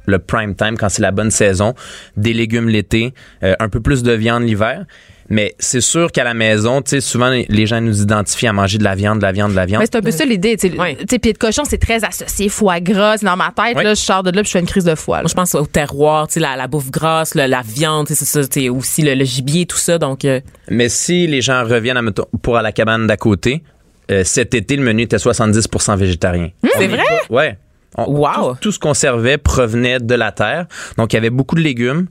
le 0.07 0.19
prime 0.19 0.53
time, 0.53 0.77
quand 0.77 0.87
c'est 0.89 1.01
la 1.01 1.09
bonne 1.09 1.31
saison, 1.31 1.73
des 2.15 2.31
légumes 2.33 2.69
l'été, 2.69 3.11
euh, 3.41 3.55
un 3.59 3.69
peu 3.69 3.79
plus 3.81 4.03
de 4.03 4.11
viande 4.11 4.43
l'hiver. 4.43 4.85
Mais 5.29 5.55
c'est 5.57 5.81
sûr 5.81 6.11
qu'à 6.11 6.23
la 6.23 6.35
maison, 6.35 6.81
tu 6.83 6.91
sais, 6.91 7.01
souvent 7.01 7.29
les 7.29 7.65
gens 7.65 7.81
nous 7.81 8.01
identifient 8.01 8.45
à 8.47 8.53
manger 8.53 8.77
de 8.77 8.83
la 8.83 8.93
viande, 8.93 9.17
de 9.19 9.23
la 9.23 9.31
viande, 9.31 9.51
de 9.51 9.55
la 9.55 9.65
viande. 9.65 9.81
Mais 9.81 9.87
c'est 9.91 9.97
un 9.97 10.01
peu 10.01 10.11
ça 10.11 10.23
l'idée. 10.23 10.55
Tu 10.55 10.69
sais, 11.09 11.19
pied 11.19 11.33
de 11.33 11.37
cochon, 11.39 11.63
c'est 11.67 11.79
très 11.79 12.03
associé 12.03 12.47
foie 12.47 12.79
gras. 12.79 13.17
C'est 13.17 13.25
dans 13.25 13.35
ma 13.35 13.51
tête. 13.51 13.75
Là, 13.75 13.95
je 13.95 13.99
sors 14.01 14.21
de 14.21 14.29
là 14.29 14.41
puis 14.43 14.47
je 14.47 14.51
fais 14.51 14.59
une 14.59 14.67
crise 14.67 14.83
de 14.85 14.93
foie. 14.93 15.17
là. 15.17 15.21
Moi, 15.23 15.29
je 15.29 15.33
pense 15.33 15.55
au 15.55 15.65
terroir, 15.65 16.27
tu 16.27 16.33
sais, 16.35 16.39
la, 16.39 16.55
la 16.55 16.67
bouffe 16.67 16.91
grasse, 16.91 17.33
la 17.33 17.61
viande, 17.63 18.05
tu 18.07 18.13
sais, 18.13 18.23
c'est 18.23 18.41
ça, 18.43 18.47
tu 18.47 18.61
sais, 18.61 18.69
aussi 18.69 19.01
le, 19.01 19.15
le 19.15 19.25
gibier, 19.25 19.65
tout 19.65 19.77
ça. 19.77 19.97
Donc, 19.97 20.25
euh, 20.25 20.41
Mais 20.69 20.89
si 20.89 21.25
les 21.25 21.41
gens 21.41 21.63
reviennent 21.63 21.97
à, 21.97 22.01
pour 22.43 22.57
à 22.57 22.61
la 22.61 22.71
cabane 22.71 23.07
d'à 23.07 23.17
côté, 23.17 23.63
euh, 24.11 24.23
cet 24.23 24.53
été, 24.53 24.75
le 24.75 24.83
menu 24.83 25.01
était 25.03 25.17
70% 25.17 25.97
végétarien. 25.97 26.49
c'est 26.63 26.69
On 26.77 26.81
est 26.81 26.87
vrai? 26.87 27.03
pas- 27.27 27.33
Ouais. 27.35 27.57
On- 27.97 28.11
Wow. 28.11 28.53
Tout, 28.55 28.57
tout 28.61 28.71
ce 28.73 28.77
qu'on 28.79 28.93
servait 28.93 29.37
provenait 29.39 29.99
de 29.99 30.13
la 30.15 30.31
terre. 30.31 30.67
Donc, 30.97 31.13
il 31.13 31.15
y 31.15 31.17
avait 31.17 31.29
beaucoup 31.31 31.55
de 31.55 31.61
légumes. 31.61 32.07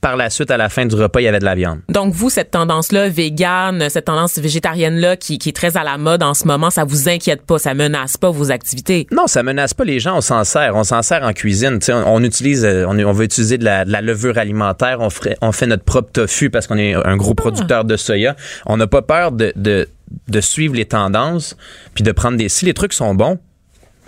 Par 0.00 0.16
la 0.16 0.30
suite, 0.30 0.50
à 0.52 0.56
la 0.56 0.68
fin 0.68 0.86
du 0.86 0.94
repas, 0.94 1.20
il 1.20 1.24
y 1.24 1.28
avait 1.28 1.40
de 1.40 1.44
la 1.44 1.56
viande. 1.56 1.80
Donc, 1.88 2.14
vous, 2.14 2.30
cette 2.30 2.52
tendance-là, 2.52 3.08
végane, 3.08 3.88
cette 3.90 4.04
tendance 4.04 4.38
végétarienne-là, 4.38 5.16
qui, 5.16 5.38
qui 5.38 5.48
est 5.48 5.52
très 5.52 5.76
à 5.76 5.82
la 5.82 5.98
mode 5.98 6.22
en 6.22 6.34
ce 6.34 6.46
moment, 6.46 6.70
ça 6.70 6.84
vous 6.84 7.08
inquiète 7.08 7.42
pas, 7.42 7.58
ça 7.58 7.74
menace 7.74 8.16
pas 8.16 8.30
vos 8.30 8.52
activités? 8.52 9.08
Non, 9.10 9.26
ça 9.26 9.42
menace 9.42 9.74
pas 9.74 9.84
les 9.84 9.98
gens. 9.98 10.16
On 10.16 10.20
s'en 10.20 10.44
sert. 10.44 10.76
On 10.76 10.84
s'en 10.84 11.02
sert 11.02 11.24
en 11.24 11.32
cuisine. 11.32 11.80
Tu 11.80 11.86
sais, 11.86 11.92
on, 11.92 12.14
on 12.14 12.22
utilise, 12.22 12.64
euh, 12.64 12.84
on, 12.86 12.96
on 12.98 13.12
va 13.12 13.24
utiliser 13.24 13.58
de 13.58 13.64
la, 13.64 13.84
de 13.84 13.90
la 13.90 14.00
levure 14.00 14.38
alimentaire. 14.38 14.98
On, 15.00 15.10
ferait, 15.10 15.36
on 15.42 15.50
fait 15.50 15.66
notre 15.66 15.84
propre 15.84 16.12
tofu 16.12 16.48
parce 16.48 16.68
qu'on 16.68 16.78
est 16.78 16.94
un 16.94 17.16
gros 17.16 17.34
producteur 17.34 17.84
de 17.84 17.96
soya. 17.96 18.36
On 18.66 18.76
n'a 18.76 18.86
pas 18.86 19.02
peur 19.02 19.32
de, 19.32 19.52
de, 19.56 19.88
de 20.28 20.40
suivre 20.40 20.76
les 20.76 20.86
tendances 20.86 21.56
puis 21.94 22.04
de 22.04 22.12
prendre 22.12 22.36
des. 22.38 22.48
Si 22.48 22.64
les 22.64 22.74
trucs 22.74 22.92
sont 22.92 23.14
bons, 23.14 23.38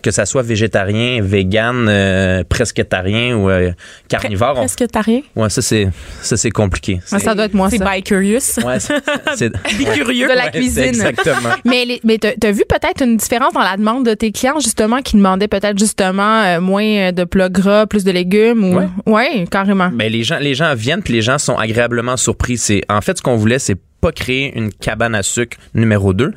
que 0.03 0.11
ça 0.11 0.27
soit 0.27 0.43
végétarien, 0.43 1.21
vegan, 1.23 1.87
euh, 1.89 2.43
presquetarien 2.49 3.37
ou 3.37 3.51
euh, 3.51 3.71
carnivore, 4.09 4.55
on- 4.59 4.63
Est-ce 4.65 4.77
que 4.77 4.85
t'as 4.85 5.01
rien? 5.03 5.21
ouais, 5.37 5.49
ça 5.51 5.63
c'est 5.63 5.89
ça 6.23 6.37
c'est 6.37 6.51
compliqué. 6.51 7.01
Ouais, 7.13 7.19
ça 7.19 7.35
doit 7.35 7.45
être 7.47 7.55
moi, 7.55 7.69
C'est 7.71 7.79
ça. 7.79 7.91
by 7.95 8.03
curious. 8.03 8.39
Ouais, 8.65 8.79
c'est- 8.81 9.53
curieux. 9.95 10.29
De 10.29 10.33
la 10.35 10.45
Ouais, 10.47 10.51
cuisine. 10.51 10.85
Exactement. 10.85 11.51
Mais, 11.65 11.85
les- 11.85 12.01
mais 12.05 12.19
t'as 12.19 12.31
as 12.43 12.53
vu 12.53 12.63
peut-être 12.69 13.03
une 13.03 13.17
différence 13.17 13.53
dans 13.53 13.61
la 13.61 13.77
demande 13.77 14.05
de 14.07 14.15
tes 14.15 14.33
clients, 14.33 14.59
justement, 14.61 15.01
qui 15.03 15.17
demandaient 15.17 15.49
peut-être 15.49 15.79
justement 15.79 16.43
euh, 16.43 16.61
moins 16.61 17.13
de 17.13 17.25
plats 17.25 17.49
gras, 17.49 17.87
plus 17.87 18.05
de 18.05 18.11
légumes 18.11 18.65
ou. 18.65 18.77
Ouais. 18.79 18.89
Ouais, 19.07 19.45
carrément. 19.51 19.91
Ben, 19.93 20.11
les 20.11 20.23
gens, 20.23 20.39
les 20.39 20.55
gens 20.55 20.75
viennent 20.75 21.03
puis 21.03 21.13
les 21.15 21.23
gens 21.23 21.39
sont 21.39 21.57
agréablement 21.57 22.17
surpris. 22.17 22.57
C'est, 22.59 22.83
en 22.89 23.01
fait, 23.01 23.19
ce 23.19 23.23
qu'on 23.23 23.37
voulait, 23.37 23.59
c'est 23.59 23.77
pas 24.01 24.13
créer 24.13 24.57
une 24.57 24.73
cabane 24.73 25.15
à 25.15 25.23
sucre 25.23 25.57
numéro 25.75 26.13
2. 26.13 26.33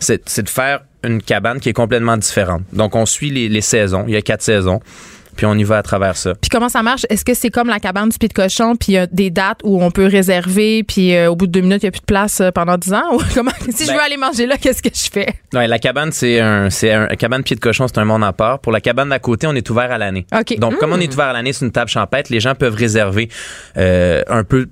C'est, 0.00 0.22
c'est 0.28 0.42
de 0.42 0.48
faire 0.48 0.80
une 1.04 1.22
cabane 1.22 1.60
qui 1.60 1.68
est 1.68 1.74
complètement 1.74 2.16
différente. 2.16 2.62
Donc, 2.72 2.94
on 2.96 3.06
suit 3.06 3.30
les, 3.30 3.48
les 3.48 3.60
saisons. 3.60 4.04
Il 4.06 4.14
y 4.14 4.16
a 4.16 4.22
quatre 4.22 4.42
saisons. 4.42 4.80
Puis 5.36 5.46
on 5.46 5.54
y 5.54 5.62
va 5.62 5.78
à 5.78 5.82
travers 5.84 6.16
ça. 6.16 6.34
Puis 6.34 6.48
comment 6.50 6.68
ça 6.68 6.82
marche? 6.82 7.06
Est-ce 7.10 7.24
que 7.24 7.32
c'est 7.32 7.50
comme 7.50 7.68
la 7.68 7.78
cabane 7.78 8.08
du 8.08 8.18
pied 8.18 8.26
de 8.26 8.32
cochon, 8.32 8.74
puis 8.74 8.88
il 8.88 8.94
y 8.94 8.98
a 8.98 9.06
des 9.06 9.30
dates 9.30 9.60
où 9.62 9.80
on 9.80 9.92
peut 9.92 10.06
réserver, 10.06 10.82
puis 10.82 11.14
euh, 11.14 11.30
au 11.30 11.36
bout 11.36 11.46
de 11.46 11.52
deux 11.52 11.60
minutes, 11.60 11.84
il 11.84 11.86
n'y 11.86 11.90
a 11.90 11.92
plus 11.92 12.00
de 12.00 12.06
place 12.06 12.40
euh, 12.40 12.50
pendant 12.50 12.76
dix 12.76 12.92
ans? 12.92 13.04
Ou 13.14 13.20
comment? 13.32 13.52
Si 13.70 13.84
je 13.84 13.90
Ben- 13.90 13.94
veux 13.94 14.02
aller 14.02 14.16
manger 14.16 14.46
là, 14.46 14.56
qu'est-ce 14.56 14.82
que 14.82 14.88
je 14.92 15.08
fais? 15.08 15.28
Ouais, 15.54 15.68
la 15.68 15.78
cabane, 15.78 16.10
c'est 16.10 16.40
un, 16.40 16.70
c'est 16.70 16.90
un, 16.92 17.06
cabane 17.14 17.44
pied 17.44 17.54
de 17.54 17.60
cochon, 17.60 17.86
c'est 17.86 17.98
un 17.98 18.04
monde 18.04 18.24
à 18.24 18.32
part. 18.32 18.58
Pour 18.58 18.72
la 18.72 18.80
cabane 18.80 19.10
d'à 19.10 19.20
côté, 19.20 19.46
on 19.46 19.54
est 19.54 19.70
ouvert 19.70 19.92
à 19.92 19.98
l'année. 19.98 20.26
OK. 20.36 20.58
Donc, 20.58 20.76
comme 20.78 20.92
on 20.92 20.98
est 20.98 21.12
ouvert 21.14 21.26
à 21.26 21.32
l'année, 21.34 21.52
c'est 21.52 21.64
une 21.64 21.70
table 21.70 21.88
champêtre, 21.88 22.32
les 22.32 22.40
gens 22.40 22.56
peuvent 22.56 22.74
réserver 22.74 23.28
euh, 23.76 24.22
un 24.26 24.42
peu 24.42 24.66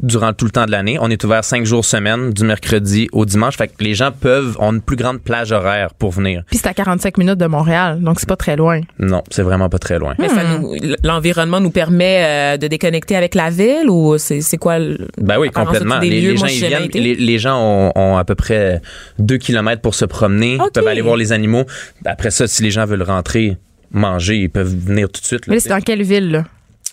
durant 0.00 0.32
tout 0.32 0.44
le 0.44 0.50
temps 0.50 0.66
de 0.66 0.70
l'année. 0.70 0.98
On 1.00 1.10
est 1.10 1.22
ouvert 1.24 1.44
cinq 1.44 1.64
jours 1.66 1.84
semaine, 1.84 2.30
du 2.32 2.44
mercredi 2.44 3.08
au 3.12 3.24
dimanche. 3.24 3.56
Fait 3.56 3.68
que 3.68 3.82
les 3.82 3.94
gens 3.94 4.10
peuvent, 4.12 4.56
ont 4.58 4.72
une 4.72 4.80
plus 4.80 4.96
grande 4.96 5.20
plage 5.20 5.52
horaire 5.52 5.92
pour 5.94 6.12
venir. 6.12 6.42
Puis 6.48 6.58
c'est 6.58 6.68
à 6.68 6.74
45 6.74 7.18
minutes 7.18 7.38
de 7.38 7.46
Montréal, 7.46 8.00
donc 8.00 8.20
c'est 8.20 8.28
pas 8.28 8.36
très 8.36 8.56
loin. 8.56 8.80
Non, 8.98 9.22
c'est 9.30 9.42
vraiment 9.42 9.68
pas 9.68 9.78
très 9.78 9.98
loin. 9.98 10.14
Mais 10.18 10.28
ça 10.28 10.42
nous, 10.44 10.74
l'environnement 11.04 11.60
nous 11.60 11.70
permet 11.70 12.22
euh, 12.24 12.56
de 12.56 12.66
déconnecter 12.68 13.16
avec 13.16 13.34
la 13.34 13.50
ville 13.50 13.88
ou 13.90 14.16
c'est, 14.18 14.40
c'est 14.40 14.56
quoi? 14.58 14.78
le- 14.78 15.08
Ben 15.18 15.38
oui, 15.38 15.50
complètement. 15.50 15.98
Les, 15.98 16.08
lieux? 16.20 16.32
les 16.32 16.38
Moi, 16.38 16.48
gens, 16.48 16.54
ils 16.54 16.66
viennent. 16.66 16.88
Les, 16.94 17.14
les 17.14 17.38
gens 17.38 17.58
ont, 17.60 17.92
ont 17.94 18.16
à 18.16 18.24
peu 18.24 18.34
près 18.34 18.80
deux 19.18 19.38
kilomètres 19.38 19.82
pour 19.82 19.94
se 19.94 20.04
promener. 20.04 20.56
Ok. 20.60 20.66
Ils 20.68 20.72
peuvent 20.72 20.88
aller 20.88 21.00
voir 21.02 21.16
les 21.16 21.32
animaux. 21.32 21.64
Après 22.04 22.30
ça, 22.30 22.46
si 22.46 22.62
les 22.62 22.70
gens 22.70 22.84
veulent 22.86 23.02
rentrer, 23.02 23.56
manger, 23.90 24.36
ils 24.36 24.50
peuvent 24.50 24.74
venir 24.74 25.08
tout 25.10 25.20
de 25.20 25.26
suite. 25.26 25.46
là, 25.46 25.54
Mais 25.54 25.60
c'est 25.60 25.68
dans 25.68 25.80
quelle 25.80 26.02
ville, 26.02 26.30
là? 26.30 26.44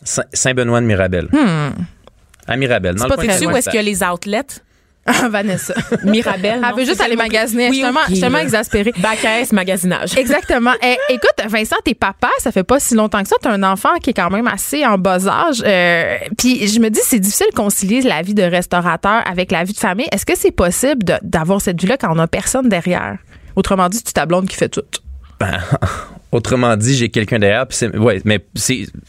Saint- 0.04 0.24
Saint-Benoît 0.34 0.82
de 0.82 0.86
Mirabel. 0.86 1.28
À 2.47 2.56
Mirabel. 2.58 2.95
Dans 2.95 3.03
C'est 3.03 3.10
le 3.10 3.15
pas 3.15 3.23
loin, 3.39 3.53
où 3.53 3.58
est-ce 3.58 3.69
qu'il 3.69 3.77
y 3.77 3.79
a 3.79 3.84
les 3.84 4.03
outlets? 4.03 4.41
Ah, 5.06 5.27
Vanessa. 5.27 5.73
Mirabel. 6.06 6.62
Elle 6.65 6.75
veut 6.77 6.86
juste 6.86 7.01
aller 7.01 7.17
magasiner. 7.17 7.63
Oui, 7.69 7.71
je 7.71 7.73
suis 7.73 7.84
tellement, 7.84 7.99
ok, 7.99 8.06
je 8.08 8.12
suis 8.13 8.21
tellement 8.21 8.38
là. 8.38 8.43
exaspérée. 8.45 8.93
Magasinage. 9.51 10.17
Exactement. 10.17 10.71
Eh, 10.82 10.95
écoute, 11.10 11.34
Vincent, 11.45 11.75
t'es 11.84 11.93
papa, 11.93 12.29
ça 12.39 12.53
fait 12.53 12.63
pas 12.63 12.79
si 12.79 12.95
longtemps 12.95 13.21
que 13.21 13.27
ça. 13.27 13.36
T'as 13.41 13.51
un 13.51 13.63
enfant 13.63 13.97
qui 14.01 14.12
est 14.12 14.13
quand 14.13 14.29
même 14.29 14.47
assez 14.47 14.86
en 14.86 14.97
bas 14.97 15.27
âge. 15.27 15.62
Euh, 15.65 16.15
Puis 16.38 16.67
je 16.69 16.79
me 16.79 16.88
dis, 16.89 17.01
c'est 17.03 17.19
difficile 17.19 17.47
de 17.51 17.56
concilier 17.56 17.99
la 18.01 18.21
vie 18.21 18.34
de 18.34 18.43
restaurateur 18.43 19.21
avec 19.29 19.51
la 19.51 19.65
vie 19.65 19.73
de 19.73 19.77
famille. 19.77 20.08
Est-ce 20.13 20.25
que 20.25 20.38
c'est 20.38 20.51
possible 20.51 21.03
d'avoir 21.21 21.60
cette 21.60 21.82
vie-là 21.82 21.97
quand 21.97 22.15
on 22.15 22.19
a 22.19 22.27
personne 22.27 22.69
derrière? 22.69 23.17
Autrement 23.58 23.89
dit, 23.89 23.97
c'est 24.06 24.13
ta 24.13 24.25
blonde 24.25 24.47
qui 24.47 24.56
fait 24.56 24.69
tout. 24.69 24.84
Ben, 25.38 25.60
autrement 26.34 26.76
dit, 26.76 26.96
j'ai 26.96 27.10
quelqu'un 27.10 27.39
derrière. 27.39 27.65
ouais, 27.96 28.22
mais 28.26 28.46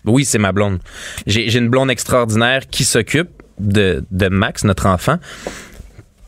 oui, 0.05 0.25
c'est 0.25 0.39
ma 0.39 0.53
blonde. 0.53 0.79
J'ai, 1.27 1.57
une 1.57 1.69
blonde 1.69 1.91
extraordinaire 1.91 2.69
qui 2.69 2.85
s'occupe 2.85 3.31
de, 3.59 4.05
de 4.11 4.29
Max, 4.29 4.65
notre 4.65 4.87
enfant. 4.87 5.19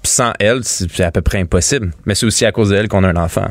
Sans 0.02 0.32
elle, 0.38 0.60
c'est 0.62 1.00
à 1.00 1.10
peu 1.10 1.20
près 1.20 1.40
impossible. 1.40 1.90
Mais 2.04 2.14
c'est 2.14 2.26
aussi 2.26 2.44
à 2.46 2.52
cause 2.52 2.70
d'elle 2.70 2.88
qu'on 2.88 3.04
a 3.04 3.08
un 3.08 3.16
enfant. 3.16 3.50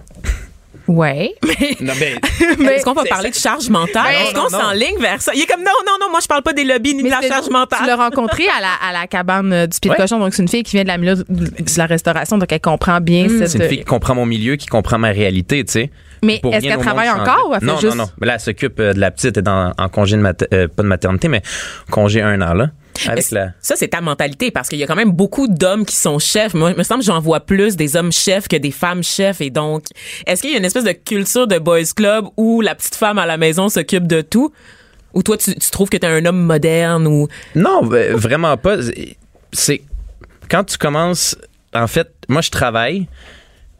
Ouais. 0.87 1.33
Mais, 1.43 1.77
Non, 1.81 1.93
ben, 1.99 2.19
mais- 2.59 2.65
Est-ce 2.75 2.85
qu'on 2.85 2.93
va 2.93 3.03
parler 3.05 3.29
de 3.31 3.35
charge 3.35 3.69
mentale? 3.69 4.03
Ben, 4.05 4.23
Est-ce 4.25 4.33
qu'on 4.33 4.43
non, 4.43 4.49
non. 4.51 4.59
s'enligne 4.59 4.99
vers 4.99 5.21
ça? 5.21 5.31
Il 5.33 5.41
est 5.41 5.45
comme, 5.45 5.61
non, 5.63 5.71
non, 5.85 5.93
non, 5.99 6.09
moi, 6.11 6.19
je 6.21 6.27
parle 6.27 6.43
pas 6.43 6.53
des 6.53 6.63
lobbies 6.63 6.93
ni 6.93 7.03
de 7.03 7.09
la 7.09 7.21
charge 7.21 7.45
Tu 7.45 7.51
mentale. 7.51 7.79
l'as 7.87 7.95
rencontré 7.95 8.43
à 8.47 8.61
la, 8.61 8.89
à 8.89 8.93
la 9.01 9.07
cabane 9.07 9.51
euh, 9.51 9.67
du 9.67 9.79
pied 9.79 9.89
de 9.91 9.95
cochon. 9.95 10.19
Donc, 10.19 10.33
c'est 10.33 10.41
une 10.43 10.47
fille 10.47 10.63
qui 10.63 10.73
vient 10.75 10.83
de 10.83 10.87
la 10.89 10.97
milieu 10.97 11.15
de 11.15 11.77
la 11.77 11.85
restauration. 11.85 12.37
Donc, 12.37 12.51
elle 12.51 12.59
comprend 12.61 13.01
bien 13.01 13.27
cette. 13.29 13.47
c'est 13.49 13.57
une 13.57 13.67
fille 13.69 13.79
qui 13.79 13.85
comprend 13.85 14.15
mon 14.15 14.25
milieu, 14.25 14.55
qui 14.57 14.67
comprend 14.67 14.97
ma 14.99 15.09
réalité, 15.09 15.63
tu 15.65 15.71
sais. 15.73 15.91
Mais 16.23 16.39
Pour 16.41 16.53
est-ce 16.53 16.65
qu'elle 16.65 16.77
travaille 16.79 17.09
encore 17.09 17.49
ou 17.49 17.53
elle 17.53 17.59
fait 17.59 17.65
non, 17.65 17.77
juste. 17.77 17.95
non, 17.95 18.03
non. 18.05 18.09
Mais 18.21 18.27
là, 18.27 18.33
elle 18.35 18.39
s'occupe 18.39 18.79
euh, 18.79 18.93
de 18.93 18.99
la 18.99 19.11
petite, 19.11 19.37
elle 19.37 19.43
est 19.43 19.49
en, 19.49 19.71
en 19.77 19.89
congé 19.89 20.17
de 20.17 20.21
mater- 20.21 20.47
euh, 20.53 20.67
pas 20.67 20.81
de 20.83 20.87
maternité, 20.87 21.27
mais 21.27 21.41
congé 21.91 22.21
un 22.21 22.41
an, 22.41 22.53
là. 22.53 22.69
Avec 23.07 23.31
Mais 23.31 23.39
la. 23.39 23.53
Ça, 23.61 23.75
c'est 23.75 23.89
ta 23.89 24.01
mentalité 24.01 24.51
parce 24.51 24.69
qu'il 24.69 24.79
y 24.79 24.83
a 24.83 24.87
quand 24.87 24.95
même 24.95 25.11
beaucoup 25.11 25.47
d'hommes 25.47 25.85
qui 25.85 25.95
sont 25.95 26.19
chefs. 26.19 26.53
Moi, 26.53 26.71
il 26.71 26.77
me 26.77 26.83
semble 26.83 27.01
que 27.01 27.05
j'en 27.07 27.19
vois 27.19 27.39
plus 27.39 27.75
des 27.75 27.95
hommes 27.95 28.11
chefs 28.11 28.47
que 28.47 28.55
des 28.55 28.71
femmes 28.71 29.03
chefs. 29.03 29.41
Et 29.41 29.49
donc, 29.49 29.85
est-ce 30.25 30.41
qu'il 30.41 30.51
y 30.51 30.55
a 30.55 30.57
une 30.57 30.65
espèce 30.65 30.83
de 30.83 30.91
culture 30.91 31.47
de 31.47 31.57
boys 31.57 31.83
club 31.95 32.25
où 32.37 32.61
la 32.61 32.75
petite 32.75 32.95
femme 32.95 33.17
à 33.17 33.25
la 33.25 33.37
maison 33.37 33.69
s'occupe 33.69 34.07
de 34.07 34.21
tout? 34.21 34.51
Ou 35.13 35.23
toi, 35.23 35.37
tu, 35.37 35.55
tu 35.55 35.69
trouves 35.71 35.89
que 35.89 35.97
t'es 35.97 36.07
un 36.07 36.25
homme 36.25 36.41
moderne 36.41 37.07
ou... 37.07 37.27
Non, 37.55 37.81
vraiment 37.81 38.57
pas. 38.57 38.77
C'est 39.53 39.81
quand 40.49 40.63
tu 40.63 40.77
commences. 40.77 41.37
En 41.73 41.87
fait, 41.87 42.11
moi, 42.27 42.41
je 42.41 42.51
travaille. 42.51 43.07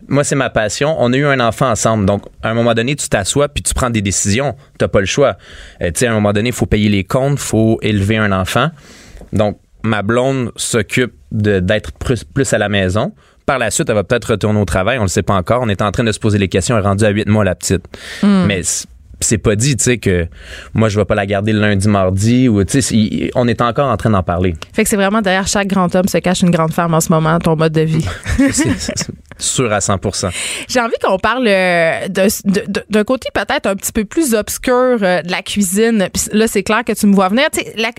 Moi, 0.08 0.24
c'est 0.24 0.36
ma 0.36 0.50
passion. 0.50 0.96
On 1.00 1.12
a 1.14 1.18
eu 1.18 1.26
un 1.26 1.40
enfant 1.40 1.70
ensemble. 1.70 2.06
Donc, 2.06 2.24
à 2.44 2.50
un 2.50 2.54
moment 2.54 2.74
donné, 2.74 2.96
tu 2.96 3.10
t'assois 3.10 3.50
puis 3.50 3.64
tu 3.64 3.74
prends 3.74 3.90
des 3.90 4.02
décisions. 4.02 4.56
T'as 4.78 4.88
pas 4.88 5.00
le 5.00 5.06
choix. 5.06 5.38
Euh, 5.82 5.88
tu 5.88 6.00
sais, 6.00 6.08
à 6.08 6.12
un 6.12 6.14
moment 6.14 6.34
donné, 6.34 6.50
il 6.50 6.56
faut 6.56 6.66
payer 6.66 6.90
les 6.90 7.04
comptes, 7.04 7.40
faut 7.40 7.80
élever 7.82 8.18
un 8.18 8.32
enfant. 8.32 8.70
Donc, 9.36 9.60
ma 9.84 10.02
blonde 10.02 10.52
s'occupe 10.56 11.14
de- 11.32 11.60
d'être 11.60 11.92
plus, 11.94 12.24
plus 12.24 12.52
à 12.54 12.58
la 12.58 12.70
maison. 12.70 13.14
Par 13.46 13.60
la 13.60 13.70
suite, 13.70 13.88
elle 13.90 13.96
va 13.96 14.04
peut-être 14.04 14.32
retourner 14.32 14.60
au 14.60 14.66
travail. 14.66 14.98
On 14.98 15.04
le 15.04 15.08
sait 15.08 15.22
pas 15.22 15.36
encore. 15.36 15.62
On 15.62 15.70
est 15.70 15.84
en 15.84 15.92
train 15.92 16.04
de 16.04 16.12
se 16.12 16.20
poser 16.20 16.40
les 16.40 16.48
questions. 16.48 16.76
Elle 16.78 16.84
est 16.84 16.88
rendue 16.88 17.06
à 17.06 17.10
8 17.10 17.28
mois, 17.28 17.44
la 17.44 17.54
petite. 17.54 17.84
Mais 18.48 18.64
c- 18.64 18.88
c'est 19.22 19.38
pas 19.38 19.56
dit, 19.56 19.78
tu 19.78 19.84
sais, 19.84 19.98
que 20.00 20.28
moi, 20.74 20.90
je 20.90 20.98
vais 21.00 21.06
pas 21.06 21.14
la 21.16 21.26
garder 21.28 21.54
le 21.54 21.60
lundi, 21.62 21.88
mardi. 21.88 22.50
Ou, 22.50 22.64
tu 22.64 22.82
sais, 22.82 23.32
on 23.36 23.48
est 23.48 23.62
encore 23.62 23.90
en 23.92 23.98
train 23.98 24.10
d'en 24.10 24.24
parler. 24.24 24.56
Fait 24.74 24.84
que 24.84 24.90
c'est 24.90 24.96
vraiment 24.96 25.22
derrière 25.22 25.46
chaque 25.48 25.68
grand 25.68 25.94
homme 25.96 26.08
se 26.08 26.18
cache 26.18 26.42
une 26.42 26.50
grande 26.52 26.74
femme 26.74 26.94
en 26.96 27.00
ce 27.02 27.12
moment, 27.12 27.38
ton 27.40 27.56
mode 27.56 27.74
de 27.74 27.82
vie. 27.82 28.06
Sûr 29.46 29.72
à 29.72 29.80
100 29.80 30.00
J'ai 30.68 30.80
envie 30.80 30.96
qu'on 31.02 31.20
parle 31.20 31.46
euh, 31.48 32.08
d'un 32.08 33.04
côté 33.04 33.30
peut-être 33.34 33.68
un 33.68 33.76
petit 33.76 33.92
peu 33.92 34.06
plus 34.06 34.34
obscur 34.34 34.98
euh, 35.02 35.22
de 35.22 35.32
la 35.32 35.42
cuisine. 35.42 36.08
Puis 36.14 36.24
là, 36.34 36.48
c'est 36.48 36.64
clair 36.64 36.84
que 36.84 36.94
tu 36.94 37.06
me 37.06 37.14
vois 37.14 37.30
venir. 37.30 37.46
Tu 37.52 37.60
sais, 37.60 37.74
la, 37.78 37.92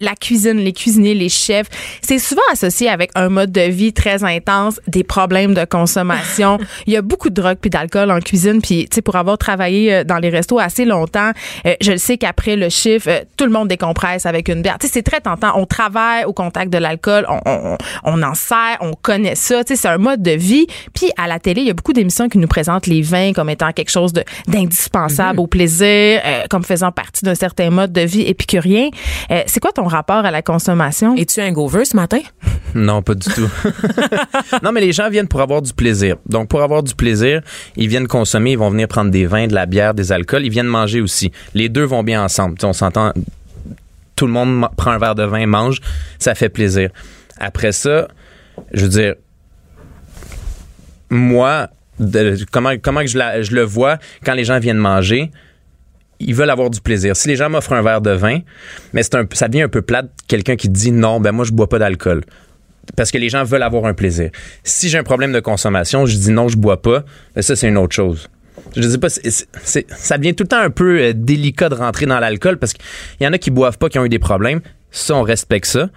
la 0.00 0.14
cuisine, 0.14 0.58
les 0.58 0.72
cuisiniers, 0.72 1.14
les 1.14 1.28
chefs, 1.28 1.66
c'est 2.00 2.18
souvent 2.18 2.42
associé 2.52 2.88
avec 2.88 3.10
un 3.14 3.28
mode 3.28 3.52
de 3.52 3.60
vie 3.60 3.92
très 3.92 4.24
intense, 4.24 4.80
des 4.86 5.04
problèmes 5.04 5.54
de 5.54 5.64
consommation. 5.64 6.58
Il 6.86 6.92
y 6.92 6.96
a 6.96 7.02
beaucoup 7.02 7.28
de 7.28 7.34
drogue 7.34 7.58
puis 7.60 7.70
d'alcool 7.70 8.10
en 8.10 8.20
cuisine. 8.20 8.60
Puis, 8.62 8.88
tu 8.88 8.96
sais, 8.96 9.02
pour 9.02 9.16
avoir 9.16 9.36
travaillé 9.38 9.92
euh, 9.92 10.04
dans 10.04 10.18
les 10.18 10.30
restos 10.30 10.58
assez 10.58 10.84
longtemps, 10.84 11.32
euh, 11.66 11.74
je 11.80 11.92
le 11.92 11.98
sais 11.98 12.16
qu'après 12.16 12.56
le 12.56 12.68
chiffre, 12.70 13.10
tout 13.36 13.44
le 13.44 13.50
monde 13.50 13.68
décompresse 13.68 14.26
avec 14.26 14.48
une 14.48 14.62
bière. 14.62 14.78
Tu 14.80 14.86
sais, 14.86 14.94
c'est 14.94 15.02
très 15.02 15.20
tentant. 15.20 15.52
On 15.56 15.66
travaille 15.66 16.24
au 16.24 16.32
contact 16.32 16.72
de 16.72 16.78
l'alcool, 16.78 17.26
on, 17.28 17.40
on, 17.44 17.78
on 18.04 18.22
en 18.22 18.34
sert, 18.34 18.78
on 18.80 18.92
connaît 18.92 19.34
ça. 19.34 19.64
Tu 19.64 19.74
sais, 19.74 19.82
c'est 19.82 19.88
un 19.88 19.98
mode 19.98 20.22
de 20.22 20.32
vie. 20.32 20.66
Puis 20.94 21.10
à 21.16 21.26
la 21.26 21.38
télé, 21.38 21.62
il 21.62 21.66
y 21.66 21.70
a 21.70 21.74
beaucoup 21.74 21.92
d'émissions 21.92 22.28
qui 22.28 22.38
nous 22.38 22.46
présentent 22.46 22.86
les 22.86 23.02
vins 23.02 23.32
comme 23.32 23.50
étant 23.50 23.72
quelque 23.72 23.90
chose 23.90 24.12
d'indispensable 24.46 25.40
au 25.40 25.46
plaisir, 25.46 26.20
euh, 26.24 26.44
comme 26.48 26.62
faisant 26.62 26.92
partie 26.92 27.24
d'un 27.24 27.34
certain 27.34 27.70
mode 27.70 27.92
de 27.92 28.02
vie 28.02 28.22
épicurien. 28.22 28.88
Euh, 29.30 29.42
c'est 29.46 29.60
quoi 29.60 29.72
ton 29.72 29.86
rapport 29.86 30.24
à 30.24 30.30
la 30.30 30.42
consommation? 30.42 31.16
Es-tu 31.16 31.40
un 31.40 31.52
gover 31.52 31.84
ce 31.84 31.96
matin? 31.96 32.20
Non, 32.76 33.02
pas 33.02 33.14
du 33.14 33.28
tout. 33.28 33.48
non, 34.64 34.72
mais 34.72 34.80
les 34.80 34.90
gens 34.90 35.08
viennent 35.08 35.28
pour 35.28 35.40
avoir 35.40 35.62
du 35.62 35.72
plaisir. 35.72 36.16
Donc, 36.26 36.48
pour 36.48 36.60
avoir 36.60 36.82
du 36.82 36.92
plaisir, 36.92 37.40
ils 37.76 37.86
viennent 37.86 38.08
consommer, 38.08 38.50
ils 38.50 38.58
vont 38.58 38.68
venir 38.68 38.88
prendre 38.88 39.12
des 39.12 39.26
vins, 39.26 39.46
de 39.46 39.54
la 39.54 39.66
bière, 39.66 39.94
des 39.94 40.10
alcools, 40.10 40.44
ils 40.44 40.50
viennent 40.50 40.66
manger 40.66 41.00
aussi. 41.00 41.30
Les 41.54 41.68
deux 41.68 41.84
vont 41.84 42.02
bien 42.02 42.24
ensemble. 42.24 42.56
On 42.64 42.72
s'entend, 42.72 43.12
tout 44.16 44.26
le 44.26 44.32
monde 44.32 44.66
prend 44.76 44.90
un 44.90 44.98
verre 44.98 45.14
de 45.14 45.22
vin, 45.22 45.46
mange, 45.46 45.80
ça 46.18 46.34
fait 46.34 46.48
plaisir. 46.48 46.90
Après 47.38 47.70
ça, 47.70 48.08
je 48.72 48.82
veux 48.82 48.88
dire, 48.88 49.14
moi, 51.10 51.68
comment, 52.50 52.70
je, 53.06 53.54
le 53.54 53.62
vois 53.62 53.98
quand 54.24 54.34
les 54.34 54.44
gens 54.44 54.58
viennent 54.58 54.78
manger, 54.78 55.30
ils 56.20 56.34
veulent 56.34 56.50
avoir 56.50 56.70
du 56.70 56.80
plaisir. 56.80 57.16
Si 57.16 57.28
les 57.28 57.36
gens 57.36 57.50
m'offrent 57.50 57.72
un 57.72 57.82
verre 57.82 58.00
de 58.00 58.10
vin, 58.10 58.40
mais 58.92 59.02
ça 59.02 59.48
devient 59.48 59.62
un 59.62 59.68
peu 59.68 59.82
plate, 59.82 60.10
quelqu'un 60.28 60.56
qui 60.56 60.68
dit 60.68 60.92
non, 60.92 61.20
ben 61.20 61.32
moi 61.32 61.44
je 61.44 61.52
bois 61.52 61.68
pas 61.68 61.78
d'alcool. 61.78 62.22
Parce 62.96 63.10
que 63.10 63.18
les 63.18 63.28
gens 63.28 63.44
veulent 63.44 63.62
avoir 63.62 63.86
un 63.86 63.94
plaisir. 63.94 64.30
Si 64.62 64.88
j'ai 64.88 64.98
un 64.98 65.04
problème 65.04 65.32
de 65.32 65.40
consommation, 65.40 66.06
je 66.06 66.16
dis 66.16 66.30
non, 66.30 66.48
je 66.48 66.56
bois 66.56 66.82
pas, 66.82 67.04
ben 67.34 67.42
ça 67.42 67.56
c'est 67.56 67.68
une 67.68 67.78
autre 67.78 67.94
chose. 67.94 68.28
Je 68.76 68.88
dis 68.88 68.98
pas, 68.98 69.08
ça 69.08 70.18
devient 70.18 70.34
tout 70.34 70.44
le 70.44 70.48
temps 70.48 70.60
un 70.60 70.70
peu 70.70 71.00
euh, 71.00 71.12
délicat 71.14 71.68
de 71.68 71.74
rentrer 71.74 72.06
dans 72.06 72.18
l'alcool 72.18 72.58
parce 72.58 72.72
qu'il 72.72 72.84
y 73.20 73.26
en 73.26 73.32
a 73.32 73.38
qui 73.38 73.50
boivent 73.50 73.78
pas, 73.78 73.88
qui 73.88 73.98
ont 73.98 74.04
eu 74.04 74.08
des 74.08 74.18
problèmes. 74.18 74.60
Ça, 74.94 75.14
on 75.16 75.22
respecte 75.22 75.66
ça. 75.66 75.88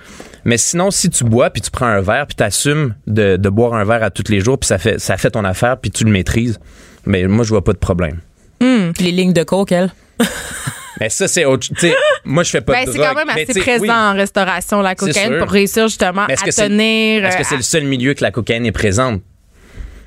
Mais 0.44 0.58
sinon, 0.58 0.90
si 0.92 1.10
tu 1.10 1.24
bois, 1.24 1.52
puis 1.52 1.62
tu 1.62 1.70
prends 1.70 1.86
un 1.86 2.02
verre, 2.02 2.26
puis 2.26 2.36
tu 2.36 2.44
assumes 2.44 2.96
de, 3.06 3.38
de 3.38 3.50
boire 3.50 3.76
un 3.76 3.84
verre 3.86 4.02
à 4.04 4.10
tous 4.10 4.30
les 4.30 4.40
jours, 4.40 4.58
puis 4.58 4.68
ça 4.68 4.80
fait, 4.80 5.00
ça 5.00 5.18
fait 5.18 5.30
ton 5.32 5.46
affaire, 5.46 5.78
puis 5.78 5.92
tu 5.92 6.04
le 6.04 6.10
maîtrises, 6.12 6.60
mais 7.06 7.28
moi, 7.28 7.46
je 7.46 7.50
vois 7.50 7.64
pas 7.64 7.74
de 7.74 7.78
problème. 7.78 8.20
Puis 8.60 9.06
les 9.06 9.12
lignes 9.12 9.34
de 9.34 9.44
coke, 9.44 9.72
elle? 9.72 9.92
Mais 11.00 11.10
ça, 11.10 11.28
c'est 11.28 11.46
autre. 11.46 11.68
tu 11.68 11.76
sais, 11.76 11.94
Moi, 12.26 12.42
je 12.42 12.50
fais 12.50 12.62
pas 12.62 12.74
Ben, 12.74 12.86
de 12.86 12.92
c'est 12.92 12.98
quand 12.98 13.14
même 13.14 13.30
assez 13.30 13.60
présent 13.60 13.84
oui. 13.84 13.92
en 13.92 14.14
restauration, 14.14 14.82
la 14.82 14.96
cocaïne, 14.96 15.38
pour 15.38 15.52
réussir 15.52 15.88
justement 15.88 16.24
à 16.24 16.36
tenir. 16.36 17.24
Est-ce 17.24 17.38
que 17.38 17.44
c'est 17.44 17.54
euh, 17.54 17.58
le 17.58 17.64
seul 17.64 17.84
milieu 17.84 18.16
que 18.16 18.24
la 18.24 18.32
cocaïne 18.32 18.66
est 18.66 18.72
présente? 18.72 19.22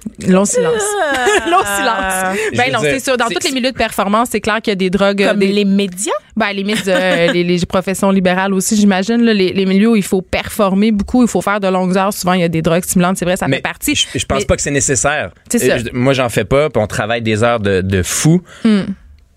Long 0.28 0.44
silence. 0.44 0.82
Long 1.50 1.64
silence. 1.76 2.38
Ben 2.56 2.72
non, 2.72 2.78
c'est 2.82 3.00
sûr. 3.00 3.16
Dans 3.16 3.26
tous 3.28 3.44
les 3.46 3.52
milieux 3.52 3.72
de 3.72 3.76
performance, 3.76 4.28
c'est 4.32 4.40
clair 4.40 4.60
qu'il 4.62 4.70
y 4.70 4.72
a 4.72 4.76
des 4.76 4.90
drogues. 4.90 5.24
Comme 5.26 5.38
des, 5.38 5.48
les 5.48 5.64
médias? 5.64 6.12
Ben, 6.36 6.52
les 6.52 6.64
mythes, 6.64 6.88
euh, 6.88 7.32
les, 7.32 7.44
les 7.44 7.66
professions 7.66 8.10
libérales 8.10 8.54
aussi, 8.54 8.76
j'imagine. 8.76 9.22
Les, 9.22 9.52
les 9.52 9.66
milieux 9.66 9.90
où 9.90 9.96
il 9.96 10.02
faut 10.02 10.22
performer 10.22 10.90
beaucoup, 10.92 11.22
il 11.22 11.28
faut 11.28 11.42
faire 11.42 11.60
de 11.60 11.68
longues 11.68 11.96
heures. 11.96 12.12
Souvent, 12.12 12.32
il 12.34 12.40
y 12.40 12.44
a 12.44 12.48
des 12.48 12.62
drogues 12.62 12.82
stimulantes. 12.84 13.16
C'est 13.18 13.24
vrai, 13.24 13.36
ça 13.36 13.48
Mais 13.48 13.56
fait 13.56 13.62
partie. 13.62 13.94
Je, 13.94 14.06
je 14.18 14.24
pense 14.26 14.40
Mais- 14.40 14.44
pas 14.46 14.56
que 14.56 14.62
c'est 14.62 14.70
nécessaire. 14.70 15.30
C'est 15.50 15.58
ça. 15.58 15.74
Euh, 15.74 15.78
je- 15.78 15.90
Moi, 15.92 16.12
j'en 16.12 16.28
fais 16.28 16.44
pas, 16.44 16.70
puis 16.70 16.82
on 16.82 16.86
travaille 16.86 17.22
des 17.22 17.42
heures 17.42 17.60
de, 17.60 17.80
de 17.80 18.02
fou. 18.02 18.42
Hmm. 18.64 18.82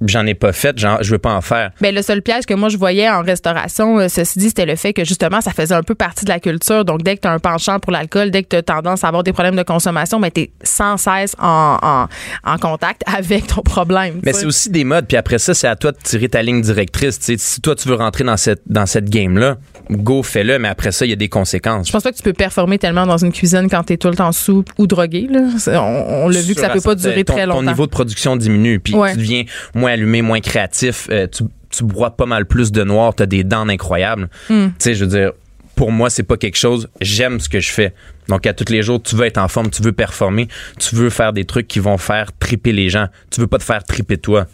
J'en 0.08 0.26
ai 0.26 0.34
pas 0.34 0.52
fait, 0.54 0.78
je 0.78 1.10
veux 1.12 1.18
pas 1.18 1.34
en 1.34 1.42
faire. 1.42 1.72
Ben, 1.82 1.94
le 1.94 2.02
seul 2.02 2.22
piège 2.22 2.46
que 2.46 2.54
moi 2.54 2.70
je 2.70 2.78
voyais 2.78 3.10
en 3.10 3.22
restauration, 3.22 4.00
euh, 4.00 4.08
ceci 4.10 4.40
dit, 4.40 4.48
c'était 4.50 4.66
le 4.66 4.76
fait 4.76 4.94
que 4.94 5.06
justement, 5.06 5.42
ça 5.42 5.52
faisait 5.52 5.76
un 5.76 5.84
peu 5.84 5.96
partie 5.96 6.26
de 6.26 6.30
la 6.30 6.40
culture. 6.40 6.86
Donc, 6.86 7.04
dès 7.04 7.16
que 7.16 7.22
tu 7.22 7.28
as 7.28 7.32
un 7.32 7.40
penchant 7.40 7.80
pour 7.80 7.92
l'alcool, 7.92 8.32
dès 8.32 8.44
que 8.44 8.50
tu 8.50 8.56
as 8.56 8.62
tendance 8.64 9.04
à 9.04 9.08
avoir 9.08 9.24
des 9.24 9.34
problèmes 9.34 9.56
de 9.56 9.64
consommation, 9.64 10.20
ben, 10.20 10.30
tu 10.34 10.42
es 10.42 10.52
sans 10.64 10.98
cesse 10.98 11.36
en, 11.40 11.78
en, 11.82 12.08
en 12.52 12.58
contact 12.58 13.02
avec 13.18 13.48
ton 13.48 13.62
problème. 13.62 14.20
Mais 14.24 14.34
c'est 14.34 14.46
aussi 14.46 14.70
des 14.70 14.84
modes, 14.84 15.06
puis 15.08 15.18
après 15.18 15.40
ça, 15.40 15.54
c'est 15.54 15.68
à 15.68 15.76
toi 15.76 15.92
de 15.92 15.98
tirer 16.04 16.30
ta 16.30 16.42
ligne 16.42 16.62
directrice. 16.62 17.20
Si 17.20 17.62
toi, 17.62 17.76
tu 17.76 17.88
veux 17.88 17.96
rentrer 17.96 18.24
dans 18.24 18.38
cette, 18.38 18.62
dans 18.68 18.86
cette 18.86 19.10
game-là, 19.10 19.58
go, 19.90 20.24
fais-le, 20.24 20.60
mais 20.60 20.68
après 20.68 20.92
ça, 20.92 21.06
il 21.06 21.10
y 21.10 21.14
a 21.14 21.18
des 21.18 21.30
conséquences. 21.30 21.88
Je 21.88 21.92
pense 21.92 22.04
pas 22.04 22.12
que 22.12 22.18
tu 22.18 22.24
peux 22.24 22.34
performer 22.34 22.78
tellement 22.78 23.06
dans 23.06 23.18
une 23.18 23.32
cuisine 23.32 23.68
quand 23.70 23.84
tu 23.84 23.94
es 23.94 23.98
tout 23.98 24.10
le 24.10 24.16
temps 24.16 24.32
sous 24.32 24.64
ou 24.78 24.88
drogué. 24.88 25.28
Là. 25.30 25.42
On, 25.80 26.26
on 26.26 26.30
l'a 26.30 26.42
vu 26.42 26.56
que 26.56 26.62
ça 26.62 26.70
peut 26.70 26.82
pas 26.82 26.96
durer 26.96 27.24
ton, 27.24 27.34
très 27.34 27.46
longtemps. 27.46 27.60
Ton 27.62 27.68
niveau 27.70 27.86
de 27.86 27.92
production 27.92 28.36
diminue, 28.36 28.80
puis 28.80 28.94
Ouais. 28.96 29.12
tu 29.12 29.18
deviens 29.18 29.44
moins 29.74 29.93
allumé, 29.94 30.22
moins 30.22 30.42
créatif. 30.42 31.08
euh, 31.10 31.28
tu, 31.28 31.44
tu 31.70 31.84
bois 31.84 32.16
pas 32.16 32.26
mal 32.26 32.46
plus 32.46 32.72
de 32.72 32.84
noir, 32.84 33.16
tu 33.16 33.24
as 33.24 33.26
des 33.26 33.44
dents 33.44 33.68
incroyables. 33.68 34.30
Hmm. 34.50 34.68
Tu 34.68 34.74
sais, 34.80 34.96
je 34.96 35.06
veux 35.06 35.10
dire, 35.10 35.32
pour 35.76 35.92
moi, 35.92 36.10
c'est 36.10 36.24
pas 36.24 36.38
quelque 36.38 36.58
chose. 36.58 36.88
J'aime 37.02 37.40
ce 37.40 37.50
que 37.50 37.60
je 37.60 37.72
fais. 37.72 37.94
Donc, 38.30 38.46
à 38.46 38.54
tous 38.54 38.72
les 38.72 38.84
jours, 38.84 39.02
tu 39.02 39.16
veux 39.16 39.26
être 39.26 39.40
en 39.40 39.48
forme, 39.48 39.70
tu 39.70 39.82
veux 39.82 39.92
performer, 39.92 40.48
tu 40.80 40.96
veux 40.96 41.10
faire 41.10 41.34
des 41.34 41.46
trucs 41.46 41.68
qui 41.68 41.80
vont 41.80 41.98
faire 41.98 42.32
triper 42.38 42.72
les 42.72 42.90
gens. 42.90 43.08
Tu 43.32 43.42
veux 43.42 43.48
pas 43.48 43.58
te 43.58 43.64
faire 43.64 43.84
triper 43.84 44.18
toi. 44.18 44.46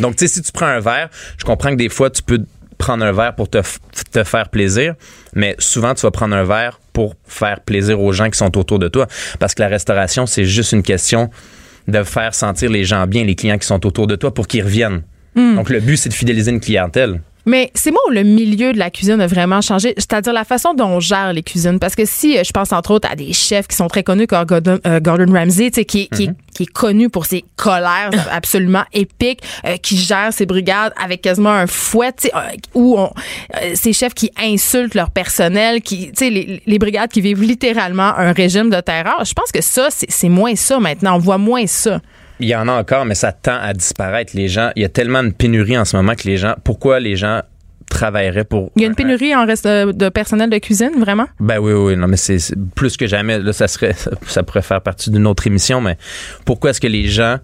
Donc, 0.00 0.16
tu 0.16 0.26
sais, 0.26 0.34
si 0.34 0.42
tu 0.42 0.52
prends 0.52 0.66
un 0.66 0.80
verre, 0.80 1.08
je 1.38 1.44
comprends 1.44 1.70
que 1.70 1.76
des 1.76 1.88
fois, 1.88 2.10
tu 2.10 2.22
peux 2.22 2.44
prendre 2.76 3.04
un 3.04 3.12
verre 3.12 3.34
pour 3.34 3.48
te 3.50 3.60
faire 4.24 4.48
plaisir, 4.50 4.94
mais 5.34 5.56
souvent, 5.58 5.94
tu 5.94 6.02
vas 6.02 6.12
prendre 6.12 6.36
un 6.36 6.44
verre 6.44 6.78
pour 6.92 7.14
faire 7.26 7.60
plaisir 7.60 8.00
aux 8.00 8.12
gens 8.12 8.30
qui 8.30 8.38
sont 8.38 8.56
autour 8.56 8.78
de 8.78 8.88
toi. 8.88 9.06
Parce 9.40 9.54
que 9.54 9.62
la 9.62 9.68
restauration, 9.68 10.26
c'est 10.26 10.44
juste 10.44 10.72
une 10.72 10.82
question 10.82 11.30
de 11.88 12.02
faire 12.04 12.34
sentir 12.34 12.70
les 12.70 12.84
gens 12.84 13.06
bien, 13.06 13.24
les 13.24 13.34
clients 13.34 13.58
qui 13.58 13.66
sont 13.66 13.84
autour 13.86 14.06
de 14.06 14.14
toi 14.14 14.32
pour 14.32 14.46
qu'ils 14.46 14.62
reviennent. 14.62 15.02
Donc, 15.34 15.70
le 15.70 15.80
but, 15.80 15.96
c'est 15.96 16.08
de 16.08 16.14
fidéliser 16.14 16.50
une 16.50 16.60
clientèle. 16.60 17.20
Mais 17.48 17.70
c'est 17.74 17.90
moi 17.90 18.00
où 18.08 18.10
le 18.10 18.22
milieu 18.22 18.72
de 18.72 18.78
la 18.78 18.90
cuisine 18.90 19.20
a 19.20 19.26
vraiment 19.26 19.60
changé, 19.60 19.94
c'est-à-dire 19.96 20.32
la 20.32 20.44
façon 20.44 20.74
dont 20.74 20.86
on 20.86 21.00
gère 21.00 21.32
les 21.32 21.42
cuisines. 21.42 21.78
Parce 21.78 21.94
que 21.94 22.04
si 22.04 22.36
euh, 22.38 22.42
je 22.44 22.52
pense 22.52 22.72
entre 22.72 22.90
autres 22.92 23.08
à 23.10 23.16
des 23.16 23.32
chefs 23.32 23.66
qui 23.66 23.74
sont 23.76 23.88
très 23.88 24.02
connus 24.02 24.26
comme 24.26 24.44
Gordon, 24.44 24.78
euh, 24.86 25.00
Gordon 25.00 25.32
Ramsay, 25.32 25.70
tu 25.70 25.76
sais, 25.80 25.84
qui, 25.84 26.02
est- 26.02 26.14
qui, 26.14 26.24
est- 26.24 26.30
qui 26.54 26.62
est 26.64 26.72
connu 26.72 27.08
pour 27.08 27.24
ses 27.26 27.44
colères 27.56 28.10
absolument 28.32 28.82
épiques, 28.92 29.40
euh, 29.64 29.76
qui 29.76 29.96
gère 29.96 30.32
ses 30.32 30.44
brigades 30.46 30.92
avec 31.02 31.22
quasiment 31.22 31.50
un 31.50 31.66
fouet, 31.66 32.12
tu 32.12 32.28
sais, 32.28 32.32
où 32.74 32.98
on, 32.98 33.10
ces 33.74 33.92
chefs 33.92 34.14
qui 34.14 34.30
insultent 34.38 34.94
leur 34.94 35.10
personnel, 35.10 35.80
qui, 35.82 36.08
tu 36.08 36.12
sais, 36.16 36.30
les, 36.30 36.62
les 36.66 36.78
brigades 36.78 37.10
qui 37.10 37.20
vivent 37.20 37.42
littéralement 37.42 38.12
un 38.16 38.32
régime 38.32 38.70
de 38.70 38.80
terreur. 38.80 39.24
Je 39.24 39.32
pense 39.32 39.52
que 39.52 39.62
ça, 39.62 39.88
c'est 39.90 40.28
moins 40.28 40.54
ça 40.56 40.78
maintenant. 40.80 41.16
On 41.16 41.18
voit 41.18 41.38
moins 41.38 41.66
ça. 41.66 42.00
Il 42.40 42.48
y 42.48 42.54
en 42.54 42.68
a 42.68 42.72
encore, 42.72 43.04
mais 43.04 43.14
ça 43.14 43.32
tend 43.32 43.58
à 43.60 43.72
disparaître. 43.72 44.32
Les 44.34 44.48
gens, 44.48 44.70
il 44.76 44.82
y 44.82 44.84
a 44.84 44.88
tellement 44.88 45.24
de 45.24 45.30
pénurie 45.30 45.76
en 45.76 45.84
ce 45.84 45.96
moment 45.96 46.14
que 46.14 46.24
les 46.24 46.36
gens, 46.36 46.54
pourquoi 46.64 47.00
les 47.00 47.16
gens 47.16 47.42
travailleraient 47.88 48.44
pour. 48.44 48.70
Il 48.76 48.82
y 48.82 48.84
a 48.84 48.88
une 48.88 48.94
pénurie 48.94 49.34
en 49.34 49.46
reste 49.46 49.66
de, 49.66 49.92
de 49.92 50.08
personnel 50.08 50.50
de 50.50 50.58
cuisine, 50.58 50.92
vraiment? 50.98 51.26
Ben 51.40 51.58
oui, 51.58 51.72
oui, 51.72 51.96
non, 51.96 52.06
mais 52.06 52.16
c'est 52.16 52.38
c'est 52.38 52.58
plus 52.74 52.96
que 52.96 53.06
jamais. 53.06 53.38
Là, 53.38 53.52
ça 53.52 53.66
serait, 53.66 53.94
ça, 53.94 54.10
ça 54.26 54.42
pourrait 54.42 54.62
faire 54.62 54.80
partie 54.82 55.10
d'une 55.10 55.26
autre 55.26 55.46
émission, 55.46 55.80
mais 55.80 55.96
pourquoi 56.44 56.70
est-ce 56.70 56.80
que 56.80 56.86
les 56.86 57.08
gens 57.08 57.38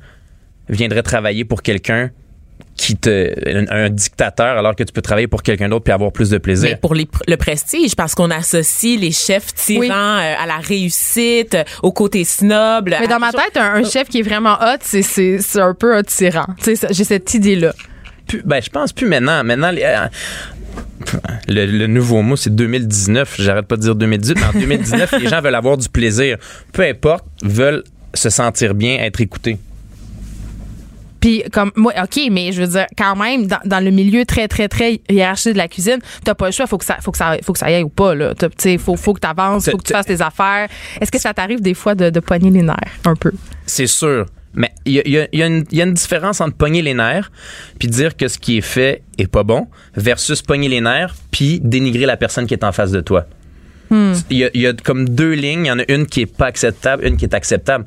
viendraient 0.69 1.03
travailler 1.03 1.45
pour 1.45 1.63
quelqu'un 1.63 2.11
qui 2.77 2.97
te, 2.97 3.33
un, 3.49 3.67
un 3.85 3.89
dictateur, 3.89 4.59
alors 4.59 4.75
que 4.75 4.83
tu 4.83 4.93
peux 4.93 5.01
travailler 5.03 5.29
pour 5.29 5.43
quelqu'un 5.43 5.69
d'autre 5.69 5.85
puis 5.85 5.93
avoir 5.93 6.11
plus 6.13 6.31
de 6.31 6.39
plaisir? 6.39 6.71
Mais 6.71 6.77
pour 6.77 6.95
les- 6.95 7.09
le 7.29 7.37
prestige, 7.37 7.95
parce 7.95 8.15
qu'on 8.15 8.31
associe 8.31 8.99
les 9.01 9.13
chefs 9.13 9.55
tirants 9.55 9.81
Oui. 9.81 9.89
euh, 9.91 10.35
à 10.43 10.47
la 10.47 10.57
réussite, 10.59 11.55
euh, 11.55 11.65
au 11.83 11.93
côté 11.93 12.25
snob. 12.25 12.89
Mais 13.01 13.07
dans 13.07 13.21
ma 13.21 13.31
tête, 13.33 13.57
un, 13.57 13.75
un 13.75 13.85
chef 13.85 14.09
qui 14.09 14.19
est 14.19 14.23
vraiment 14.23 14.55
hot, 14.55 14.79
c'est- 14.81 15.03
c'est 15.03 15.39
c'est 15.41 15.61
un 15.61 15.75
peu 15.75 15.95
un 15.97 16.03
tyran. 16.03 16.47
Tu 16.59 16.65
sais, 16.65 16.77
ça- 16.77 16.89
j'ai 16.91 17.05
cette 17.05 17.33
idée-là. 17.35 17.73
Plus- 18.27 18.43
ben, 18.45 18.61
je 18.63 18.71
pense 18.71 18.93
plus 18.93 19.07
maintenant. 19.07 19.45
Maintenant, 19.45 19.71
les- 19.71 19.83
euh, 19.85 20.07
le, 21.49 21.67
le 21.67 21.87
nouveau 21.87 22.23
mot, 22.23 22.37
c'est 22.37 22.55
2019. 22.55 23.37
J'arrête 23.39 23.67
pas 23.67 23.77
de 23.77 23.83
dire 23.83 23.95
2018, 23.95 24.35
mais 24.41 24.47
en 24.47 24.61
2019, 24.61 25.13
les 25.21 25.29
gens 25.29 25.41
veulent 25.41 25.55
avoir 25.55 25.77
du 25.77 25.89
plaisir. 25.89 26.39
Peu 26.73 26.83
importe, 26.83 27.25
veulent 27.43 27.85
se 28.15 28.31
sentir 28.31 28.75
bien, 28.75 28.97
être 29.01 29.21
écoutés. 29.21 29.59
Puis 31.25 31.43
comme 31.51 31.73
moi, 31.75 31.91
ok, 32.03 32.21
mais 32.31 32.53
je 32.53 32.61
veux 32.61 32.69
dire 32.69 32.85
quand 32.99 33.17
même 33.17 33.47
dans, 33.47 33.57
dans 33.65 33.83
le 33.83 33.91
milieu 33.91 34.27
très 34.27 34.47
très 34.47 34.69
très 34.69 35.01
hiérarchique 35.09 35.55
de 35.55 35.57
la 35.59 35.69
cuisine, 35.69 35.97
t'as 36.23 36.35
pas 36.35 36.45
le 36.45 36.53
choix, 36.53 36.67
faut 36.67 36.77
que 36.77 36.85
ça, 36.85 36.99
faut 37.01 37.13
que 37.13 37.17
ça, 37.17 37.39
faut 37.43 37.55
que 37.55 37.59
ça 37.59 37.71
y 37.71 37.75
aille 37.77 37.83
ou 37.83 37.89
pas 37.89 38.15
là. 38.15 38.35
Tu 38.59 38.77
faut, 38.79 38.95
faut 38.97 39.15
que 39.15 39.21
t'avances, 39.21 39.71
faut 39.71 39.79
que 39.79 39.85
tu 39.85 39.95
fasses 39.95 40.05
tes 40.05 40.21
affaires. 40.21 40.69
Est-ce 41.01 41.11
que 41.11 41.19
ça 41.19 41.33
t'arrive 41.33 41.63
des 41.63 41.73
fois 41.73 41.95
de, 41.95 42.11
de 42.11 42.21
pogner 42.21 42.51
les 42.51 42.61
nerfs 42.61 42.77
un 43.07 43.15
peu? 43.15 43.33
C'est 43.65 43.87
sûr. 43.87 44.27
Mais 44.53 44.71
il 44.85 44.93
y 44.93 44.99
a, 45.19 45.27
y 45.33 45.43
a- 45.43 45.49
y 45.73 45.81
a 45.81 45.85
une 45.85 45.95
différence 45.95 46.43
entre 46.43 46.57
pogner 46.59 46.83
les 46.83 46.93
nerfs 46.93 47.33
puis 47.79 47.89
dire 47.89 48.19
que 48.19 48.29
ce 48.29 48.37
qui 48.39 48.59
est 48.59 48.61
fait 48.61 49.03
est 49.17 49.27
pas 49.27 49.45
bon 49.45 49.67
versus 49.97 50.43
pogner 50.43 50.69
les 50.69 50.83
nerfs 50.83 51.15
puis 51.31 51.59
dénigrer 51.65 52.05
la 52.05 52.19
personne 52.19 52.47
qui 52.47 52.53
est 52.53 52.65
en 52.65 52.73
face 52.73 52.91
de 52.91 53.01
toi. 53.01 53.25
Il, 54.31 54.37
y 54.39 54.45
a, 54.45 54.51
il 54.55 54.61
y 54.61 54.67
a 54.67 54.73
comme 54.73 55.09
deux 55.09 55.33
lignes. 55.33 55.67
Il 55.67 55.69
y 55.69 55.73
en 55.73 55.79
a 55.79 55.85
une 55.89 56.07
qui 56.07 56.23
est 56.23 56.27
pas 56.37 56.47
acceptable, 56.47 57.07
une 57.07 57.17
qui 57.17 57.25
est 57.25 57.35
acceptable. 57.35 57.85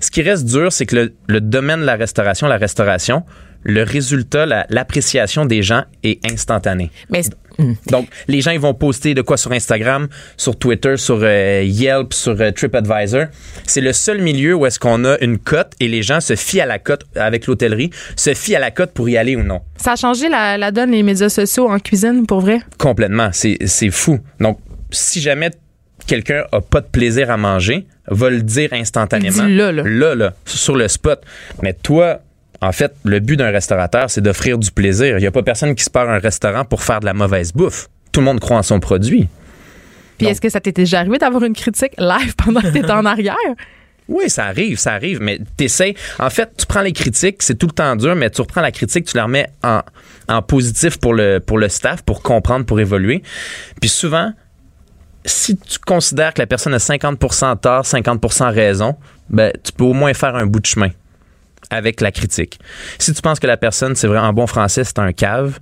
Ce 0.00 0.10
qui 0.10 0.22
reste 0.22 0.44
dur, 0.46 0.72
c'est 0.72 0.86
que 0.86 0.96
le, 0.96 1.12
le 1.28 1.40
domaine 1.40 1.80
de 1.80 1.86
la 1.86 1.96
restauration, 1.96 2.46
la 2.46 2.56
restauration, 2.58 3.22
le 3.62 3.82
résultat, 3.82 4.46
la- 4.46 4.66
l'appréciation 4.70 5.44
des 5.44 5.62
gens 5.62 5.84
est 6.04 6.24
instantanée. 6.30 6.90
Mais 7.10 7.22
hum. 7.58 7.74
Donc, 7.90 8.06
les 8.28 8.40
gens, 8.40 8.52
ils 8.52 8.60
vont 8.60 8.74
poster 8.74 9.14
de 9.14 9.22
quoi 9.22 9.36
sur 9.36 9.50
Instagram, 9.50 10.06
sur 10.36 10.56
Twitter, 10.56 10.96
sur 10.96 11.18
euh, 11.22 11.62
Yelp, 11.64 12.12
sur 12.12 12.40
euh, 12.40 12.52
TripAdvisor. 12.52 13.24
C'est 13.66 13.80
le 13.80 13.92
seul 13.92 14.20
milieu 14.20 14.54
où 14.54 14.66
est-ce 14.66 14.78
qu'on 14.78 15.04
a 15.04 15.18
une 15.20 15.38
cote 15.38 15.72
et 15.80 15.88
les 15.88 16.02
gens 16.02 16.20
se 16.20 16.36
fient 16.36 16.60
à 16.60 16.66
la 16.66 16.78
cote 16.78 17.02
avec 17.16 17.46
l'hôtellerie, 17.48 17.90
se 18.14 18.34
fient 18.34 18.54
à 18.56 18.60
la 18.60 18.70
cote 18.70 18.92
pour 18.92 19.08
y 19.08 19.16
aller 19.16 19.34
ou 19.34 19.42
non. 19.42 19.62
Ça 19.78 19.92
a 19.92 19.96
changé 19.96 20.28
la, 20.28 20.56
la 20.58 20.70
donne, 20.70 20.92
les 20.92 21.02
médias 21.02 21.28
sociaux 21.28 21.68
en 21.68 21.78
cuisine, 21.80 22.24
pour 22.26 22.40
vrai? 22.42 22.60
Complètement. 22.78 23.30
C'est 23.32 23.56
c'est 23.66 23.90
fou. 23.90 24.20
Donc, 24.38 24.60
si 24.90 25.20
jamais 25.20 25.50
quelqu'un 26.06 26.44
a 26.52 26.60
pas 26.60 26.80
de 26.80 26.86
plaisir 26.86 27.30
à 27.30 27.36
manger, 27.36 27.86
va 28.08 28.30
le 28.30 28.42
dire 28.42 28.72
instantanément. 28.72 29.44
Là, 29.44 29.72
là. 29.72 29.82
Là, 29.84 30.14
là, 30.14 30.34
sur 30.44 30.76
le 30.76 30.88
spot. 30.88 31.22
Mais 31.62 31.72
toi, 31.72 32.20
en 32.60 32.72
fait, 32.72 32.92
le 33.04 33.20
but 33.20 33.36
d'un 33.36 33.50
restaurateur, 33.50 34.10
c'est 34.10 34.20
d'offrir 34.20 34.58
du 34.58 34.70
plaisir. 34.70 35.18
Il 35.18 35.20
n'y 35.20 35.26
a 35.26 35.30
pas 35.30 35.42
personne 35.42 35.74
qui 35.74 35.84
se 35.84 35.90
part 35.90 36.08
un 36.08 36.18
restaurant 36.18 36.64
pour 36.64 36.82
faire 36.82 37.00
de 37.00 37.06
la 37.06 37.14
mauvaise 37.14 37.52
bouffe. 37.52 37.88
Tout 38.12 38.20
le 38.20 38.26
monde 38.26 38.40
croit 38.40 38.56
en 38.56 38.62
son 38.62 38.80
produit. 38.80 39.28
Puis 40.18 40.26
est-ce 40.26 40.40
que 40.40 40.48
ça 40.48 40.60
t'était 40.60 40.82
déjà 40.82 41.00
arrivé 41.00 41.18
d'avoir 41.18 41.42
une 41.44 41.54
critique 41.54 41.92
live 41.98 42.34
pendant 42.44 42.60
que 42.60 42.68
t'étais 42.68 42.90
en 42.90 43.04
arrière? 43.04 43.36
Oui, 44.08 44.30
ça 44.30 44.44
arrive, 44.44 44.78
ça 44.78 44.92
arrive, 44.92 45.20
mais 45.20 45.40
t'essayes. 45.56 45.96
En 46.20 46.30
fait, 46.30 46.48
tu 46.56 46.64
prends 46.64 46.82
les 46.82 46.92
critiques, 46.92 47.42
c'est 47.42 47.56
tout 47.56 47.66
le 47.66 47.72
temps 47.72 47.96
dur, 47.96 48.14
mais 48.14 48.30
tu 48.30 48.40
reprends 48.40 48.60
la 48.60 48.70
critique, 48.70 49.04
tu 49.04 49.16
la 49.16 49.24
remets 49.24 49.48
en, 49.64 49.80
en 50.28 50.42
positif 50.42 50.98
pour 50.98 51.12
le, 51.12 51.40
pour 51.40 51.58
le 51.58 51.68
staff, 51.68 52.02
pour 52.02 52.22
comprendre, 52.22 52.64
pour 52.64 52.78
évoluer. 52.78 53.22
Puis 53.80 53.90
souvent, 53.90 54.32
si 55.26 55.56
tu 55.56 55.78
considères 55.78 56.32
que 56.34 56.40
la 56.40 56.46
personne 56.46 56.74
a 56.74 56.78
50% 56.78 57.58
tort, 57.58 57.82
50% 57.82 58.52
raison, 58.52 58.96
ben, 59.28 59.52
tu 59.62 59.72
peux 59.72 59.84
au 59.84 59.92
moins 59.92 60.14
faire 60.14 60.34
un 60.36 60.46
bout 60.46 60.60
de 60.60 60.66
chemin 60.66 60.90
avec 61.70 62.00
la 62.00 62.12
critique. 62.12 62.60
Si 62.98 63.12
tu 63.12 63.20
penses 63.22 63.40
que 63.40 63.46
la 63.46 63.56
personne, 63.56 63.96
c'est 63.96 64.06
vrai, 64.06 64.18
en 64.18 64.32
bon 64.32 64.46
français, 64.46 64.84
c'est 64.84 64.98
un 64.98 65.12
cave, 65.12 65.58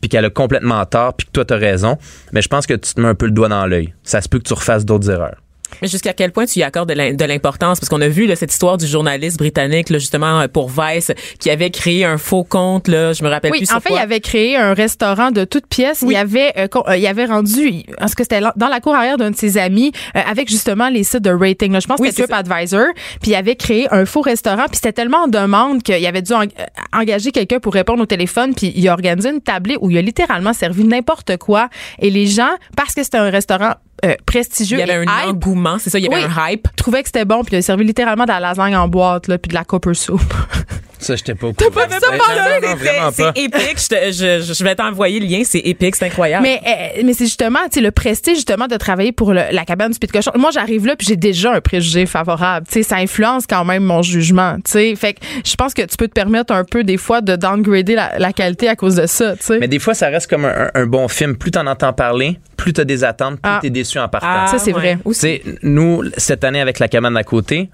puis 0.00 0.08
qu'elle 0.08 0.24
a 0.24 0.30
complètement 0.30 0.84
tort, 0.86 1.14
puis 1.14 1.26
que 1.26 1.32
toi, 1.32 1.44
tu 1.44 1.54
raison, 1.54 1.98
mais 2.32 2.40
je 2.40 2.48
pense 2.48 2.66
que 2.66 2.74
tu 2.74 2.94
te 2.94 3.00
mets 3.00 3.08
un 3.08 3.14
peu 3.14 3.26
le 3.26 3.32
doigt 3.32 3.48
dans 3.48 3.66
l'œil. 3.66 3.94
Ça 4.02 4.20
se 4.20 4.28
peut 4.28 4.38
que 4.38 4.44
tu 4.44 4.54
refasses 4.54 4.84
d'autres 4.84 5.10
erreurs. 5.10 5.39
Mais 5.82 5.88
jusqu'à 5.88 6.12
quel 6.12 6.32
point 6.32 6.46
tu 6.46 6.58
y 6.58 6.62
accordes 6.62 6.88
de 6.88 6.94
l'im- 6.94 7.14
de 7.14 7.24
l'importance? 7.24 7.80
Parce 7.80 7.88
qu'on 7.88 8.00
a 8.00 8.08
vu 8.08 8.26
là, 8.26 8.36
cette 8.36 8.52
histoire 8.52 8.76
du 8.78 8.86
journaliste 8.86 9.38
britannique, 9.38 9.90
là, 9.90 9.98
justement, 9.98 10.40
euh, 10.40 10.48
pour 10.48 10.68
Vice, 10.70 11.12
qui 11.38 11.50
avait 11.50 11.70
créé 11.70 12.04
un 12.04 12.18
faux 12.18 12.44
compte, 12.44 12.88
là, 12.88 13.12
je 13.12 13.22
me 13.24 13.28
rappelle 13.28 13.50
Oui, 13.52 13.58
plus 13.58 13.70
en 13.70 13.74
sur 13.74 13.82
fait, 13.82 13.88
quoi. 13.90 13.98
il 13.98 14.02
avait 14.02 14.20
créé 14.20 14.56
un 14.56 14.74
restaurant 14.74 15.30
de 15.30 15.44
toutes 15.44 15.66
pièces. 15.66 16.04
Il 16.06 16.16
avait, 16.16 16.52
euh, 16.58 16.68
euh, 16.88 16.96
il 16.96 17.06
avait 17.06 17.24
rendu, 17.26 17.68
est-ce 18.02 18.16
que 18.16 18.22
c'était 18.24 18.40
dans 18.56 18.68
la 18.68 18.80
cour 18.80 18.94
arrière 18.94 19.16
d'un 19.16 19.30
de 19.30 19.36
ses 19.36 19.58
amis, 19.58 19.92
euh, 20.16 20.20
avec 20.28 20.48
justement 20.50 20.88
les 20.88 21.04
sites 21.04 21.22
de 21.22 21.30
rating. 21.30 21.72
là. 21.72 21.80
Je 21.80 21.86
pense 21.86 21.98
que 21.98 22.02
Oui, 22.02 22.08
c'était. 22.10 22.26
TripAdvisor. 22.32 22.86
Puis 23.22 23.30
il 23.32 23.34
avait 23.34 23.56
créé 23.56 23.86
un 23.92 24.04
faux 24.04 24.20
restaurant. 24.22 24.64
Puis 24.66 24.76
c'était 24.76 24.92
tellement 24.92 25.24
en 25.24 25.28
demande 25.28 25.82
qu'il 25.82 26.04
avait 26.06 26.22
dû 26.22 26.32
en- 26.32 26.44
engager 26.92 27.30
quelqu'un 27.32 27.60
pour 27.60 27.72
répondre 27.74 28.02
au 28.02 28.06
téléphone. 28.06 28.54
Puis 28.54 28.72
il 28.74 28.88
a 28.88 28.92
organisé 28.92 29.30
une 29.30 29.40
tablée 29.40 29.76
où 29.80 29.90
il 29.90 29.98
a 29.98 30.02
littéralement 30.02 30.52
servi 30.52 30.84
n'importe 30.84 31.36
quoi. 31.36 31.68
Et 32.00 32.10
les 32.10 32.26
gens, 32.26 32.50
parce 32.76 32.94
que 32.94 33.02
c'était 33.02 33.18
un 33.18 33.30
restaurant 33.30 33.74
euh, 34.04 34.14
prestigieux, 34.26 34.78
Il 34.78 34.80
y 34.86 34.90
avait 34.90 35.04
et 35.04 35.08
un 35.08 35.22
hype, 35.28 35.28
engouement, 35.36 35.78
c'est 35.78 35.90
ça, 35.90 35.98
il 35.98 36.04
y 36.04 36.08
avait 36.12 36.24
Oui. 36.24 36.30
un 36.36 36.48
hype. 36.50 36.68
trouvaient 36.76 37.02
que 37.02 37.08
c'était 37.08 37.24
bon. 37.24 37.42
Puis 37.44 37.54
il 37.54 37.58
a 37.58 37.62
servi 37.62 37.84
littéralement 37.84 38.24
de 38.24 38.30
la 38.30 38.40
lasagne 38.40 38.76
en 38.76 38.88
boîte, 38.88 39.28
là, 39.28 39.38
puis 39.38 39.48
de 39.48 39.54
la 39.54 39.64
copper 39.64 39.94
soup. 39.94 40.20
Ça, 41.00 41.16
j'étais 41.16 41.34
pas 41.34 41.46
au 41.48 41.52
courant. 41.52 41.70
pas 41.70 41.86
vu 41.86 41.94
ça 42.00 42.10
non, 42.10 42.18
C'est- 42.60 42.74
vraiment 42.76 43.12
pas. 43.12 43.32
C'est 43.34 43.42
épique. 43.42 43.76
Je, 43.78 43.88
te- 43.88 44.12
je, 44.12 44.44
je- 44.46 44.52
je 44.52 44.64
vais 44.64 44.74
t'envoyer 44.74 45.18
le 45.20 45.26
lien. 45.26 45.42
C'est 45.44 45.58
épique. 45.60 45.96
C'est 45.96 46.06
incroyable. 46.06 46.42
Mais, 46.42 46.60
euh, 46.66 47.02
mais 47.04 47.12
c'est 47.14 47.24
justement, 47.24 47.60
tu 47.64 47.76
sais, 47.78 47.80
le 47.80 47.90
prestige, 47.90 48.36
justement, 48.36 48.66
de 48.66 48.76
travailler 48.76 49.12
pour 49.12 49.32
le- 49.32 49.44
la 49.50 49.64
cabane 49.64 49.92
du 49.92 49.98
Pit 49.98 50.12
Cochon. 50.12 50.30
Moi, 50.36 50.50
j'arrive 50.52 50.86
là, 50.86 50.96
puis 50.96 51.06
j'ai 51.06 51.16
déjà 51.16 51.52
un 51.52 51.60
préjugé 51.60 52.06
favorable. 52.06 52.66
Tu 52.66 52.74
sais, 52.74 52.82
ça 52.82 52.96
influence 52.96 53.46
quand 53.46 53.64
même 53.64 53.82
mon 53.84 54.02
jugement. 54.02 54.56
Tu 54.56 54.72
sais, 54.72 54.94
fait 54.96 55.14
que 55.14 55.20
je 55.44 55.54
pense 55.56 55.74
que 55.74 55.82
tu 55.82 55.96
peux 55.96 56.08
te 56.08 56.12
permettre 56.12 56.52
un 56.52 56.64
peu, 56.64 56.84
des 56.84 56.96
fois, 56.98 57.20
de 57.20 57.36
downgrader 57.36 57.94
la, 57.94 58.18
la 58.18 58.32
qualité 58.32 58.68
à 58.68 58.76
cause 58.76 58.96
de 58.96 59.06
ça, 59.06 59.36
tu 59.36 59.42
sais. 59.44 59.58
Mais 59.58 59.68
des 59.68 59.78
fois, 59.78 59.94
ça 59.94 60.08
reste 60.08 60.28
comme 60.28 60.44
un, 60.44 60.70
un 60.74 60.86
bon 60.86 61.08
film. 61.08 61.36
Plus 61.36 61.50
t'en 61.50 61.66
entends 61.66 61.92
parler, 61.92 62.38
plus 62.56 62.72
t'as 62.72 62.84
des 62.84 63.04
attentes, 63.04 63.40
plus 63.40 63.50
Ah. 63.52 63.58
t'es 63.62 63.70
déçu 63.70 63.98
en 63.98 64.08
partant. 64.08 64.26
Ah, 64.28 64.46
ça, 64.48 64.58
c'est 64.58 64.72
vrai. 64.72 64.96
Tu 65.02 65.08
Aussi. 65.08 65.20
sais, 65.20 65.42
nous, 65.62 66.02
cette 66.16 66.44
année, 66.44 66.60
avec 66.60 66.78
la 66.78 66.88
cabane 66.88 67.16
à 67.16 67.24
côté, 67.24 67.70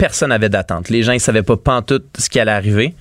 personne 0.00 0.30
n'avait 0.30 0.48
d'attente. 0.48 0.88
Les 0.88 1.02
gens, 1.02 1.12
ils 1.12 1.20
savaient 1.20 1.42
pas 1.42 1.58
pantoute 1.58 2.06
ce 2.18 2.28
qui 2.30 2.40
allait 2.40 2.50
arriver. 2.50 2.94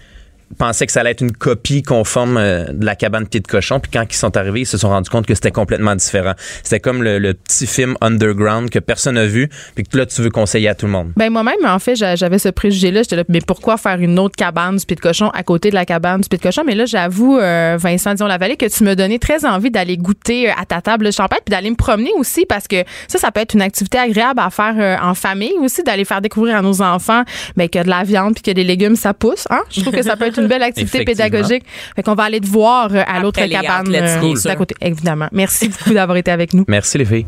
Pensaient 0.57 0.85
que 0.85 0.91
ça 0.91 1.01
allait 1.01 1.11
être 1.11 1.21
une 1.21 1.31
copie 1.31 1.83
conforme 1.83 2.37
euh, 2.37 2.65
de 2.71 2.85
la 2.85 2.95
cabane 2.95 3.27
pied 3.27 3.39
de 3.39 3.47
cochon. 3.47 3.79
Puis 3.79 3.91
quand 3.91 4.03
ils 4.09 4.15
sont 4.15 4.35
arrivés, 4.35 4.61
ils 4.61 4.65
se 4.65 4.77
sont 4.77 4.89
rendus 4.89 5.09
compte 5.09 5.25
que 5.25 5.35
c'était 5.35 5.51
complètement 5.51 5.95
différent. 5.95 6.33
C'était 6.63 6.79
comme 6.79 7.03
le, 7.03 7.33
petit 7.33 7.67
film 7.67 7.95
underground 8.01 8.69
que 8.69 8.79
personne 8.79 9.15
n'a 9.15 9.25
vu, 9.25 9.49
puis 9.75 9.83
que 9.83 9.97
là, 9.97 10.05
tu 10.05 10.21
veux 10.21 10.29
conseiller 10.29 10.67
à 10.67 10.75
tout 10.75 10.85
le 10.85 10.91
monde. 10.91 11.11
Ben 11.15 11.29
moi-même, 11.29 11.63
en 11.65 11.79
fait, 11.79 11.95
j'a- 11.95 12.15
j'avais 12.15 12.39
ce 12.39 12.49
préjugé-là. 12.49 13.03
J'étais 13.03 13.15
là, 13.15 13.23
mais 13.29 13.41
pourquoi 13.41 13.77
faire 13.77 13.99
une 13.99 14.17
autre 14.19 14.35
cabane 14.35 14.77
du 14.77 14.85
Pied 14.85 14.95
de 14.95 15.01
Cochon 15.01 15.29
à 15.29 15.43
côté 15.43 15.69
de 15.69 15.75
la 15.75 15.85
cabane 15.85 16.21
du 16.21 16.29
Pied 16.29 16.37
de 16.37 16.43
Cochon? 16.43 16.63
Mais 16.65 16.75
là, 16.75 16.85
j'avoue, 16.85 17.37
euh, 17.37 17.77
Vincent 17.79 18.13
Dion-Lavallée, 18.13 18.57
que 18.57 18.65
tu 18.65 18.83
me 18.83 18.95
donnais 18.95 19.19
très 19.19 19.45
envie 19.45 19.71
d'aller 19.71 19.97
goûter 19.97 20.49
euh, 20.49 20.53
à 20.59 20.65
ta 20.65 20.81
table 20.81 21.05
de 21.05 21.11
champagne 21.11 21.39
puis 21.45 21.51
d'aller 21.51 21.69
me 21.69 21.75
promener 21.75 22.11
aussi 22.17 22.45
parce 22.45 22.67
que 22.67 22.83
ça, 23.07 23.19
ça 23.19 23.31
peut 23.31 23.41
être 23.41 23.53
une 23.53 23.61
activité 23.61 23.97
agréable 23.97 24.39
à 24.39 24.49
faire 24.49 24.75
euh, 24.77 24.95
en 25.01 25.13
famille 25.13 25.53
aussi, 25.59 25.83
d'aller 25.83 26.05
faire 26.05 26.21
découvrir 26.21 26.55
à 26.57 26.61
nos 26.61 26.81
enfants 26.81 27.23
ben, 27.55 27.69
que 27.69 27.83
de 27.83 27.89
la 27.89 28.03
viande 28.03 28.33
puis 28.33 28.43
que 28.43 28.51
des 28.51 28.63
légumes, 28.63 28.95
ça 28.95 29.13
pousse. 29.13 29.45
Hein? 29.49 29.61
Je 29.69 29.81
trouve 29.81 29.93
que 29.93 30.01
ça 30.03 30.15
peut 30.15 30.25
être 30.25 30.38
une 30.39 30.47
belle 30.47 30.63
activité 30.63 31.03
pédagogique. 31.03 31.63
Fait 31.95 32.03
qu'on 32.03 32.15
va 32.15 32.23
aller 32.23 32.39
te 32.39 32.47
voir 32.47 32.89
euh, 32.93 33.03
à 33.07 33.19
l'autre 33.19 33.39
cabane 33.45 33.87
outlets, 33.87 34.17
euh, 34.23 34.33
d'à 34.43 34.55
côté. 34.55 34.75
Évidemment. 34.81 35.27
Merci 35.31 35.69
beaucoup 35.69 35.93
d'avoir 35.93 36.17
été 36.17 36.31
avec 36.31 36.53
nous. 36.53 36.65
Merci, 36.67 36.97
les 36.97 37.05
filles. 37.05 37.25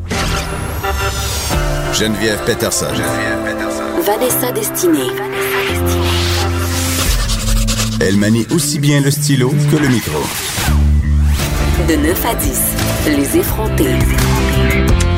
Geneviève 1.94 2.40
Peterson. 2.46 2.88
Vanessa 4.04 4.52
Destinée. 4.52 5.12
Elle 8.00 8.18
manie 8.18 8.48
aussi 8.52 8.80
bien 8.80 9.00
le 9.02 9.12
stylo 9.12 9.54
que 9.72 9.78
le 9.78 9.88
micro. 9.88 10.20
De 11.88 11.96
9 11.96 12.26
à 12.26 12.36
10, 12.36 12.62
les 13.18 13.38
effrontés. 13.38 15.11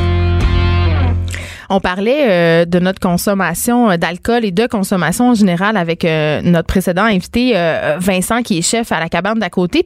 On 1.76 1.80
parlait 1.80 2.30
euh, 2.30 2.66
de 2.66 2.78
notre 2.78 3.00
consommation 3.00 3.90
euh, 3.90 3.98
d'alcool 3.98 4.46
et 4.46 4.52
de 4.52 4.68
consommation 4.68 5.30
en 5.30 5.34
général 5.34 5.76
avec 5.76 6.06
euh, 6.06 6.40
notre 6.44 6.68
précédent 6.68 7.04
invité 7.04 7.54
Vincent 7.98 8.44
qui 8.44 8.60
est 8.60 8.62
chef 8.62 8.92
à 8.92 9.00
la 9.00 9.10
cabane 9.10 9.40
d'à 9.40 9.50
côté. 9.50 9.84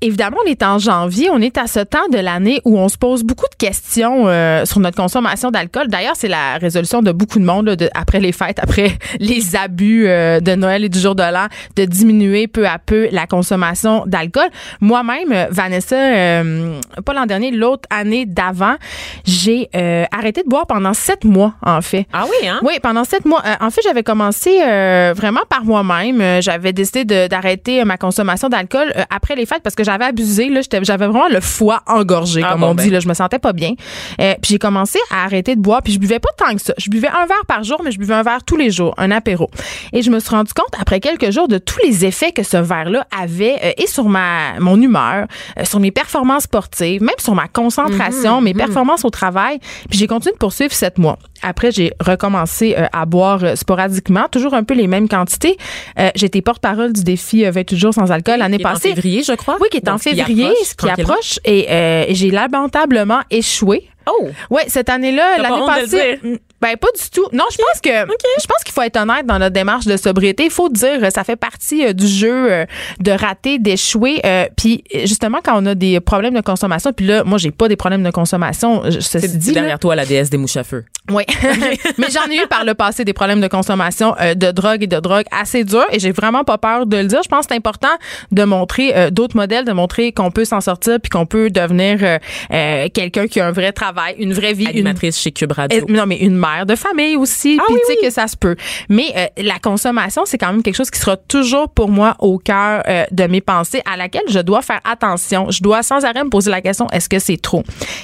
Évidemment, 0.00 0.36
on 0.46 0.48
est 0.48 0.62
en 0.62 0.78
janvier, 0.78 1.28
on 1.32 1.40
est 1.40 1.58
à 1.58 1.66
ce 1.66 1.80
temps 1.80 2.06
de 2.12 2.18
l'année 2.18 2.60
où 2.64 2.78
on 2.78 2.88
se 2.88 2.96
pose 2.96 3.24
beaucoup 3.24 3.46
de 3.50 3.56
questions 3.56 4.28
euh, 4.28 4.64
sur 4.64 4.78
notre 4.78 4.96
consommation 4.96 5.50
d'alcool. 5.50 5.88
D'ailleurs, 5.88 6.14
c'est 6.14 6.28
la 6.28 6.56
résolution 6.58 7.02
de 7.02 7.10
beaucoup 7.10 7.40
de 7.40 7.44
monde 7.44 7.66
là, 7.66 7.74
de- 7.74 7.90
après 7.94 8.20
les 8.20 8.30
fêtes, 8.30 8.60
après 8.62 8.92
les 9.18 9.56
abus 9.56 10.06
euh, 10.06 10.38
de 10.38 10.54
Noël 10.54 10.84
et 10.84 10.88
du 10.88 11.00
jour 11.00 11.16
de 11.16 11.22
l'an, 11.24 11.48
de 11.74 11.84
diminuer 11.84 12.46
peu 12.46 12.64
à 12.68 12.78
peu 12.78 13.08
la 13.10 13.26
consommation 13.26 14.04
d'alcool. 14.06 14.48
Moi-même, 14.80 15.32
euh, 15.32 15.46
Vanessa, 15.50 15.96
euh, 15.96 16.78
pas 17.04 17.12
l'an 17.12 17.26
dernier, 17.26 17.50
l'autre 17.50 17.88
année 17.90 18.24
d'avant, 18.24 18.76
j'ai 19.24 19.68
euh, 19.74 20.04
arrêté 20.16 20.44
de 20.44 20.48
boire 20.48 20.68
pendant 20.68 20.94
sept 20.94 21.24
mois, 21.24 21.54
en 21.60 21.80
fait. 21.82 22.06
Ah 22.12 22.24
oui, 22.30 22.46
hein? 22.46 22.60
Oui, 22.62 22.74
pendant 22.80 23.02
sept 23.02 23.24
mois. 23.24 23.42
Euh, 23.44 23.54
en 23.66 23.70
fait, 23.70 23.80
j'avais 23.82 24.04
commencé 24.04 24.60
euh, 24.64 25.12
vraiment 25.16 25.40
par 25.48 25.64
moi-même. 25.64 26.40
J'avais 26.40 26.72
décidé 26.72 27.04
d'arrêter 27.28 27.84
ma 27.84 27.96
consommation 27.96 28.48
d'alcool 28.48 28.92
après 29.10 29.34
les 29.34 29.44
fêtes 29.44 29.62
parce 29.64 29.74
que 29.74 29.87
j'avais 29.88 30.04
abusé. 30.04 30.50
J'avais 30.82 31.06
vraiment 31.06 31.28
le 31.28 31.40
foie 31.40 31.82
engorgé, 31.86 32.42
Ah 32.44 32.52
comme 32.52 32.60
bon, 32.60 32.66
on 32.68 32.74
ben. 32.74 32.84
dit. 32.84 32.90
Là, 32.90 33.00
je 33.00 33.08
me 33.08 33.14
sentais 33.14 33.38
pas 33.38 33.52
bien. 33.52 33.72
Euh, 34.20 34.34
puis 34.42 34.52
j'ai 34.52 34.58
commencé 34.58 34.98
à 35.10 35.24
arrêter 35.24 35.56
de 35.56 35.60
boire. 35.60 35.82
Puis 35.82 35.92
je 35.94 35.98
buvais 35.98 36.18
pas 36.18 36.28
tant 36.36 36.54
que 36.54 36.60
ça. 36.60 36.74
Je 36.78 36.90
buvais 36.90 37.08
un 37.08 37.26
verre 37.26 37.44
par 37.46 37.64
jour, 37.64 37.80
mais 37.84 37.90
je 37.90 37.98
buvais 37.98 38.14
un 38.14 38.22
verre 38.22 38.42
tous 38.44 38.56
les 38.56 38.70
jours, 38.70 38.94
un 38.98 39.10
apéro. 39.10 39.48
Et 39.92 40.02
je 40.02 40.10
me 40.10 40.20
suis 40.20 40.30
rendu 40.30 40.52
compte 40.52 40.74
après 40.80 41.00
quelques 41.00 41.30
jours 41.30 41.48
de 41.48 41.58
tous 41.58 41.78
les 41.84 42.04
effets 42.04 42.32
que 42.32 42.42
ce 42.42 42.56
verre-là 42.56 43.06
avait 43.18 43.56
euh, 43.64 43.72
et 43.78 43.86
sur 43.86 44.08
ma 44.08 44.58
mon 44.60 44.80
humeur, 44.80 45.26
euh, 45.58 45.64
sur 45.64 45.80
mes 45.80 45.90
performances 45.90 46.44
sportives, 46.44 47.02
même 47.02 47.14
sur 47.18 47.34
ma 47.34 47.48
concentration, 47.48 48.40
mes 48.40 48.54
performances 48.54 49.04
au 49.04 49.10
travail. 49.10 49.58
Puis 49.88 49.98
j'ai 49.98 50.06
continué 50.06 50.32
de 50.32 50.38
poursuivre 50.38 50.72
sept 50.72 50.98
mois. 50.98 51.18
Après, 51.42 51.70
j'ai 51.70 51.92
recommencé 52.00 52.74
euh, 52.76 52.86
à 52.92 53.06
boire 53.06 53.42
euh, 53.44 53.54
sporadiquement, 53.56 54.26
toujours 54.30 54.54
un 54.54 54.64
peu 54.64 54.74
les 54.74 54.86
mêmes 54.86 55.08
quantités. 55.08 55.56
Euh, 55.98 56.10
J'étais 56.14 56.42
porte-parole 56.42 56.92
du 56.92 57.04
défi 57.04 57.44
euh, 57.44 57.50
28 57.50 57.76
jours 57.78 57.94
sans 57.94 58.10
alcool 58.10 58.38
l'année 58.38 58.58
est 58.60 58.66
en 58.66 58.70
passée. 58.72 58.88
février, 58.90 59.22
je 59.22 59.32
crois. 59.32 59.56
Oui, 59.60 59.68
qui 59.70 59.76
est 59.78 59.88
en 59.88 59.92
Donc, 59.92 60.02
février, 60.02 60.48
ce 60.64 60.74
qui 60.74 60.88
approche. 60.88 61.38
Et 61.44 61.66
euh, 61.70 62.04
j'ai 62.10 62.30
lamentablement 62.30 63.20
échoué. 63.30 63.88
Oh! 64.10 64.28
Oui, 64.50 64.62
cette 64.68 64.88
année-là, 64.88 65.38
l'année 65.38 65.66
passée. 65.66 66.20
Ben, 66.60 66.76
pas 66.76 66.88
du 67.00 67.10
tout. 67.10 67.26
Non, 67.32 67.44
je 67.52 67.56
pense 67.56 67.80
que, 67.80 67.90
je 67.90 68.46
pense 68.46 68.64
qu'il 68.64 68.72
faut 68.74 68.82
être 68.82 68.96
honnête 68.96 69.26
dans 69.26 69.38
notre 69.38 69.52
démarche 69.54 69.86
de 69.86 69.96
sobriété. 69.96 70.44
Il 70.44 70.50
faut 70.50 70.68
dire, 70.68 70.98
euh, 71.02 71.10
ça 71.10 71.22
fait 71.24 71.36
partie 71.36 71.84
euh, 71.86 71.92
du 71.92 72.06
jeu 72.06 72.50
euh, 72.52 72.64
de 73.00 73.10
rater, 73.12 73.58
d'échouer. 73.58 74.20
euh, 74.24 74.46
puis, 74.56 74.82
justement, 75.04 75.38
quand 75.42 75.60
on 75.62 75.66
a 75.66 75.74
des 75.74 76.00
problèmes 76.00 76.34
de 76.34 76.40
consommation, 76.40 76.92
puis 76.92 77.06
là, 77.06 77.22
moi, 77.24 77.38
j'ai 77.38 77.50
pas 77.52 77.68
des 77.68 77.76
problèmes 77.76 78.02
de 78.02 78.10
consommation, 78.10 78.82
je- 78.90 78.98
ceci 79.00 79.28
C'est 79.40 79.46
là. 79.52 79.60
derrière 79.60 79.78
toi 79.78 79.94
la 79.94 80.04
déesse 80.04 80.30
des 80.30 80.36
mouches 80.38 80.56
à 80.56 80.64
feu. 80.64 80.84
Oui. 81.10 81.22
Mais 81.98 82.06
j'en 82.12 82.30
ai 82.30 82.36
eu 82.42 82.46
par 82.48 82.64
le 82.64 82.74
passé 82.74 83.04
des 83.04 83.12
problèmes 83.12 83.40
de 83.40 83.48
consommation 83.48 84.14
euh, 84.20 84.34
de 84.34 84.50
drogue 84.50 84.82
et 84.82 84.86
de 84.86 84.98
drogue 85.00 85.24
assez 85.30 85.64
durs 85.64 85.86
et 85.92 85.98
j'ai 85.98 86.12
vraiment 86.12 86.44
pas 86.44 86.58
peur 86.58 86.86
de 86.86 86.96
le 86.96 87.04
dire. 87.04 87.20
Je 87.22 87.28
pense 87.28 87.46
que 87.46 87.52
c'est 87.52 87.56
important 87.56 87.88
de 88.32 88.44
montrer 88.44 88.94
euh, 88.96 89.10
d'autres 89.10 89.36
modèles, 89.36 89.64
de 89.64 89.72
montrer 89.72 90.12
qu'on 90.12 90.30
peut 90.30 90.44
s'en 90.44 90.60
sortir 90.60 90.98
puis 91.00 91.08
qu'on 91.08 91.24
peut 91.26 91.50
devenir 91.50 91.98
euh, 92.02 92.18
euh, 92.52 92.88
quelqu'un 92.92 93.26
qui 93.26 93.40
a 93.40 93.46
un 93.46 93.52
vrai 93.52 93.72
travail, 93.72 94.16
une 94.18 94.32
vraie 94.34 94.52
vie, 94.52 94.64
une 94.64 94.70
Animatrice 94.70 95.18
chez 95.18 95.30
Cube 95.32 95.52
Radio. 95.52 95.78
et- 95.88 95.90
non, 95.92 96.04
mais 96.06 96.16
une 96.18 96.36
mère 96.48 96.66
de 96.66 96.74
famille 96.74 97.16
aussi, 97.16 97.58
Ah 97.60 97.64
puis 97.66 97.74
oui, 97.74 97.80
tu 97.86 97.92
sais 97.92 97.98
oui. 98.02 98.08
que 98.08 98.12
ça 98.12 98.26
se 98.26 98.36
peut. 98.36 98.56
Mais 98.88 99.12
euh, 99.16 99.26
la 99.42 99.58
consommation, 99.58 100.22
c'est 100.24 100.38
quand 100.38 100.52
même 100.52 100.62
quelque 100.62 100.76
chose 100.76 100.90
qui 100.90 100.98
sera 101.00 101.16
toujours 101.16 101.68
pour 101.68 101.88
moi 101.88 102.16
au 102.18 102.38
cœur 102.38 102.82
euh, 102.88 103.04
de 103.10 103.24
mes 103.24 103.40
pensées, 103.40 103.82
à 103.90 103.96
laquelle 103.96 104.22
je 104.28 104.38
dois 104.40 104.62
faire 104.62 104.80
attention. 104.84 105.50
Je 105.50 105.62
dois 105.62 105.82
sans 105.82 106.04
arrêt 106.04 106.24
me 106.24 106.30
poser 106.30 106.50
la 106.50 106.60
question 106.60 106.86
est-ce 106.92 107.08
que 107.08 107.18
c'est 107.18 107.36
trop? 107.40 107.62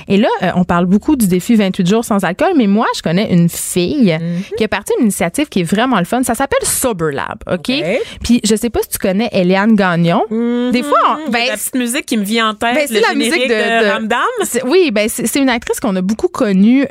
Et 0.09 0.17
là, 0.17 0.29
euh, 0.43 0.51
on 0.57 0.65
parle 0.65 0.87
beaucoup 0.87 1.17
du 1.17 1.27
défi 1.27 1.55
28 1.55 1.87
jours 1.89 2.05
sans 2.05 2.23
alcool, 2.25 2.53
mais 2.57 2.67
moi, 2.67 2.87
je 2.97 3.03
connais 3.03 3.33
une 3.33 3.49
fille 3.49 3.95
Mm-hmm. 3.95 4.57
qui 4.57 4.65
a 4.65 4.69
parti 4.69 4.93
d'une 4.97 5.05
initiative 5.07 5.49
qui 5.49 5.61
est 5.61 5.65
vraiment 5.65 5.99
le 5.99 6.05
fun. 6.05 6.23
Ça 6.23 6.35
s'appelle 6.35 6.67
Sober 6.67 7.11
Lab, 7.13 7.39
ok? 7.51 7.73
Puis 8.23 8.41
je 8.45 8.55
sais 8.55 8.71
pas 8.71 8.81
si 8.83 8.89
tu 8.91 8.99
connais 8.99 9.29
Eliane 9.33 9.75
Gagnon. 9.75 10.23
Des 10.31 10.83
fois, 10.83 11.19
on- 11.27 11.31
ben, 11.31 11.43
la 11.49 11.55
petite 11.57 11.75
musique 11.75 12.07
qui 12.07 12.17
me 12.17 12.23
vient 12.25 12.51
en 12.51 12.55
tête, 12.55 12.75
ben, 12.75 12.87
c'est 12.87 12.95
le 12.95 13.01
la 13.09 13.15
musique 13.15 13.49
de- 13.49 13.55
de, 13.55 13.85
de- 13.85 13.91
Ramdam. 13.91 14.19
Oui, 14.67 14.91
ben 14.91 15.09
c'est 15.09 15.39
une 15.41 15.49
actrice 15.49 15.81
qu'on 15.81 15.95
a 15.97 16.03
beaucoup 16.03 16.29
connue 16.29 16.87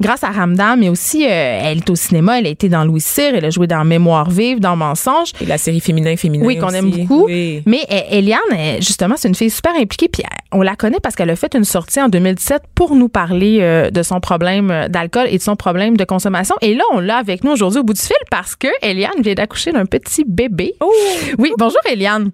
grâce 0.00 0.24
à 0.24 0.28
Ramdam, 0.30 0.59
mais 0.76 0.88
aussi 0.88 1.24
euh, 1.24 1.60
elle 1.62 1.78
est 1.78 1.90
au 1.90 1.94
cinéma, 1.94 2.38
elle 2.38 2.46
a 2.46 2.50
été 2.50 2.68
dans 2.68 2.84
Louis 2.84 3.00
Cyr, 3.00 3.34
elle 3.34 3.44
a 3.44 3.50
joué 3.50 3.66
dans 3.66 3.84
Mémoire 3.84 4.30
vive, 4.30 4.60
dans 4.60 4.76
Mensonge. 4.76 5.32
Et 5.40 5.46
la 5.46 5.58
série 5.58 5.80
Féminin 5.80 6.16
Féminin 6.16 6.44
Oui, 6.44 6.58
qu'on 6.58 6.70
aime 6.70 6.90
beaucoup. 6.90 7.24
Oui. 7.26 7.62
Mais 7.66 7.80
euh, 7.90 8.00
Eliane, 8.10 8.40
euh, 8.52 8.76
justement, 8.76 9.14
c'est 9.16 9.28
une 9.28 9.34
fille 9.34 9.50
super 9.50 9.74
impliquée. 9.74 10.08
Puis 10.08 10.22
on 10.52 10.62
la 10.62 10.76
connaît 10.76 11.00
parce 11.02 11.14
qu'elle 11.16 11.30
a 11.30 11.36
fait 11.36 11.54
une 11.54 11.64
sortie 11.64 12.00
en 12.00 12.08
2017 12.08 12.62
pour 12.74 12.94
nous 12.94 13.08
parler 13.08 13.58
euh, 13.60 13.90
de 13.90 14.02
son 14.02 14.20
problème 14.20 14.88
d'alcool 14.88 15.26
et 15.30 15.38
de 15.38 15.42
son 15.42 15.56
problème 15.56 15.96
de 15.96 16.04
consommation. 16.04 16.54
Et 16.60 16.74
là, 16.74 16.84
on 16.92 17.00
l'a 17.00 17.16
avec 17.16 17.44
nous 17.44 17.52
aujourd'hui 17.52 17.80
au 17.80 17.84
bout 17.84 17.94
du 17.94 18.02
fil 18.02 18.16
parce 18.30 18.56
que 18.56 18.68
Eliane 18.82 19.22
vient 19.22 19.34
d'accoucher 19.34 19.72
d'un 19.72 19.86
petit 19.86 20.24
bébé. 20.26 20.74
Oh! 20.80 20.92
Oui, 21.38 21.52
bonjour 21.58 21.80
Eliane. 21.90 22.30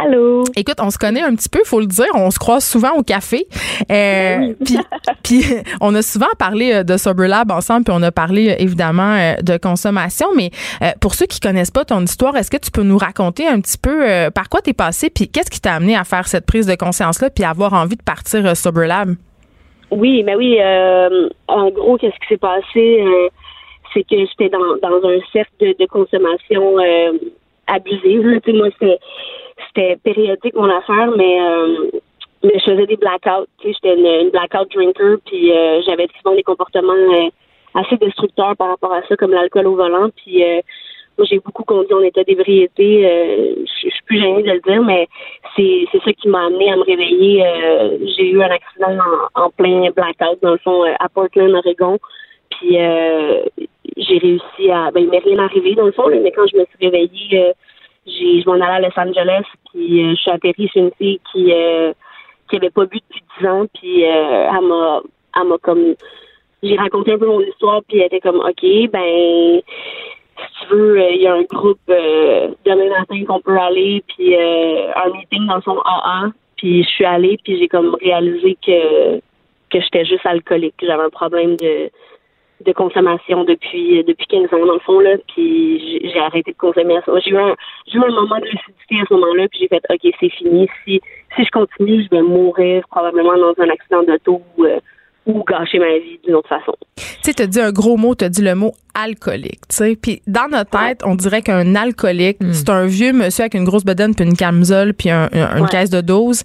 Allô? 0.00 0.44
Écoute, 0.56 0.76
on 0.80 0.90
se 0.90 0.98
connaît 0.98 1.20
un 1.22 1.34
petit 1.34 1.48
peu, 1.48 1.60
faut 1.64 1.80
le 1.80 1.86
dire. 1.86 2.08
On 2.14 2.30
se 2.30 2.38
croise 2.38 2.64
souvent 2.64 2.92
au 2.96 3.02
café. 3.02 3.46
Euh, 3.90 4.54
puis, 4.64 4.78
puis, 5.22 5.44
on 5.80 5.94
a 5.94 6.02
souvent 6.02 6.30
parlé 6.38 6.72
euh, 6.72 6.82
de 6.82 6.96
Sober 6.96 7.28
Lab 7.28 7.50
ensemble, 7.50 7.84
puis 7.84 7.94
on 7.96 8.02
a 8.02 8.10
parlé 8.10 8.50
euh, 8.50 8.54
évidemment 8.58 9.14
euh, 9.14 9.34
de 9.42 9.58
consommation. 9.58 10.28
Mais 10.34 10.50
euh, 10.82 10.86
pour 11.00 11.14
ceux 11.14 11.26
qui 11.26 11.40
connaissent 11.40 11.70
pas 11.70 11.84
ton 11.84 12.00
histoire, 12.00 12.36
est-ce 12.36 12.50
que 12.50 12.56
tu 12.56 12.70
peux 12.70 12.82
nous 12.82 12.96
raconter 12.98 13.46
un 13.46 13.60
petit 13.60 13.78
peu 13.78 14.08
euh, 14.08 14.30
par 14.30 14.48
quoi 14.48 14.60
t'es 14.62 14.72
passé, 14.72 15.10
puis 15.10 15.28
qu'est-ce 15.28 15.50
qui 15.50 15.60
t'a 15.60 15.74
amené 15.74 15.96
à 15.96 16.04
faire 16.04 16.26
cette 16.26 16.46
prise 16.46 16.66
de 16.66 16.74
conscience-là, 16.74 17.28
puis 17.30 17.44
à 17.44 17.50
avoir 17.50 17.74
envie 17.74 17.96
de 17.96 18.02
partir 18.02 18.56
Sober 18.56 18.86
Lab? 18.86 19.14
Oui, 19.90 20.22
mais 20.22 20.34
oui, 20.34 20.56
euh, 20.58 21.28
en 21.48 21.68
gros, 21.70 21.98
qu'est-ce 21.98 22.18
qui 22.20 22.28
s'est 22.30 22.38
passé? 22.38 23.02
euh, 23.02 23.28
c'est 23.92 24.02
que 24.04 24.16
j'étais 24.16 24.48
dans, 24.48 24.58
dans 24.82 25.06
un 25.06 25.18
cercle 25.32 25.52
de, 25.60 25.76
de 25.78 25.86
consommation 25.86 26.78
euh, 26.78 27.12
abusive. 27.66 28.26
là. 28.26 28.40
Tu 28.40 28.50
sais, 28.50 28.56
moi, 28.56 28.68
c'était, 28.78 28.98
c'était 29.68 29.96
périodique, 29.96 30.54
mon 30.54 30.70
affaire, 30.70 31.10
mais, 31.16 31.40
euh, 31.40 31.90
mais 32.42 32.58
je 32.58 32.70
faisais 32.70 32.86
des 32.86 32.96
blackouts. 32.96 33.46
J'étais 33.64 33.94
une, 33.94 34.30
blackout 34.30 34.70
drinker, 34.74 35.18
puis 35.24 35.52
euh, 35.52 35.80
j'avais 35.86 36.08
souvent 36.18 36.34
des 36.34 36.42
comportements 36.42 36.92
euh, 36.92 37.28
assez 37.74 37.96
destructeurs 37.96 38.56
par 38.56 38.68
rapport 38.68 38.92
à 38.92 39.02
ça, 39.08 39.16
comme 39.16 39.32
l'alcool 39.32 39.66
au 39.66 39.76
volant. 39.76 40.10
Puis 40.16 40.42
euh, 40.42 40.60
moi, 41.18 41.26
j'ai 41.30 41.38
beaucoup 41.40 41.64
conduit 41.64 41.94
en 41.94 42.02
état 42.02 42.24
d'ébriété. 42.24 43.06
Euh, 43.06 43.54
je 43.66 43.90
suis 43.90 44.02
plus 44.06 44.20
gênée 44.20 44.42
de 44.42 44.52
le 44.52 44.60
dire, 44.60 44.82
mais 44.82 45.08
c'est 45.56 45.86
ça 46.04 46.12
qui 46.12 46.28
m'a 46.28 46.46
amené 46.46 46.72
à 46.72 46.76
me 46.76 46.82
réveiller. 46.82 47.44
Euh, 47.44 47.98
j'ai 48.16 48.30
eu 48.30 48.42
un 48.42 48.50
accident 48.50 48.98
en, 49.34 49.50
plein 49.50 49.90
blackout, 49.90 50.42
dans 50.42 50.52
le 50.52 50.58
fond, 50.58 50.84
à 50.98 51.08
Portland, 51.08 51.54
Oregon. 51.54 51.98
Puis 52.50 52.76
j'ai 53.96 54.18
réussi 54.18 54.70
à. 54.70 54.90
Ben, 54.90 55.00
il 55.00 55.10
m'est 55.10 55.18
rien 55.18 55.38
arrivé, 55.38 55.74
dans 55.74 55.86
le 55.86 55.92
fond, 55.92 56.08
mais 56.08 56.30
quand 56.32 56.46
je 56.46 56.56
me 56.56 56.64
suis 56.64 56.78
réveillée, 56.80 57.52
je 58.06 58.48
m'en 58.48 58.54
allais 58.54 58.64
à 58.64 58.80
Los 58.80 58.98
Angeles, 58.98 59.44
puis 59.70 60.04
euh, 60.04 60.10
je 60.10 60.20
suis 60.20 60.30
atterrie 60.30 60.68
chez 60.68 60.80
une 60.80 60.92
fille 60.98 61.20
qui 61.32 61.52
euh, 61.52 61.92
qui 62.48 62.56
avait 62.56 62.70
pas 62.70 62.86
bu 62.86 62.98
depuis 62.98 63.22
10 63.40 63.46
ans, 63.46 63.66
puis 63.74 64.04
euh, 64.04 64.48
elle 64.50 64.66
m'a 64.66 65.00
elle 65.36 65.48
m'a 65.48 65.58
comme 65.58 65.94
j'ai 66.62 66.76
raconté 66.76 67.12
un 67.12 67.18
peu 67.18 67.26
mon 67.26 67.40
histoire, 67.40 67.82
puis 67.88 67.98
elle 67.98 68.06
était 68.06 68.20
comme 68.20 68.40
OK, 68.40 68.90
ben 68.90 69.62
si 70.38 70.66
tu 70.66 70.74
veux, 70.74 71.00
euh, 71.00 71.10
il 71.10 71.22
y 71.22 71.26
a 71.26 71.34
un 71.34 71.42
groupe 71.42 71.80
euh, 71.88 72.48
demain 72.64 72.88
matin 72.88 73.24
qu'on 73.26 73.40
peut 73.40 73.58
aller, 73.58 74.02
puis 74.08 74.34
euh, 74.34 74.88
un 74.94 75.10
meeting 75.10 75.46
dans 75.46 75.60
son 75.62 75.78
AA, 75.80 76.30
puis 76.56 76.82
je 76.82 76.88
suis 76.88 77.04
allée, 77.04 77.38
puis 77.42 77.58
j'ai 77.58 77.68
comme 77.68 77.96
réalisé 78.00 78.56
que 78.64 79.18
que 79.70 79.80
j'étais 79.80 80.04
juste 80.04 80.26
alcoolique, 80.26 80.74
que 80.76 80.86
j'avais 80.86 81.04
un 81.04 81.10
problème 81.10 81.56
de 81.56 81.90
de 82.64 82.72
consommation 82.72 83.44
depuis 83.44 84.02
depuis 84.04 84.26
15 84.26 84.52
ans 84.54 84.66
dans 84.66 84.74
le 84.74 84.80
fond 84.80 85.00
là. 85.00 85.16
Puis 85.28 86.10
j'ai- 86.12 86.18
arrêté 86.20 86.52
de 86.52 86.56
consommer 86.56 86.96
à 86.96 87.02
ça 87.02 87.12
j'ai 87.20 87.30
eu 87.30 87.36
un 87.38 87.54
j'ai 87.86 87.98
eu 87.98 88.02
un 88.02 88.10
moment 88.10 88.38
de 88.38 88.44
lucidité 88.46 89.00
à 89.00 89.04
ce 89.08 89.14
moment-là 89.14 89.48
puis 89.48 89.60
j'ai 89.60 89.68
fait 89.68 89.82
ok 89.90 90.14
c'est 90.20 90.28
fini. 90.30 90.68
Si 90.84 91.00
si 91.36 91.44
je 91.44 91.50
continue 91.50 92.02
je 92.04 92.10
vais 92.10 92.22
mourir 92.22 92.84
probablement 92.90 93.36
dans 93.36 93.54
un 93.58 93.68
accident 93.70 94.02
d'auto 94.02 94.42
euh, 94.60 94.78
ou 95.26 95.44
gâcher 95.44 95.78
ma 95.78 95.98
vie 95.98 96.18
d'une 96.24 96.34
autre 96.34 96.48
façon 96.48 96.72
Tu 96.96 97.04
sais, 97.22 97.34
t'as 97.34 97.46
dit 97.46 97.60
un 97.60 97.70
gros 97.70 97.96
mot, 97.96 98.14
t'as 98.14 98.28
dit 98.28 98.42
le 98.42 98.54
mot 98.56 98.72
alcoolique, 98.94 99.60
tu 99.68 99.76
sais. 99.76 99.96
Puis 100.00 100.20
dans 100.26 100.48
notre 100.50 100.70
tête, 100.70 101.00
on 101.04 101.14
dirait 101.14 101.40
qu'un 101.42 101.74
alcoolique, 101.76 102.38
c'est 102.52 102.68
un 102.68 102.86
vieux 102.86 103.12
monsieur 103.12 103.42
avec 103.42 103.54
une 103.54 103.64
grosse 103.64 103.84
bedaine 103.84 104.14
puis 104.14 104.24
une 104.24 104.36
camisole 104.36 104.92
puis 104.94 105.10
un- 105.10 105.28
un- 105.32 105.56
une 105.56 105.62
Ouais. 105.62 105.68
caisse 105.70 105.90
de 105.90 106.00
dose. 106.00 106.42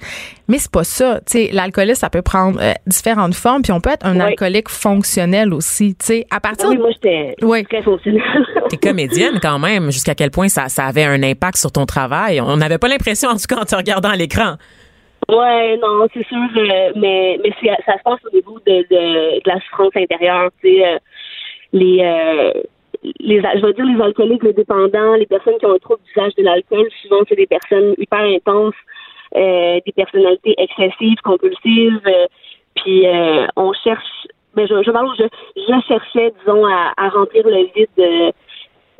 Mais 0.47 0.59
c'est 0.59 0.71
pas 0.71 0.84
ça. 0.86 1.19
Tu 1.25 1.39
sais, 1.47 1.49
l'alcoolisme, 1.51 1.95
ça 1.99 2.09
peut 2.09 2.21
prendre 2.21 2.59
euh, 2.61 2.71
différentes 2.86 3.34
formes 3.36 3.63
puis 3.63 3.71
on 3.73 3.82
peut 3.82 3.89
être 3.89 4.05
un 4.05 4.15
Ouais. 4.17 4.21
alcoolique 4.28 4.69
fonctionnel 4.69 5.53
aussi, 5.53 5.95
tu 5.95 6.05
sais. 6.05 6.25
À 6.30 6.36
Ah 6.38 6.39
partir 6.39 6.69
oui 6.69 6.78
moi 6.78 6.89
j'étais 6.93 7.36
Ouais. 7.43 7.63
très 7.63 7.82
fonctionnelle 7.84 8.21
T'es 8.69 8.78
comédienne 8.78 9.39
quand 9.41 9.59
même, 9.59 9.91
jusqu'à 9.91 10.13
quel 10.15 10.30
point 10.32 10.49
ça, 10.49 10.69
ça 10.69 10.86
avait 10.86 11.03
un 11.03 11.21
impact 11.23 11.57
sur 11.57 11.71
ton 11.71 11.86
travail? 11.86 12.39
On 12.41 12.57
n'avait 12.57 12.78
pas 12.78 12.88
l'impression, 12.88 13.30
en 13.30 13.36
tout 13.36 13.45
cas, 13.49 13.57
en 13.61 13.65
te 13.65 13.75
regardant 13.75 14.09
à 14.09 14.15
l'écran. 14.15 14.55
Ouais, 15.30 15.75
non, 15.78 16.07
c'est 16.13 16.25
sûr, 16.25 16.38
euh, 16.57 16.91
mais 16.95 17.38
mais 17.43 17.51
ça 17.86 17.97
se 17.97 18.03
passe 18.03 18.19
au 18.25 18.34
niveau 18.34 18.59
de, 18.65 18.78
de, 18.89 19.39
de 19.39 19.49
la 19.49 19.59
souffrance 19.59 19.91
intérieure, 19.95 20.51
tu 20.61 20.69
sais, 20.69 20.88
euh, 20.88 20.99
les 21.73 21.99
euh, 22.01 22.53
les 23.19 23.41
je 23.41 23.65
vais 23.65 23.73
dire 23.73 23.86
les 23.86 24.01
alcooliques, 24.01 24.43
les 24.43 24.53
dépendants, 24.53 25.15
les 25.15 25.25
personnes 25.25 25.57
qui 25.59 25.65
ont 25.65 25.73
un 25.73 25.80
trouble 25.80 25.99
d'usage 26.05 26.34
de 26.36 26.43
l'alcool, 26.43 26.88
souvent 27.01 27.23
c'est 27.28 27.36
des 27.36 27.45
personnes 27.45 27.93
hyper 27.97 28.21
intenses, 28.21 28.75
euh, 29.36 29.82
des 29.86 29.91
personnalités 29.91 30.55
excessives, 30.57 31.19
compulsives, 31.25 31.99
euh, 32.07 32.28
puis 32.75 33.05
euh, 33.05 33.47
on 33.57 33.73
cherche, 33.73 34.28
ben 34.55 34.65
je 34.65 34.82
je 34.82 34.91
parle, 34.91 35.09
je, 35.19 35.25
je 35.57 35.82
cherchais, 35.89 36.32
disons, 36.39 36.65
à, 36.65 36.93
à 36.95 37.09
remplir 37.09 37.45
le 37.45 37.67
vide. 37.75 38.34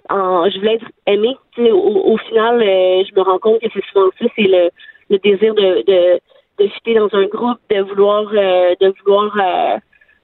en, 0.10 0.50
je 0.50 0.58
voulais 0.60 0.76
être 0.76 0.88
aimée. 1.06 1.38
Au, 1.58 2.14
au 2.14 2.18
final, 2.18 2.60
je 2.60 3.16
me 3.16 3.22
rends 3.22 3.40
compte 3.40 3.62
que 3.62 3.68
c'est 3.74 3.86
souvent 3.94 4.10
ça, 4.20 4.26
c'est 4.36 4.44
le, 4.44 4.70
le 5.10 5.18
désir 5.20 5.54
de, 5.54 5.84
de, 5.86 6.20
de 6.60 6.68
fitter 6.70 6.96
dans 6.96 7.10
un 7.14 7.26
groupe, 7.26 7.60
de 7.70 7.82
vouloir 7.82 8.26
euh, 8.34 8.76
de 8.80 8.94
vouloir 9.00 9.32
euh, 9.38 9.78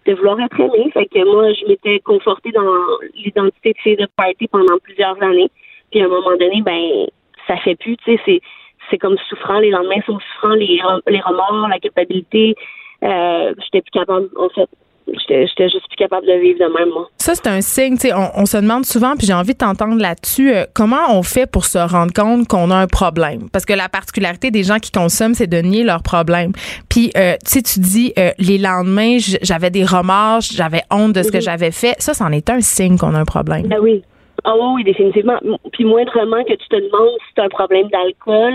de 0.05 0.13
vouloir 0.13 0.39
être 0.41 0.59
aimé. 0.59 0.91
Fait 0.93 1.05
que 1.05 1.23
moi, 1.23 1.53
je 1.53 1.65
m'étais 1.67 1.99
confortée 1.99 2.51
dans 2.51 2.73
l'identité 3.15 3.73
de 3.73 3.77
fille 3.79 3.95
de 3.95 4.07
party 4.15 4.47
pendant 4.47 4.77
plusieurs 4.83 5.21
années. 5.21 5.49
Puis 5.91 6.01
à 6.01 6.05
un 6.05 6.09
moment 6.09 6.35
donné, 6.37 6.61
ben 6.61 7.07
ça 7.47 7.57
fait 7.57 7.75
plus, 7.75 7.97
tu 7.97 8.15
sais, 8.15 8.21
c'est 8.25 8.41
c'est 8.89 8.97
comme 8.97 9.17
souffrant, 9.29 9.59
les 9.59 9.69
lendemains 9.69 10.01
sont 10.05 10.19
souffrants, 10.19 10.55
les, 10.55 10.79
les 11.07 11.21
remords, 11.21 11.67
la 11.69 11.79
culpabilité. 11.79 12.55
Euh, 13.03 13.53
j'étais 13.63 13.81
plus 13.81 13.91
capable, 13.91 14.29
en 14.37 14.49
fait. 14.49 14.69
J'étais 15.07 15.69
juste 15.69 15.87
plus 15.87 15.95
capable 15.97 16.25
de 16.27 16.33
vivre 16.33 16.59
de 16.59 16.65
même, 16.77 16.89
moi. 16.93 17.09
Ça, 17.17 17.35
c'est 17.35 17.47
un 17.47 17.61
signe. 17.61 17.95
tu 17.95 18.07
sais, 18.07 18.13
On, 18.13 18.41
on 18.41 18.45
se 18.45 18.57
demande 18.57 18.85
souvent, 18.85 19.15
puis 19.17 19.27
j'ai 19.27 19.33
envie 19.33 19.53
de 19.53 19.57
t'entendre 19.57 19.99
là-dessus, 20.01 20.53
euh, 20.53 20.65
comment 20.73 20.97
on 21.11 21.23
fait 21.23 21.45
pour 21.49 21.65
se 21.65 21.77
rendre 21.77 22.13
compte 22.13 22.47
qu'on 22.47 22.71
a 22.71 22.75
un 22.75 22.87
problème? 22.87 23.49
Parce 23.51 23.65
que 23.65 23.73
la 23.73 23.89
particularité 23.89 24.51
des 24.51 24.63
gens 24.63 24.79
qui 24.79 24.91
consomment, 24.91 25.33
c'est 25.33 25.47
de 25.47 25.57
nier 25.57 25.83
leur 25.83 26.03
problème. 26.03 26.51
Puis, 26.89 27.11
euh, 27.17 27.33
tu 27.45 27.51
sais, 27.51 27.61
tu 27.61 27.79
dis, 27.79 28.13
euh, 28.17 28.31
les 28.39 28.57
lendemains, 28.57 29.17
j'avais 29.41 29.69
des 29.69 29.83
remords, 29.85 30.41
j'avais 30.41 30.81
honte 30.91 31.13
de 31.13 31.23
ce 31.23 31.31
que 31.31 31.37
Mhm. 31.37 31.43
j'avais 31.43 31.71
fait. 31.71 31.95
Ça, 31.99 32.13
c'en 32.13 32.31
est 32.31 32.49
un 32.49 32.61
signe 32.61 32.97
qu'on 32.97 33.13
a 33.15 33.19
un 33.19 33.25
problème. 33.25 33.67
Ben 33.67 33.79
oui. 33.81 34.03
Ah 34.45 34.53
oui, 34.55 34.67
oui, 34.75 34.83
définitivement. 34.83 35.37
Puis 35.71 35.85
moindrement 35.85 36.43
que 36.43 36.53
tu 36.53 36.67
te 36.67 36.75
demandes 36.75 37.17
si 37.27 37.33
tu 37.35 37.41
as 37.41 37.45
un 37.45 37.49
problème 37.49 37.87
d'alcool, 37.89 38.53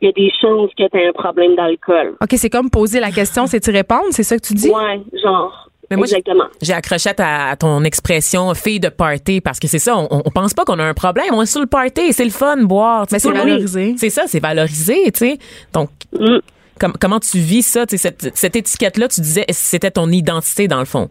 il 0.00 0.06
y 0.06 0.08
a 0.08 0.12
des 0.12 0.30
chances 0.40 0.70
que 0.76 0.88
tu 0.88 0.96
aies 0.98 1.08
un 1.08 1.12
problème 1.12 1.54
d'alcool. 1.56 2.14
OK, 2.20 2.30
c'est 2.36 2.50
comme 2.50 2.70
poser 2.70 2.98
la 3.00 3.10
question, 3.10 3.46
c'est 3.46 3.64
y 3.66 3.70
répondre, 3.70 4.04
c'est 4.10 4.22
ça 4.22 4.36
que 4.36 4.42
tu 4.46 4.54
dis? 4.54 4.68
Ouais, 4.70 5.00
genre. 5.22 5.70
Mais 5.90 5.96
moi, 5.96 6.04
exactement. 6.06 6.44
J'ai 6.60 6.72
accroché 6.74 7.10
à, 7.10 7.14
ta- 7.14 7.48
à 7.50 7.56
ton 7.56 7.82
expression 7.84 8.52
fille 8.54 8.80
de 8.80 8.88
party 8.90 9.40
parce 9.40 9.58
que 9.58 9.66
c'est 9.68 9.78
ça, 9.78 9.96
on, 9.96 10.06
on 10.24 10.30
pense 10.30 10.52
pas 10.54 10.64
qu'on 10.64 10.78
a 10.78 10.84
un 10.84 10.94
problème, 10.94 11.28
on 11.32 11.42
est 11.42 11.46
sur 11.46 11.60
le 11.60 11.66
party, 11.66 12.12
c'est 12.12 12.24
le 12.24 12.30
fun 12.30 12.58
boire. 12.64 13.06
Mais 13.10 13.18
c'est 13.18 13.30
valorisé. 13.32 13.94
C'est 13.96 14.10
ça, 14.10 14.24
c'est 14.26 14.40
valorisé, 14.40 15.04
tu 15.12 15.18
sais. 15.18 15.38
Donc 15.72 15.88
Mm. 16.12 16.38
com- 16.80 16.92
comment 17.00 17.20
tu 17.20 17.38
vis 17.38 17.62
ça, 17.62 17.86
tu 17.86 17.96
sais, 17.96 18.08
cette, 18.08 18.36
cette 18.36 18.56
étiquette 18.56 18.96
là, 18.98 19.08
tu 19.08 19.20
disais 19.20 19.44
c'était 19.50 19.90
ton 19.90 20.08
identité 20.10 20.68
dans 20.68 20.78
le 20.80 20.84
fond? 20.84 21.08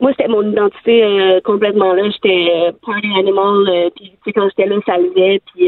Moi, 0.00 0.10
c'était 0.16 0.28
mon 0.28 0.42
identité 0.50 1.04
euh, 1.04 1.40
complètement 1.44 1.92
là. 1.92 2.02
J'étais 2.10 2.48
euh, 2.50 2.72
party 2.84 3.06
animal. 3.18 3.68
euh, 3.68 3.90
puis, 3.94 4.10
tu 4.10 4.16
sais, 4.24 4.32
quand 4.32 4.48
j'étais 4.48 4.68
là, 4.68 4.76
ça 4.84 4.96
levait. 4.98 5.40
Puis, 5.54 5.64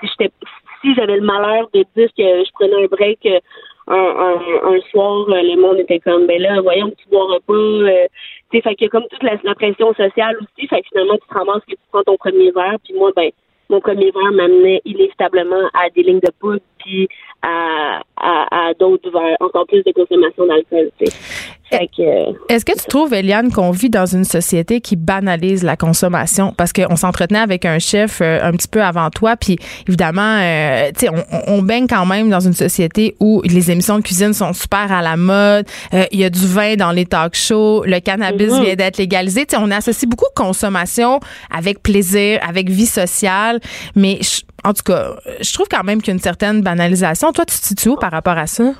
si 0.00 0.08
j'étais, 0.18 0.32
si 0.80 0.94
j'avais 0.94 1.16
le 1.16 1.26
malheur 1.26 1.68
de 1.74 1.84
dire 1.96 2.08
que 2.16 2.22
je 2.44 2.50
prenais 2.54 2.84
un 2.84 2.86
break 2.86 3.18
un, 3.88 3.94
un, 3.94 4.74
un 4.74 4.80
soir, 4.90 5.28
euh, 5.28 5.42
le 5.42 5.60
monde 5.60 5.78
était 5.78 6.00
comme, 6.00 6.26
ben 6.26 6.40
là, 6.40 6.60
voyons, 6.60 6.90
tu 6.90 7.08
boiras 7.08 7.38
pas. 7.46 7.52
euh, 7.54 8.06
tu 8.50 8.60
fait 8.60 8.74
que 8.74 8.86
comme 8.86 9.06
toute 9.08 9.22
la, 9.22 9.36
la 9.44 9.54
pression 9.54 9.92
sociale 9.94 10.36
aussi, 10.36 10.66
fait 10.68 10.82
que 10.82 10.88
finalement, 10.88 11.14
tu 11.16 11.28
te 11.28 11.34
ramasses 11.34 11.64
que 11.64 11.74
tu 11.74 11.82
prends 11.90 12.02
ton 12.02 12.16
premier 12.16 12.50
verre. 12.50 12.76
Puis 12.84 12.94
moi, 12.94 13.12
ben, 13.14 13.30
mon 13.68 13.80
premier 13.80 14.10
verre 14.10 14.32
m'amenait 14.32 14.80
inévitablement 14.84 15.68
à 15.74 15.90
des 15.90 16.02
lignes 16.02 16.20
de 16.20 16.30
poudre, 16.40 16.62
puis 16.78 17.08
à, 17.42 18.00
à, 18.20 18.46
à 18.50 18.74
d'autres 18.78 19.10
vers 19.10 19.36
encore 19.40 19.66
plus 19.66 19.82
de 19.84 19.92
consommation 19.92 20.46
d'alcool. 20.46 20.90
euh, 21.72 22.32
Est-ce 22.48 22.64
que 22.64 22.72
tu 22.72 22.86
trouves, 22.88 23.12
Eliane, 23.12 23.50
qu'on 23.52 23.72
vit 23.72 23.90
dans 23.90 24.06
une 24.06 24.24
société 24.24 24.80
qui 24.80 24.94
banalise 24.96 25.64
la 25.64 25.76
consommation? 25.76 26.52
Parce 26.56 26.72
qu'on 26.72 26.94
s'entretenait 26.96 27.40
avec 27.40 27.64
un 27.64 27.78
chef 27.78 28.20
euh, 28.22 28.38
un 28.42 28.52
petit 28.52 28.68
peu 28.68 28.82
avant 28.82 29.10
toi, 29.10 29.36
puis 29.36 29.58
évidemment, 29.88 30.38
euh, 30.40 30.90
tu 30.96 31.06
sais, 31.06 31.08
on, 31.10 31.54
on 31.54 31.62
baigne 31.62 31.86
quand 31.88 32.06
même 32.06 32.30
dans 32.30 32.40
une 32.40 32.52
société 32.52 33.16
où 33.20 33.42
les 33.44 33.70
émissions 33.70 33.96
de 33.98 34.02
cuisine 34.02 34.32
sont 34.32 34.52
super 34.52 34.90
à 34.92 35.02
la 35.02 35.16
mode, 35.16 35.66
euh, 35.92 36.04
il 36.12 36.20
y 36.20 36.24
a 36.24 36.30
du 36.30 36.46
vin 36.46 36.76
dans 36.76 36.92
les 36.92 37.04
talk 37.04 37.34
shows, 37.34 37.82
le 37.84 37.98
cannabis 38.00 38.52
Mhm. 38.52 38.62
vient 38.62 38.74
d'être 38.76 38.98
légalisé. 38.98 39.44
Tu 39.44 39.56
sais, 39.56 39.62
on 39.62 39.70
associe 39.72 40.08
beaucoup 40.08 40.26
consommation 40.36 41.20
avec 41.54 41.82
plaisir, 41.82 42.38
avec 42.48 42.70
vie 42.70 42.86
sociale, 42.86 43.60
mais 43.96 44.18
je- 44.22 44.42
en 44.64 44.72
tout 44.72 44.82
cas, 44.82 45.10
je 45.40 45.52
trouve 45.52 45.68
quand 45.70 45.84
même 45.84 46.00
qu'il 46.00 46.08
y 46.08 46.10
a 46.10 46.14
une 46.14 46.20
certaine 46.22 46.60
banalisation. 46.60 47.30
Toi, 47.32 47.44
tu 47.44 47.56
te 47.56 47.64
situes 47.64 47.90
où 47.90 47.96
par 48.06 48.12
rapport 48.12 48.38
à 48.38 48.46
ça? 48.46 48.72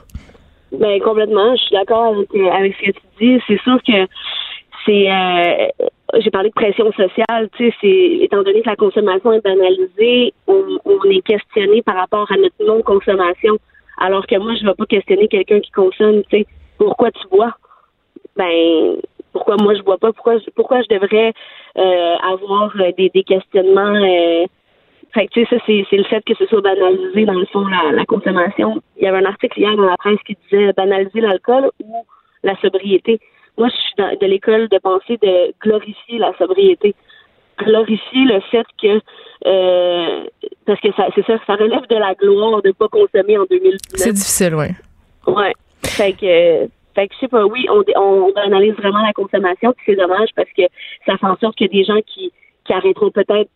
Ben 0.70 1.00
complètement, 1.00 1.56
je 1.56 1.62
suis 1.62 1.74
d'accord 1.74 2.14
avec, 2.14 2.32
euh, 2.34 2.50
avec 2.50 2.76
ce 2.76 2.86
que 2.86 2.92
tu 2.92 3.00
dis. 3.20 3.42
C'est 3.48 3.60
sûr 3.62 3.78
que 3.82 4.06
c'est 4.84 5.10
euh, 5.10 5.66
j'ai 6.20 6.30
parlé 6.30 6.50
de 6.50 6.54
pression 6.54 6.92
sociale, 6.92 7.48
tu 7.56 7.72
sais, 7.80 8.24
étant 8.24 8.44
donné 8.44 8.62
que 8.62 8.68
la 8.68 8.76
consommation 8.76 9.32
est 9.32 9.42
banalisée, 9.42 10.32
on, 10.46 10.78
est 11.10 11.22
questionné 11.22 11.82
par 11.82 11.96
rapport 11.96 12.30
à 12.30 12.36
notre 12.36 12.64
non-consommation. 12.64 13.58
Alors 13.98 14.26
que 14.28 14.36
moi, 14.36 14.54
je 14.54 14.62
ne 14.62 14.68
vais 14.68 14.74
pas 14.74 14.86
questionner 14.86 15.26
quelqu'un 15.26 15.58
qui 15.58 15.72
consomme, 15.72 16.22
tu 16.30 16.38
sais, 16.38 16.46
pourquoi 16.78 17.10
tu 17.10 17.26
bois? 17.28 17.52
Ben 18.36 18.96
pourquoi 19.32 19.56
moi 19.56 19.74
je 19.74 19.82
bois 19.82 19.98
pas? 19.98 20.12
Pourquoi 20.12 20.36
pourquoi 20.54 20.82
je 20.82 20.94
devrais 20.94 21.32
euh, 21.78 22.14
avoir 22.32 22.72
des, 22.96 23.10
des 23.12 23.24
questionnements 23.24 23.98
fait 25.16 25.26
que, 25.26 25.32
tu 25.32 25.44
sais, 25.46 25.56
ça, 25.56 25.62
c'est, 25.66 25.84
c'est 25.90 25.96
le 25.96 26.04
fait 26.04 26.22
que 26.24 26.34
ce 26.34 26.46
soit 26.46 26.60
banalisé, 26.60 27.24
dans 27.24 27.32
le 27.32 27.46
fond, 27.46 27.66
la, 27.66 27.90
la 27.92 28.04
consommation. 28.04 28.82
Il 28.98 29.04
y 29.04 29.06
avait 29.08 29.18
un 29.18 29.24
article 29.24 29.58
hier 29.58 29.74
dans 29.76 29.86
la 29.86 29.96
presse 29.96 30.18
qui 30.26 30.36
disait 30.44 30.72
banaliser 30.74 31.20
l'alcool 31.20 31.70
ou 31.82 32.04
la 32.44 32.54
sobriété. 32.60 33.18
Moi, 33.58 33.68
je 33.68 33.74
suis 33.74 33.94
dans- 33.98 34.14
de 34.20 34.26
l'école 34.26 34.68
de 34.68 34.78
pensée 34.78 35.16
de 35.22 35.52
glorifier 35.62 36.18
la 36.18 36.32
sobriété. 36.38 36.94
Glorifier 37.58 38.24
le 38.26 38.40
fait 38.50 38.66
que, 38.82 39.00
euh, 39.46 40.24
parce 40.66 40.80
que 40.80 40.92
ça, 40.92 41.08
c'est 41.14 41.24
ça, 41.26 41.38
ça 41.46 41.54
relève 41.54 41.86
de 41.88 41.96
la 41.96 42.14
gloire 42.14 42.60
de 42.62 42.72
pas 42.72 42.88
consommer 42.88 43.38
en 43.38 43.44
2019. 43.50 43.80
C'est 43.94 44.12
difficile, 44.12 44.54
oui. 44.54 44.66
Ouais. 45.26 45.52
Fait 45.82 46.12
que, 46.12 46.68
fait 46.94 47.08
que 47.08 47.14
je 47.14 47.20
sais 47.20 47.28
pas, 47.28 47.46
oui, 47.46 47.66
on, 47.70 47.82
on, 47.96 48.30
on 48.30 48.40
analyse 48.40 48.74
vraiment 48.74 49.02
la 49.02 49.14
consommation, 49.14 49.72
puis 49.74 49.84
c'est 49.86 49.96
dommage 49.96 50.28
parce 50.36 50.50
que 50.56 50.62
ça 51.06 51.16
fait 51.16 51.26
en 51.26 51.36
sorte 51.38 51.56
qu'il 51.56 51.66
y 51.68 51.70
a 51.70 51.72
des 51.80 51.84
gens 51.84 52.00
qui, 52.06 52.30
qui 52.66 52.72
arrêteront 52.74 53.10
peut-être 53.10 53.48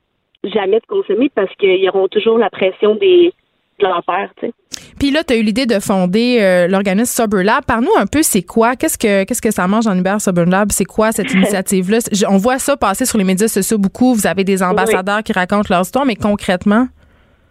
jamais 0.45 0.81
de 0.81 0.87
consommer 0.87 1.31
parce 1.35 1.55
qu'ils 1.57 1.89
auront 1.89 2.09
toujours 2.09 2.39
la 2.39 2.51
pression 2.51 2.95
des 2.95 3.33
de 3.81 3.87
leur 3.87 4.03
père, 4.05 4.31
tu 4.39 4.47
sais. 4.47 4.53
Puis 4.99 5.11
là, 5.11 5.25
tu 5.25 5.33
as 5.33 5.37
eu 5.39 5.43
l'idée 5.43 5.67
de 5.67 5.81
fonder 5.81 6.39
euh, 6.41 6.69
l'organisme 6.69 7.07
Sober 7.07 7.43
Lab. 7.43 7.65
Parle-nous 7.65 7.97
un 7.99 8.07
peu, 8.07 8.23
c'est 8.23 8.43
quoi? 8.43 8.77
Qu'est-ce 8.77 8.99
que 8.99 9.25
qu'est-ce 9.25 9.41
que 9.41 9.51
ça 9.51 9.67
mange 9.67 9.87
en 9.87 9.97
Uber 9.97 10.17
Sober 10.19 10.45
Lab? 10.47 10.69
C'est 10.71 10.85
quoi 10.85 11.13
cette 11.13 11.33
initiative-là? 11.35 11.99
On 12.29 12.37
voit 12.37 12.59
ça 12.59 12.77
passer 12.77 13.07
sur 13.07 13.19
les 13.19 13.25
médias 13.25 13.49
sociaux 13.49 13.79
beaucoup. 13.79 14.15
Vous 14.15 14.27
avez 14.27 14.45
des 14.45 14.63
ambassadeurs 14.63 15.23
qui 15.23 15.33
racontent 15.33 15.69
leur 15.71 15.81
histoire, 15.81 16.05
mais 16.05 16.17
concrètement? 16.17 16.87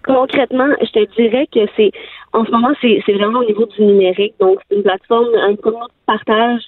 Concrètement, 0.06 0.68
je 0.82 0.92
te 0.92 1.16
dirais 1.16 1.48
que 1.52 1.60
c'est 1.76 1.92
en 2.34 2.46
ce 2.46 2.52
moment 2.52 2.70
c'est 2.82 3.02
c'est 3.06 3.14
vraiment 3.14 3.40
au 3.40 3.46
niveau 3.46 3.66
du 3.66 3.84
numérique. 3.84 4.36
Donc 4.40 4.60
c'est 4.70 4.78
une 4.78 4.84
plateforme, 4.84 5.28
un 5.36 5.56
communauté 5.56 5.92
de 5.92 6.06
partage 6.06 6.62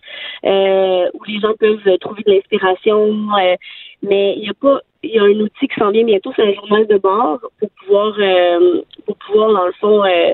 euh, 0.46 1.06
où 1.14 1.24
les 1.28 1.40
gens 1.40 1.54
peuvent 1.60 1.98
trouver 2.00 2.24
de 2.26 2.32
l'inspiration. 2.34 2.98
euh, 3.40 3.56
mais 4.04 4.34
il 4.38 4.46
y 4.46 4.50
a 4.50 4.54
pas 4.60 4.80
il 5.04 5.12
y 5.12 5.20
a 5.20 5.24
un 5.24 5.40
outil 5.40 5.68
qui 5.68 5.80
s'en 5.80 5.92
vient 5.92 6.04
bientôt, 6.04 6.32
c'est 6.36 6.44
un 6.44 6.54
journal 6.54 6.86
de 6.88 6.98
bord 6.98 7.40
pour 7.60 7.70
pouvoir 7.80 8.14
euh, 8.20 8.82
pour 9.06 9.18
pouvoir 9.18 9.54
dans 9.54 9.66
le 9.66 9.74
fond 9.74 10.04
euh, 10.04 10.32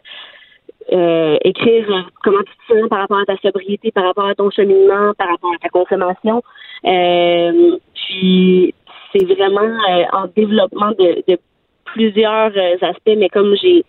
euh, 0.92 1.38
écrire 1.44 1.90
euh, 1.90 2.02
comment 2.24 2.44
tu 2.44 2.54
te 2.68 2.80
sens 2.80 2.90
par 2.90 3.00
rapport 3.00 3.20
à 3.20 3.26
ta 3.26 3.38
sobriété, 3.38 3.92
par 3.92 4.06
rapport 4.06 4.26
à 4.26 4.36
ton 4.36 4.50
cheminement, 4.50 5.14
par 5.18 5.30
rapport 5.30 5.54
à 5.54 5.58
ta 5.60 5.70
consommation. 5.70 6.44
Euh, 6.86 7.78
puis 7.94 8.74
c'est 9.12 9.26
vraiment 9.26 9.62
euh, 9.62 10.04
en 10.12 10.28
développement 10.36 10.92
de, 10.92 11.24
de 11.28 11.38
plusieurs 11.86 12.52
aspects, 12.82 13.16
mais 13.18 13.30
comme 13.30 13.56
j'ai 13.56 13.86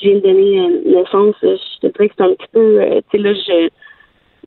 je 0.00 0.10
viens 0.10 0.18
de 0.18 0.20
donner 0.20 0.68
naissance, 0.84 1.34
je 1.42 1.80
te 1.80 1.86
dirais 1.88 2.08
que 2.08 2.14
c'est 2.16 2.24
un 2.24 2.34
petit 2.34 2.46
peu 2.52 2.80
tu 3.10 3.10
sais 3.10 3.18
là 3.18 3.32
je 3.32 3.68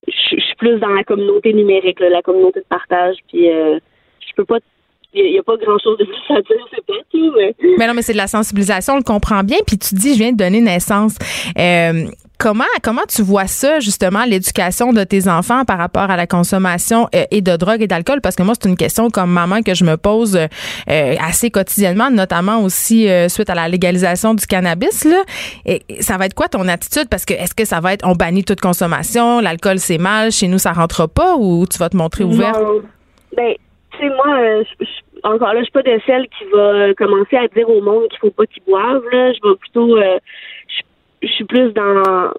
je 0.07 0.41
suis 0.41 0.55
plus 0.57 0.79
dans 0.79 0.89
la 0.89 1.03
communauté 1.03 1.53
numérique, 1.53 1.99
là, 1.99 2.09
la 2.09 2.21
communauté 2.21 2.61
de 2.61 2.65
partage, 2.65 3.17
puis 3.27 3.45
je 3.47 4.33
peux 4.35 4.45
pas 4.45 4.59
il 5.13 5.31
n'y 5.31 5.39
a, 5.39 5.43
pas 5.43 5.57
grand 5.57 5.77
chose 5.77 5.97
de 5.97 6.05
plus 6.05 6.35
à 6.35 6.41
dire, 6.41 6.65
c'est 6.73 6.85
pas 6.85 6.93
tout, 7.11 7.33
mais 7.37 7.55
Mais 7.77 7.87
non, 7.87 7.93
mais 7.93 8.01
c'est 8.01 8.13
de 8.13 8.17
la 8.17 8.27
sensibilisation, 8.27 8.93
on 8.93 8.97
le 8.97 9.03
comprend 9.03 9.43
bien. 9.43 9.57
Puis 9.65 9.77
tu 9.77 9.95
dis, 9.95 10.13
je 10.13 10.19
viens 10.19 10.31
de 10.31 10.37
donner 10.37 10.61
naissance. 10.61 11.15
Euh, 11.57 12.05
comment 12.37 12.63
comment 12.81 13.01
tu 13.07 13.21
vois 13.21 13.47
ça, 13.47 13.79
justement, 13.79 14.23
l'éducation 14.23 14.93
de 14.93 15.03
tes 15.03 15.27
enfants 15.27 15.65
par 15.65 15.77
rapport 15.77 16.09
à 16.09 16.15
la 16.15 16.27
consommation 16.27 17.07
euh, 17.13 17.25
et 17.29 17.41
de 17.41 17.55
drogue 17.57 17.81
et 17.81 17.87
d'alcool? 17.87 18.21
Parce 18.21 18.35
que 18.35 18.43
moi, 18.43 18.53
c'est 18.59 18.69
une 18.69 18.77
question 18.77 19.09
comme 19.09 19.31
maman 19.31 19.61
que 19.61 19.75
je 19.75 19.83
me 19.83 19.97
pose 19.97 20.37
euh, 20.37 21.15
assez 21.21 21.51
quotidiennement, 21.51 22.09
notamment 22.09 22.63
aussi 22.63 23.09
euh, 23.09 23.27
suite 23.27 23.49
à 23.49 23.55
la 23.55 23.67
légalisation 23.67 24.33
du 24.33 24.47
cannabis. 24.47 25.03
Là. 25.03 25.23
Et, 25.65 25.83
et 25.89 26.01
ça 26.01 26.17
va 26.17 26.25
être 26.25 26.33
quoi 26.33 26.47
ton 26.47 26.67
attitude? 26.67 27.09
Parce 27.09 27.25
que 27.25 27.33
est-ce 27.33 27.53
que 27.53 27.65
ça 27.65 27.79
va 27.79 27.93
être 27.93 28.07
on 28.07 28.13
bannit 28.13 28.43
toute 28.43 28.61
consommation, 28.61 29.39
l'alcool 29.39 29.79
c'est 29.79 29.97
mal, 29.97 30.31
chez 30.31 30.47
nous 30.47 30.57
ça 30.57 30.71
rentre 30.71 31.07
pas 31.07 31.35
ou 31.35 31.65
tu 31.67 31.77
vas 31.77 31.89
te 31.89 31.97
montrer 31.97 32.23
ouvert? 32.23 32.53
Non. 32.53 32.81
Ben, 33.35 33.55
tu 33.91 33.97
sais, 33.97 34.09
moi, 34.09 34.39
euh, 34.39 34.63
je- 34.79 34.85
je- 34.85 35.19
encore 35.23 35.53
là, 35.53 35.59
je 35.59 35.63
suis 35.65 35.71
pas 35.71 35.83
de 35.83 35.99
celle 36.05 36.27
qui 36.29 36.45
va 36.45 36.59
euh, 36.59 36.93
commencer 36.93 37.35
à 37.37 37.47
dire 37.47 37.69
au 37.69 37.81
monde 37.81 38.07
qu'il 38.09 38.19
faut 38.19 38.31
pas 38.31 38.45
qu'ils 38.45 38.63
boivent. 38.63 39.05
Là. 39.11 39.33
Je 39.33 39.39
vais 39.47 39.55
plutôt, 39.55 39.97
euh, 39.97 40.17
je, 41.21 41.27
suis 41.27 41.43
plus 41.45 41.71
dans, 41.73 42.31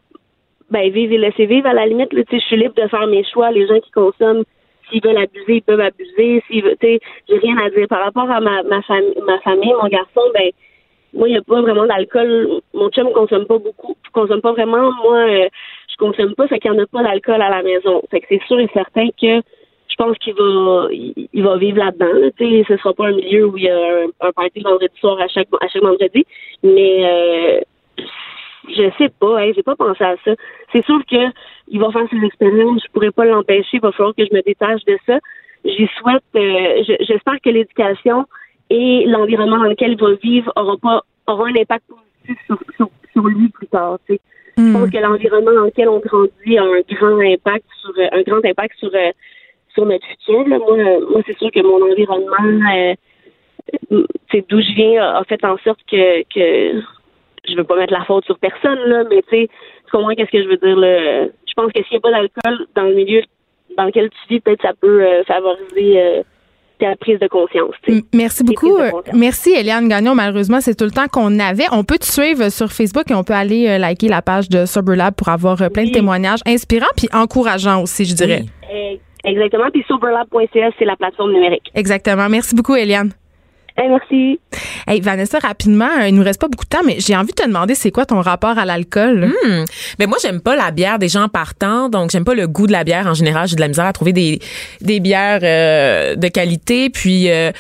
ben, 0.71 0.91
vivre 0.91 1.13
et 1.13 1.19
laisser 1.19 1.47
vivre 1.47 1.69
à 1.69 1.73
la 1.75 1.87
limite. 1.87 2.13
Là, 2.13 2.23
tu 2.25 2.37
sais, 2.37 2.41
je 2.41 2.47
suis 2.47 2.57
libre 2.57 2.75
de 2.75 2.89
faire 2.89 3.07
mes 3.07 3.25
choix. 3.25 3.51
Les 3.51 3.67
gens 3.67 3.81
qui 3.81 3.91
consomment, 3.91 4.45
s'ils 4.91 5.03
veulent 5.03 5.19
abuser, 5.19 5.57
ils 5.57 5.63
peuvent 5.63 5.81
abuser. 5.81 6.43
S'ils 6.47 6.63
veulent, 6.65 6.77
tu 6.81 6.87
sais, 6.87 7.01
j'ai 7.29 7.39
rien 7.39 7.57
à 7.59 7.71
dire 7.71 7.87
par 7.89 8.05
rapport 8.05 8.31
à 8.31 8.41
ma 8.41 8.63
ma, 8.65 8.81
fami- 8.81 9.25
ma 9.25 9.39
famille, 9.41 9.73
mon 9.81 9.89
garçon. 9.89 10.23
Ben, 10.35 10.51
moi, 11.15 11.29
il 11.29 11.33
n'y 11.33 11.39
a 11.39 11.43
pas 11.43 11.61
vraiment 11.61 11.87
d'alcool. 11.87 12.61
Mon 12.75 12.89
chum 12.91 13.13
consomme 13.13 13.47
pas 13.47 13.59
beaucoup. 13.59 13.95
Consomme 14.13 14.41
pas 14.41 14.53
vraiment. 14.53 14.91
Moi, 15.05 15.17
euh, 15.19 15.49
je 15.91 15.97
consomme 15.99 16.35
pas, 16.35 16.49
fait 16.49 16.59
qu'il 16.59 16.71
n'y 16.71 16.81
en 16.81 16.83
a 16.83 16.87
pas 16.87 17.03
d'alcool 17.03 17.43
à 17.43 17.51
la 17.51 17.63
maison. 17.63 18.03
Fait 18.11 18.21
que 18.21 18.27
c'est 18.31 18.43
sûr 18.47 18.59
et 18.59 18.69
certain 18.73 19.09
que 19.21 19.43
je 19.93 19.97
pense 19.97 20.17
qu'il 20.19 20.35
va 20.35 20.89
il, 20.91 21.43
va 21.43 21.57
vivre 21.59 21.79
là-dedans. 21.79 22.13
Là, 22.15 22.31
tu 22.39 22.65
ce 22.65 22.77
sera 22.79 22.95
pas 22.95 23.09
un 23.09 23.13
milieu 23.13 23.47
où 23.47 23.57
il 23.59 23.65
y 23.65 23.69
a 23.69 23.77
un, 23.77 24.07
un 24.29 24.33
party 24.33 24.61
vendredi 24.63 24.95
soir 24.99 25.21
à 25.21 25.29
chaque 25.29 25.49
à 25.61 25.69
chaque 25.69 25.83
vendredi. 25.83 26.25
Mais 26.63 27.05
euh, 27.05 27.61
je 28.69 28.91
sais 28.99 29.11
pas, 29.21 29.41
hein, 29.41 29.53
j'ai 29.55 29.63
pas 29.63 29.77
pensé 29.77 30.03
à 30.05 30.15
ça. 30.25 30.33
C'est 30.73 30.85
sûr 30.85 31.01
que 31.11 31.23
il 31.69 31.81
va 31.81 31.91
faire 31.91 32.07
ses 32.11 32.25
expériences, 32.25 32.83
je 32.87 32.93
pourrais 32.93 33.11
pas 33.11 33.25
l'empêcher, 33.25 33.75
il 33.75 33.81
va 33.81 33.93
falloir 33.93 34.15
que 34.15 34.25
je 34.25 34.35
me 34.35 34.43
détache 34.43 34.85
de 34.87 34.97
ça. 35.07 35.19
J'y 35.65 35.89
souhaite 35.99 36.23
euh, 36.37 36.83
je- 36.89 37.05
j'espère 37.05 37.41
que 37.45 37.51
l'éducation 37.51 38.25
et 38.71 39.05
l'environnement 39.07 39.59
dans 39.59 39.65
lequel 39.75 39.93
il 39.93 40.01
va 40.01 40.15
vivre 40.15 40.53
aura 40.57 40.77
pas 40.79 41.03
aura 41.27 41.49
un 41.49 41.57
impact 41.57 41.85
positif 41.89 42.39
sur, 42.47 42.59
sur, 42.77 42.89
sur 43.13 43.25
lui 43.29 43.49
plus 43.49 43.67
tard. 43.69 43.99
tu 44.07 44.15
sais. 44.15 44.21
Je 44.57 44.73
pense 44.75 44.91
que 44.91 44.99
l'environnement 44.99 45.53
dans 45.53 45.65
lequel 45.65 45.89
on 45.89 45.99
grandit 45.99 46.59
a 46.59 46.63
un 46.65 46.81
grand 46.91 47.19
impact 47.21 47.65
sur 47.81 47.91
euh, 47.99 48.09
un 48.13 48.23
grand 48.23 48.45
impact 48.45 48.75
sur 48.79 48.91
euh, 48.95 49.11
sur 49.75 49.87
notre 49.87 50.07
futur. 50.07 50.47
Là. 50.49 50.59
Moi, 50.59 50.77
moi 51.11 51.21
c'est 51.27 51.37
sûr 51.39 51.51
que 51.51 51.61
mon 51.61 51.91
environnement, 51.91 52.71
euh, 52.75 54.05
c'est 54.31 54.45
d'où 54.49 54.61
je 54.61 54.75
viens, 54.75 55.03
a 55.03 55.19
a 55.19 55.25
fait 55.25 55.45
en 55.45 55.57
sorte 55.59 55.81
que 55.91 56.23
que 56.23 56.81
je 57.49 57.57
veux 57.57 57.65
pas 57.65 57.77
mettre 57.77 57.93
la 57.93 58.05
faute 58.05 58.25
sur 58.25 58.39
personne 58.39 58.79
là, 58.87 59.05
mais 59.11 59.23
tu 59.23 59.31
sais, 59.31 59.49
tu 59.87 59.91
comprends 59.91 60.15
qu'est-ce 60.15 60.31
que 60.31 60.43
je 60.43 60.49
veux 60.49 60.57
dire 60.57 60.77
là. 60.77 61.27
Je 61.47 61.55
pense 61.55 61.73
que 61.73 61.83
s'il 61.83 61.93
n'y 61.93 61.97
a 61.99 62.01
pas 62.01 62.11
d'alcool 62.11 62.67
dans 62.75 62.85
le 62.85 62.95
milieu 62.95 63.23
dans 63.77 63.85
lequel 63.85 64.11
tu 64.11 64.35
vis, 64.35 64.41
peut-être 64.41 64.63
ça 64.63 64.73
peut 64.81 65.03
euh, 65.03 65.25
favoriser 65.25 66.01
euh, 66.01 66.23
ta 66.79 66.97
prise 66.97 67.19
de 67.19 67.29
conscience. 67.29 67.75
Merci 68.13 68.45
beaucoup. 68.45 68.77
Merci, 69.15 69.53
Eliane 69.53 69.89
Gagnon. 69.89 70.15
Malheureusement, 70.15 70.61
c'est 70.61 70.75
tout 70.75 70.85
le 70.85 70.91
temps 70.91 71.09
qu'on 71.11 71.39
avait. 71.39 71.67
On 71.73 71.85
peut 71.85 71.99
te 71.99 72.05
suivre 72.05 72.51
sur 72.51 72.71
Facebook 72.73 73.11
et 73.11 73.15
on 73.15 73.25
peut 73.25 73.35
aller 73.35 73.69
euh, 73.69 73.79
liker 73.79 74.09
la 74.09 74.23
page 74.23 74.49
de 74.49 74.67
Sober 74.67 74.97
Lab 74.97 75.15
pour 75.15 75.29
avoir 75.29 75.57
plein 75.71 75.85
de 75.85 75.93
témoignages 75.93 76.41
inspirants 76.47 76.93
puis 76.97 77.09
encourageants 77.13 77.83
aussi, 77.83 78.05
je 78.05 78.15
dirais. 78.15 78.43
Oui. 78.73 79.01
Exactement. 79.25 79.71
Puis 79.73 79.85
soberlab.ca, 79.89 80.71
c'est 80.79 80.85
la 80.85 80.97
plateforme 80.97 81.33
numérique. 81.33 81.71
Exactement. 81.75 82.29
Merci 82.29 82.55
beaucoup, 82.55 82.75
Eliane. 82.75 83.13
Eh, 83.79 83.89
merci. 83.89 84.39
Hey, 84.87 85.01
Vanessa, 85.01 85.39
rapidement, 85.39 85.89
euh, 86.01 86.09
il 86.09 86.15
nous 86.15 86.23
reste 86.23 86.41
pas 86.41 86.49
beaucoup 86.49 86.65
de 86.65 86.69
temps, 86.69 86.83
mais 86.85 86.97
j'ai 86.99 87.17
envie 87.17 87.29
de 87.33 87.43
te 87.43 87.47
demander 87.47 87.75
c'est 87.75 87.91
quoi 87.91 88.05
ton 88.05 88.21
rapport 88.21 88.59
à 88.59 88.65
l'alcool? 88.67 89.33
Hmm. 89.45 89.65
Mais 89.99 90.07
moi, 90.07 90.19
j'aime 90.21 90.41
pas 90.41 90.57
la 90.57 90.71
bière 90.71 90.99
des 90.99 91.09
gens 91.09 91.29
partants, 91.29 91.89
donc 91.89 92.11
j'aime 92.11 92.25
pas 92.25 92.35
le 92.35 92.47
goût 92.47 92.67
de 92.67 92.73
la 92.73 92.85
bière 92.85 93.07
en 93.07 93.15
général. 93.15 93.49
J'ai 93.49 93.57
de 93.57 93.61
la 93.61 93.69
misère 93.69 93.87
à 93.87 93.93
trouver 93.93 94.13
des, 94.13 94.41
des 94.83 95.01
bières 95.01 95.41
euh, 95.43 96.17
de 96.17 96.29
qualité. 96.29 96.91
Puis, 96.91 97.31
euh, 97.31 97.51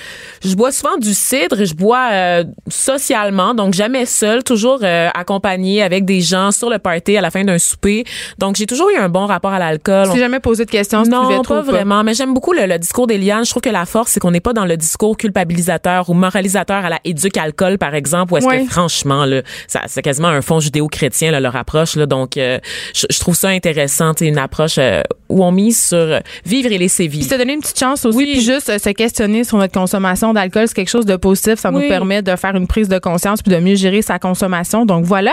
je 0.44 0.54
bois 0.54 0.70
souvent 0.72 0.96
du 0.98 1.14
cidre. 1.14 1.64
Je 1.64 1.74
bois 1.74 2.08
euh, 2.12 2.44
socialement, 2.68 3.54
donc 3.54 3.72
jamais 3.72 4.04
seul, 4.04 4.42
toujours 4.44 4.80
euh, 4.82 5.08
accompagné 5.14 5.82
avec 5.82 6.04
des 6.04 6.20
gens 6.20 6.50
sur 6.50 6.68
le 6.68 6.78
party 6.78 7.16
à 7.16 7.20
la 7.22 7.30
fin 7.30 7.44
d'un 7.44 7.58
souper. 7.58 8.04
Donc, 8.38 8.56
j'ai 8.56 8.66
toujours 8.66 8.90
eu 8.90 8.98
un 8.98 9.08
bon 9.08 9.24
rapport 9.26 9.52
à 9.52 9.58
l'alcool. 9.58 10.06
Tu 10.08 10.12
t'es 10.14 10.18
jamais 10.18 10.40
posé 10.40 10.66
de 10.66 10.70
questions 10.70 11.04
si 11.04 11.10
tu 11.10 11.16
Non, 11.16 11.42
trop 11.42 11.54
pas 11.54 11.62
pas? 11.62 11.70
vraiment. 11.70 12.04
Mais 12.04 12.12
j'aime 12.12 12.34
beaucoup 12.34 12.52
le, 12.52 12.66
le 12.66 12.78
discours 12.78 13.06
d'Eliane. 13.06 13.44
Je 13.46 13.50
trouve 13.50 13.62
que 13.62 13.70
la 13.70 13.86
force, 13.86 14.10
c'est 14.12 14.20
qu'on 14.20 14.30
n'est 14.32 14.40
pas 14.40 14.52
dans 14.52 14.66
le 14.66 14.76
discours 14.76 15.16
culpabilisateur 15.16 16.01
ou 16.10 16.14
moralisateur 16.14 16.84
à 16.84 16.88
la 16.90 16.98
éduque 17.04 17.36
alcool, 17.36 17.78
par 17.78 17.94
exemple, 17.94 18.32
ou 18.32 18.36
est-ce 18.38 18.46
Ouais. 18.46 18.64
que 18.64 18.70
franchement, 18.70 19.24
là, 19.24 19.42
ça, 19.66 19.82
c'est 19.86 20.02
quasiment 20.02 20.28
un 20.28 20.42
fond 20.42 20.60
judéo-chrétien, 20.60 21.30
là, 21.30 21.40
leur 21.40 21.56
approche. 21.56 21.96
Là, 21.96 22.06
donc, 22.06 22.36
euh, 22.36 22.58
je, 22.94 23.06
je 23.10 23.18
trouve 23.20 23.34
ça 23.36 23.48
intéressant, 23.48 24.12
une 24.20 24.38
approche 24.38 24.76
euh, 24.78 25.02
où 25.28 25.44
on 25.44 25.52
mise 25.52 25.80
sur 25.88 25.96
euh, 25.98 26.20
vivre 26.44 26.70
et 26.72 26.78
laisser 26.78 27.08
Puis 27.08 27.18
vivre. 27.20 27.30
se 27.30 27.36
donner 27.38 27.54
une 27.54 27.60
petite 27.60 27.78
chance 27.78 28.04
aussi, 28.04 28.16
Oui. 28.18 28.28
puis 28.32 28.40
juste 28.42 28.68
euh, 28.68 28.78
se 28.78 28.90
questionner 28.90 29.44
sur 29.44 29.58
notre 29.58 29.72
consommation 29.72 30.32
d'alcool, 30.32 30.68
c'est 30.68 30.74
quelque 30.74 30.90
chose 30.90 31.06
de 31.06 31.16
positif. 31.16 31.58
Ça 31.58 31.70
nous 31.70 31.80
permet 31.88 32.22
de 32.22 32.34
faire 32.36 32.54
une 32.56 32.66
prise 32.66 32.88
de 32.88 32.98
conscience 32.98 33.42
puis 33.42 33.52
de 33.54 33.58
mieux 33.60 33.74
gérer 33.76 34.02
sa 34.02 34.18
consommation. 34.18 34.84
Donc 34.86 35.04
voilà, 35.04 35.32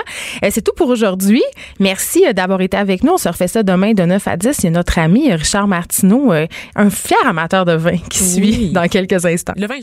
c'est 0.49 0.61
tout 0.63 0.73
pour 0.75 0.89
aujourd'hui. 0.89 1.43
Merci 1.79 2.23
d'avoir 2.33 2.61
été 2.61 2.77
avec 2.77 3.03
nous. 3.03 3.13
On 3.13 3.17
se 3.17 3.27
refait 3.29 3.47
ça 3.47 3.63
demain 3.63 3.93
de 3.93 4.03
9 4.03 4.27
à 4.27 4.37
10. 4.37 4.57
Il 4.59 4.63
y 4.65 4.67
a 4.67 4.71
notre 4.71 4.97
ami 4.99 5.31
Richard 5.33 5.67
Martineau, 5.67 6.31
un 6.31 6.89
fier 6.89 7.17
amateur 7.25 7.65
de 7.65 7.73
vin 7.73 7.97
qui 8.09 8.23
Oui. 8.23 8.53
suit 8.53 8.69
dans 8.73 8.87
quelques 8.87 9.25
instants. 9.25 9.53
Le 9.57 9.67
vin, 9.67 9.75